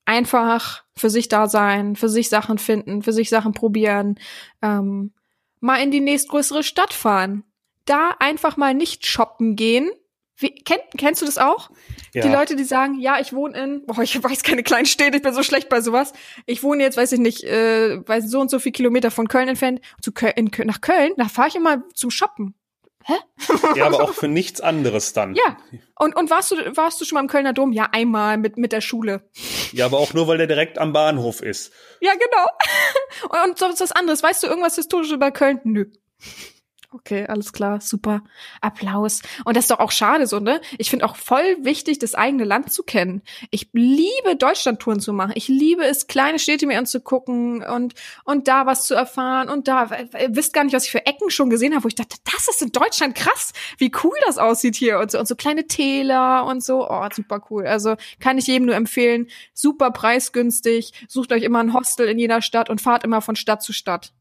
[0.04, 4.18] einfach für sich da sein, für sich Sachen finden, für sich Sachen probieren,
[4.60, 5.14] ähm,
[5.60, 7.44] mal in die nächstgrößere Stadt fahren.
[7.86, 9.90] Da einfach mal nicht shoppen gehen.
[10.40, 11.70] Wie, kenn, kennst du das auch?
[12.12, 12.22] Ja.
[12.22, 15.22] Die Leute, die sagen, ja, ich wohne in, boah, ich weiß keine kleinen Städte, ich
[15.22, 16.12] bin so schlecht bei sowas.
[16.46, 19.48] Ich wohne jetzt, weiß ich nicht, äh, weiß so und so viel Kilometer von Köln
[19.48, 22.54] entfernt, zu Köl in, nach Köln, da fahre ich immer zum Shoppen.
[23.76, 25.34] ja, aber auch für nichts anderes dann.
[25.34, 25.56] Ja.
[25.98, 27.72] Und, und warst du, warst du schon mal im Kölner Dom?
[27.72, 29.28] Ja, einmal mit, mit der Schule.
[29.72, 31.72] Ja, aber auch nur, weil der direkt am Bahnhof ist.
[32.00, 33.34] Ja, genau.
[33.42, 34.22] Und, und sonst was anderes.
[34.22, 35.60] Weißt du irgendwas Historisches über Köln?
[35.64, 35.86] Nö.
[36.92, 38.24] Okay, alles klar, super.
[38.60, 39.22] Applaus.
[39.44, 40.60] Und das ist doch auch schade so, ne?
[40.76, 43.22] Ich finde auch voll wichtig, das eigene Land zu kennen.
[43.52, 45.30] Ich liebe Deutschlandtouren zu machen.
[45.36, 49.88] Ich liebe es, kleine Städte mir anzugucken und, und da was zu erfahren und da.
[50.20, 52.48] Ihr wisst gar nicht, was ich für Ecken schon gesehen habe, wo ich dachte, das
[52.48, 56.44] ist in Deutschland krass, wie cool das aussieht hier und so, und so kleine Täler
[56.44, 56.90] und so.
[56.90, 57.68] Oh, super cool.
[57.68, 59.28] Also kann ich jedem nur empfehlen.
[59.54, 60.92] Super preisgünstig.
[61.06, 64.12] Sucht euch immer ein Hostel in jeder Stadt und fahrt immer von Stadt zu Stadt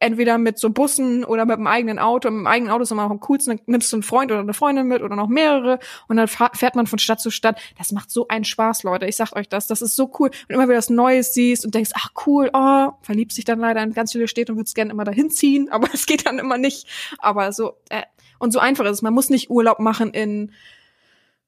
[0.00, 2.30] entweder mit so Bussen oder mit dem eigenen Auto.
[2.30, 3.56] Mit dem eigenen Auto ist immer noch am coolsten.
[3.56, 5.78] Dann nimmst du einen Freund oder eine Freundin mit oder noch mehrere
[6.08, 7.60] und dann fährt man von Stadt zu Stadt.
[7.78, 9.06] Das macht so einen Spaß, Leute.
[9.06, 9.66] Ich sag euch das.
[9.66, 10.28] Das ist so cool.
[10.28, 13.82] Und immer wieder was Neues siehst und denkst, ach cool, oh, verliebst dich dann leider
[13.82, 16.58] in ganz viele Städte und würdest gerne immer dahin ziehen, aber es geht dann immer
[16.58, 16.86] nicht.
[17.18, 18.02] Aber so, äh,
[18.38, 19.02] und so einfach ist es.
[19.02, 20.52] Man muss nicht Urlaub machen in,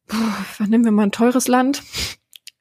[0.07, 0.17] puh,
[0.59, 1.83] was nehmen wir mal ein teures Land?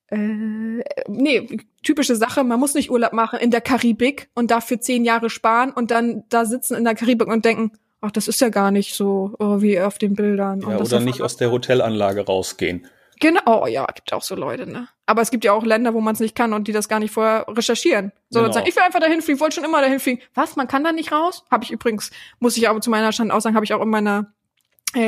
[0.10, 1.47] Äh, nee,
[1.84, 5.72] typische Sache, man muss nicht Urlaub machen in der Karibik und dafür zehn Jahre sparen
[5.72, 8.95] und dann da sitzen in der Karibik und denken, ach, das ist ja gar nicht
[8.95, 10.62] so oh, wie auf den Bildern.
[10.62, 12.88] Ja, oder nicht aus der Hotelanlage rausgehen.
[13.20, 14.88] Genau, oh, ja, gibt auch so Leute, ne?
[15.08, 16.99] Aber es gibt ja auch Länder, wo man es nicht kann und die das gar
[16.99, 18.12] nicht vorher recherchieren.
[18.30, 18.60] Sondern Genau.
[18.60, 20.22] sagen, ich will einfach dahin fliegen, wollte schon immer dahin fliegen.
[20.36, 21.43] Was, man kann da nicht raus?
[21.49, 23.89] Habe ich übrigens, muss ich aber zu meiner Stand auch sagen, habe ich auch in
[23.89, 24.34] meiner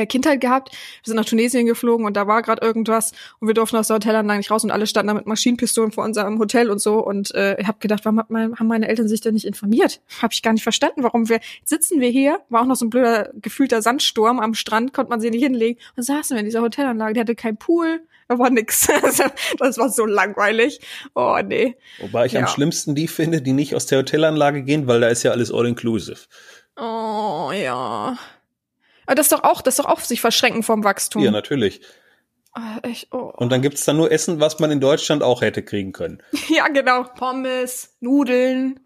[0.06, 0.70] Kindheit gehabt.
[0.72, 0.78] Wir
[1.10, 4.38] sind nach Tunesien geflogen und da war gerade irgendwas und wir durften aus der Hotelanlage
[4.38, 7.60] nicht raus und alle standen da mit Maschinenpistolen vor unserem Hotel und so und äh,
[7.60, 10.00] ich habe gedacht, warum mein, haben meine Eltern sich denn nicht informiert?
[10.22, 12.90] Habe ich gar nicht verstanden, warum wir sitzen wir hier, war auch noch so ein
[12.90, 16.62] blöder gefühlter Sandsturm am Strand, konnte man sie nicht hinlegen und saßen wir in dieser
[16.62, 18.88] Hotelanlage, die hatte keinen Pool, da war nix.
[19.02, 19.24] Also,
[19.58, 20.80] das war so langweilig.
[21.14, 21.76] Oh nee.
[22.00, 22.48] Wobei ich am Ja.
[22.48, 25.66] schlimmsten die finde, die nicht aus der Hotelanlage gehen, weil da ist ja alles all
[25.66, 26.18] inclusive.
[26.76, 28.16] Oh ja.
[29.06, 31.22] Aber das ist doch auch, das ist doch auch sich verschränken vom Wachstum.
[31.22, 31.80] Ja, natürlich.
[32.52, 33.32] Ah, echt, oh.
[33.36, 36.22] Und dann gibt's dann nur Essen, was man in Deutschland auch hätte kriegen können.
[36.48, 37.04] Ja, genau.
[37.04, 38.80] Pommes, Nudeln.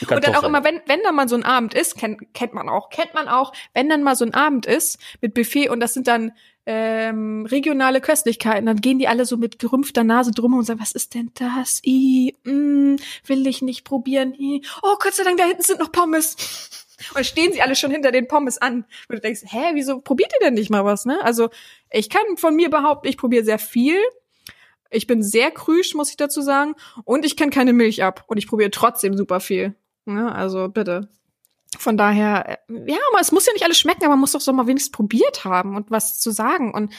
[0.00, 0.44] Und dann auch Kartoffeln.
[0.46, 3.28] immer, wenn, wenn dann mal so ein Abend ist, kennt, kennt man auch, kennt man
[3.28, 6.32] auch, wenn dann mal so ein Abend ist mit Buffet und das sind dann
[6.64, 10.92] ähm, regionale Köstlichkeiten, dann gehen die alle so mit gerümpfter Nase drum und sagen, was
[10.92, 11.82] ist denn das?
[11.84, 14.34] I, mm, will ich nicht probieren.
[14.34, 14.62] I.
[14.82, 16.36] Oh, Gott sei Dank, da hinten sind noch Pommes.
[17.16, 18.84] Und stehen sie alle schon hinter den Pommes an.
[19.08, 21.18] Und du denkst, hä, wieso probiert ihr denn nicht mal was, ne?
[21.24, 21.50] Also,
[21.90, 23.96] ich kann von mir behaupten, ich probiere sehr viel.
[24.88, 26.74] Ich bin sehr krüsch, muss ich dazu sagen.
[27.04, 28.24] Und ich kann keine Milch ab.
[28.28, 29.74] Und ich probiere trotzdem super viel.
[30.06, 31.08] Ja, also bitte.
[31.78, 34.40] Von daher, äh, ja, aber es muss ja nicht alles schmecken, aber man muss doch
[34.40, 36.72] so mal wenigstens probiert haben und was zu sagen.
[36.72, 36.92] Und,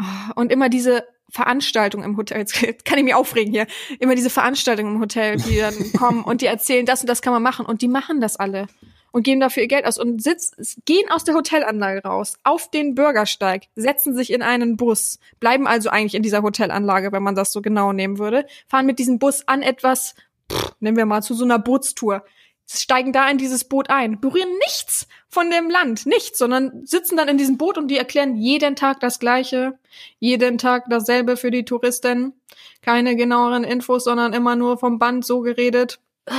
[0.00, 3.66] oh, und immer diese Veranstaltung im Hotel, jetzt kann ich mich aufregen hier,
[3.98, 7.32] immer diese Veranstaltungen im Hotel, die dann kommen und die erzählen, das und das kann
[7.32, 7.66] man machen.
[7.66, 8.66] Und die machen das alle
[9.12, 12.94] und geben dafür ihr Geld aus und sitzen, gehen aus der Hotelanlage raus, auf den
[12.94, 17.52] Bürgersteig, setzen sich in einen Bus, bleiben also eigentlich in dieser Hotelanlage, wenn man das
[17.52, 20.14] so genau nehmen würde, fahren mit diesem Bus an etwas,
[20.50, 22.24] pff, nehmen wir mal zu so einer Bootstour,
[22.68, 27.28] steigen da in dieses Boot ein, berühren nichts von dem Land, nichts, sondern sitzen dann
[27.28, 29.78] in diesem Boot und die erklären jeden Tag das Gleiche,
[30.18, 32.34] jeden Tag dasselbe für die Touristen,
[32.80, 36.00] keine genaueren Infos, sondern immer nur vom Band so geredet.
[36.26, 36.32] Äh,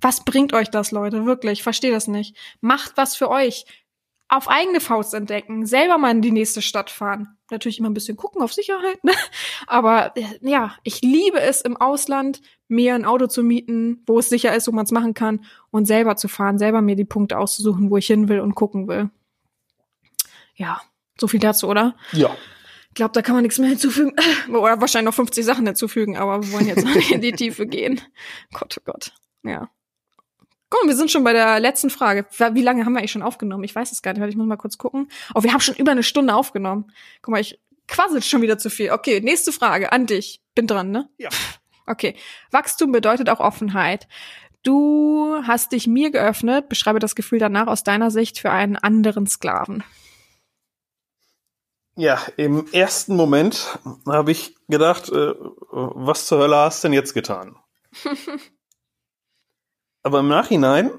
[0.00, 1.26] was bringt euch das, Leute?
[1.26, 2.36] Wirklich, ich verstehe das nicht.
[2.60, 3.66] Macht was für euch.
[4.28, 7.35] Auf eigene Faust entdecken, selber mal in die nächste Stadt fahren.
[7.50, 9.12] Natürlich immer ein bisschen gucken auf Sicherheit, ne?
[9.66, 14.28] Aber äh, ja, ich liebe es im Ausland, mir ein Auto zu mieten, wo es
[14.28, 17.38] sicher ist, wo man es machen kann und selber zu fahren, selber mir die Punkte
[17.38, 19.10] auszusuchen, wo ich hin will und gucken will.
[20.56, 20.80] Ja,
[21.20, 21.94] so viel dazu, oder?
[22.12, 22.36] Ja.
[22.88, 24.14] Ich glaube, da kann man nichts mehr hinzufügen.
[24.48, 28.00] Oder wahrscheinlich noch 50 Sachen hinzufügen, aber wir wollen jetzt nicht in die Tiefe gehen.
[28.54, 29.12] Gott, oh Gott.
[29.42, 29.68] Ja.
[30.68, 32.26] Guck mal, wir sind schon bei der letzten Frage.
[32.52, 33.62] Wie lange haben wir eigentlich schon aufgenommen?
[33.62, 34.28] Ich weiß es gar nicht.
[34.28, 35.08] Ich muss mal kurz gucken.
[35.34, 36.92] Oh, wir haben schon über eine Stunde aufgenommen.
[37.22, 38.90] Guck mal, ich quassel schon wieder zu viel.
[38.90, 40.42] Okay, nächste Frage an dich.
[40.54, 41.08] Bin dran, ne?
[41.18, 41.28] Ja.
[41.86, 42.16] Okay.
[42.50, 44.08] Wachstum bedeutet auch Offenheit.
[44.64, 46.68] Du hast dich mir geöffnet.
[46.68, 49.84] Beschreibe das Gefühl danach aus deiner Sicht für einen anderen Sklaven.
[51.94, 55.34] Ja, im ersten Moment habe ich gedacht, äh,
[55.70, 57.56] was zur Hölle hast du denn jetzt getan?
[60.06, 60.92] Aber im Nachhinein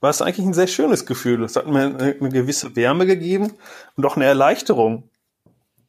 [0.00, 1.42] war es eigentlich ein sehr schönes Gefühl.
[1.44, 3.54] Es hat mir eine, eine gewisse Wärme gegeben
[3.96, 5.08] und auch eine Erleichterung,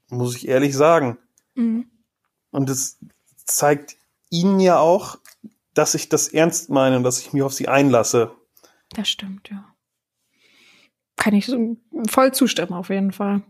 [0.07, 1.17] muss ich ehrlich sagen.
[1.55, 1.91] Mhm.
[2.49, 2.97] Und es
[3.43, 3.97] zeigt
[4.29, 5.17] Ihnen ja auch,
[5.73, 8.31] dass ich das ernst meine und dass ich mich auf Sie einlasse.
[8.95, 9.75] Das stimmt, ja.
[11.17, 11.53] Kann ich
[12.09, 13.41] voll zustimmen, auf jeden Fall.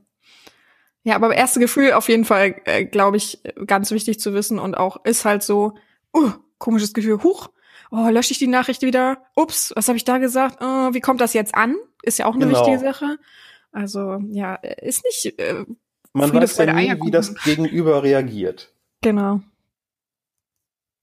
[1.03, 4.73] Ja, aber erste Gefühl auf jeden Fall, äh, glaube ich, ganz wichtig zu wissen und
[4.73, 5.77] auch ist halt so,
[6.11, 7.51] uh, komisches Gefühl, huch,
[7.91, 9.23] oh, lösche ich die Nachricht wieder?
[9.35, 10.57] Ups, was habe ich da gesagt?
[10.61, 11.75] Oh, wie kommt das jetzt an?
[12.03, 12.57] Ist ja auch eine Genau.
[12.59, 13.17] wichtige Sache.
[13.71, 15.65] Also, ja, ist nicht äh,
[16.13, 17.11] Man Friede, weiß ja Freude, nie, wie Eierkuchen.
[17.11, 18.73] das Gegenüber reagiert.
[19.01, 19.41] genau.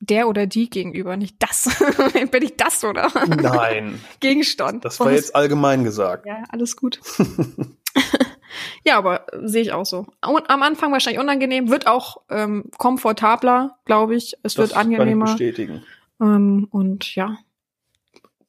[0.01, 1.69] Der oder die gegenüber, nicht das.
[2.31, 3.09] Bin ich das oder?
[3.27, 4.85] Nein, Gegenstand.
[4.85, 6.25] das war jetzt allgemein gesagt.
[6.25, 7.01] Ja, alles gut.
[8.85, 10.07] ja, aber sehe ich auch so.
[10.25, 14.35] Und am Anfang wahrscheinlich unangenehm, wird auch ähm, komfortabler, glaube ich.
[14.45, 15.25] Es Das wird kann ich angenehmer.
[15.27, 15.83] bestätigen.
[16.21, 17.39] Ähm, und ja,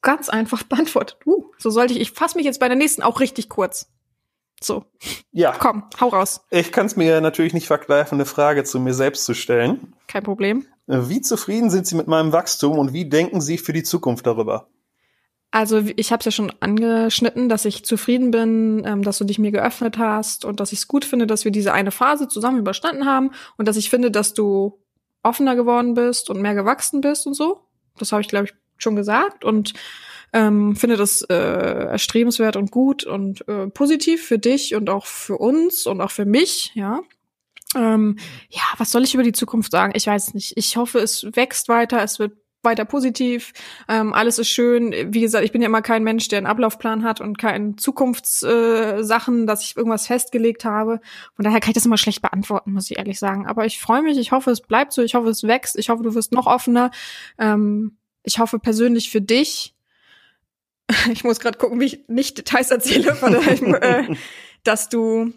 [0.02, 1.18] ganz einfach beantwortet.
[1.26, 2.00] Uh, so sollte ich.
[2.00, 3.92] Ich fasse mich jetzt bei der nächsten auch richtig kurz.
[4.62, 4.84] So,
[5.32, 6.42] Ja, komm, hau raus.
[6.50, 9.96] ich kann es mir natürlich nicht verkneifen, eine Frage zu mir selbst zu stellen.
[10.08, 10.66] Kein Problem.
[10.86, 14.68] Wie zufrieden sind Sie mit meinem Wachstum und wie denken Sie für die Zukunft darüber?
[15.52, 19.40] Also ich habe es ja schon angeschnitten, dass ich zufrieden bin, ähm, dass du dich
[19.40, 22.60] mir geöffnet hast und dass ich es gut finde, dass wir diese eine Phase zusammen
[22.60, 24.80] überstanden haben und dass ich finde, dass du
[25.24, 27.62] offener geworden bist und mehr gewachsen bist und so.
[27.98, 29.74] Das habe ich, glaube ich, schon gesagt und
[30.32, 35.38] ähm, finde das äh, erstrebenswert und gut und äh, positiv für dich und auch für
[35.38, 37.02] uns und auch für mich, ja.
[37.76, 38.18] Ähm,
[38.50, 39.94] ja, was soll ich über die Zukunft sagen?
[39.96, 40.58] Ich weiß nicht.
[40.58, 43.54] Ich hoffe, es wächst weiter, es wird weiter positiv.
[43.88, 44.94] Ähm, alles ist schön.
[45.14, 49.44] Wie gesagt, ich bin ja immer kein Mensch, der einen Ablaufplan hat und keinen Zukunftssachen,
[49.44, 51.00] äh, dass ich irgendwas festgelegt habe.
[51.36, 53.48] Von daher kann ich das immer schlecht beantworten, muss ich ehrlich sagen.
[53.48, 54.18] Aber ich freue mich.
[54.18, 55.02] Ich hoffe, es bleibt so.
[55.02, 55.78] Ich hoffe, es wächst.
[55.78, 56.92] Ich hoffe, du wirst noch offener.
[57.38, 59.74] Ähm, ich hoffe persönlich für dich.
[61.12, 64.16] Ich muss gerade gucken, wie ich nicht Details erzähle, von daher, äh,
[64.64, 65.34] dass du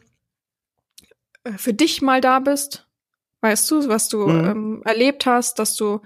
[1.45, 2.87] äh, für dich mal da bist.
[3.43, 4.45] Weißt du, was du Mhm.
[4.47, 6.01] ähm, erlebt hast, dass du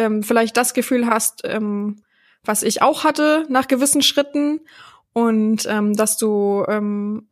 [0.00, 2.02] ähm, vielleicht das Gefühl hast, ähm,
[2.42, 4.60] was ich auch hatte nach gewissen Schritten
[5.12, 7.28] und ähm, dass du ähm,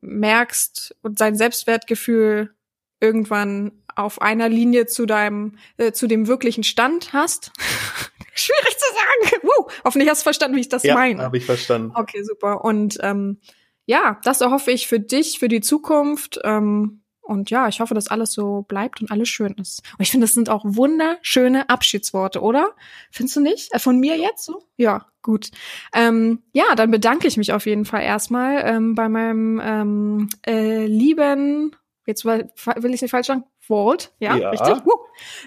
[0.00, 2.52] merkst und sein Selbstwertgefühl
[3.00, 7.52] irgendwann auf einer Linie zu deinem äh, zu dem wirklichen Stand hast.
[8.34, 9.42] Schwierig zu sagen.
[9.42, 11.22] Wow, hoffentlich hast du verstanden, wie ich das ja, meine.
[11.22, 11.92] habe ich verstanden.
[11.94, 12.64] Okay, super.
[12.64, 13.38] Und ähm,
[13.86, 16.40] ja, das erhoffe ich für dich, für die Zukunft.
[16.42, 16.99] Ähm,
[17.30, 19.82] und ja, ich hoffe, dass alles so bleibt und alles schön ist.
[19.96, 22.70] Und ich finde, das sind auch wunderschöne Abschiedsworte, oder?
[23.10, 23.72] Findest du nicht?
[23.74, 24.62] Äh, Von mir jetzt so?
[24.76, 25.50] Ja, gut.
[25.94, 30.84] Ähm, ja, dann bedanke ich mich auf jeden Fall erstmal ähm, bei meinem ähm, äh,
[30.86, 31.74] lieben,
[32.06, 32.50] jetzt will
[32.94, 34.50] ich nicht falsch sagen, Walt, ja, Ja.
[34.50, 34.84] richtig.
[34.84, 34.98] Wuh.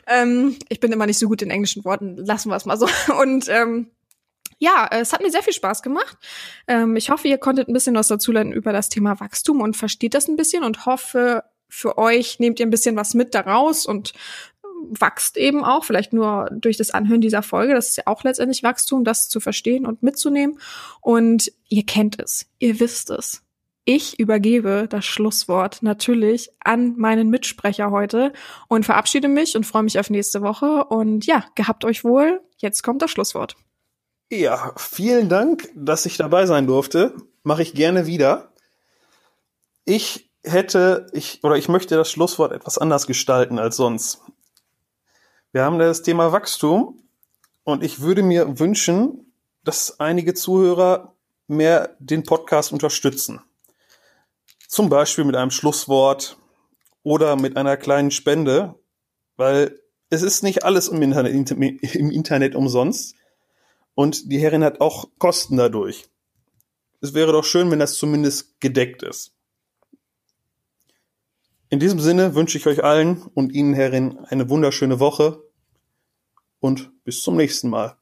[0.08, 2.88] Ähm, ich bin immer nicht so gut in englischen Worten, lassen wir es mal so.
[3.22, 3.92] Und ähm,
[4.60, 6.18] ja, es hat mir sehr viel Spaß gemacht.
[6.68, 10.14] Ähm, ich hoffe, ihr konntet ein bisschen was dazulernen über das Thema Wachstum und versteht
[10.14, 11.44] das ein bisschen und hoffe,
[11.74, 14.14] für euch nehmt ihr ein bisschen was mit daraus und
[14.92, 17.74] wächst eben auch, vielleicht nur durch das Anhören dieser Folge.
[17.74, 20.60] Das ist ja auch letztendlich Wachstum, das zu verstehen und mitzunehmen.
[21.02, 23.42] Und ihr kennt es, ihr wisst es.
[23.86, 28.34] Ich übergebe das Schlusswort natürlich an meinen Mitsprecher heute
[28.68, 30.86] und verabschiede mich und freue mich auf nächste Woche.
[30.86, 32.42] Und ja, gehabt euch wohl.
[32.58, 33.56] Jetzt kommt das Schlusswort.
[34.32, 37.16] Ja, vielen Dank, dass ich dabei sein durfte.
[37.42, 38.54] Mache ich gerne wieder.
[39.86, 44.22] Ich hätte, ich, oder ich möchte das Schlusswort etwas anders gestalten als sonst.
[45.52, 47.02] Wir haben das Thema Wachstum
[47.64, 49.34] und ich würde mir wünschen,
[49.64, 51.16] dass einige Zuhörer
[51.48, 53.42] mehr den Podcast unterstützen.
[54.68, 56.38] Zum Beispiel mit einem Schlusswort
[57.04, 58.76] oder mit einer kleinen Spende,
[59.38, 59.80] weil
[60.10, 63.16] es ist nicht alles im Internet, im Internet umsonst
[63.96, 66.06] und die Herrin hat auch Kosten dadurch.
[67.02, 69.33] Es wäre doch schön, wenn das zumindest gedeckt ist.
[71.74, 75.42] In diesem Sinne wünsche ich euch allen und Ihnen, Herrin, eine wunderschöne Woche
[76.60, 77.98] und bis zum nächsten Mal.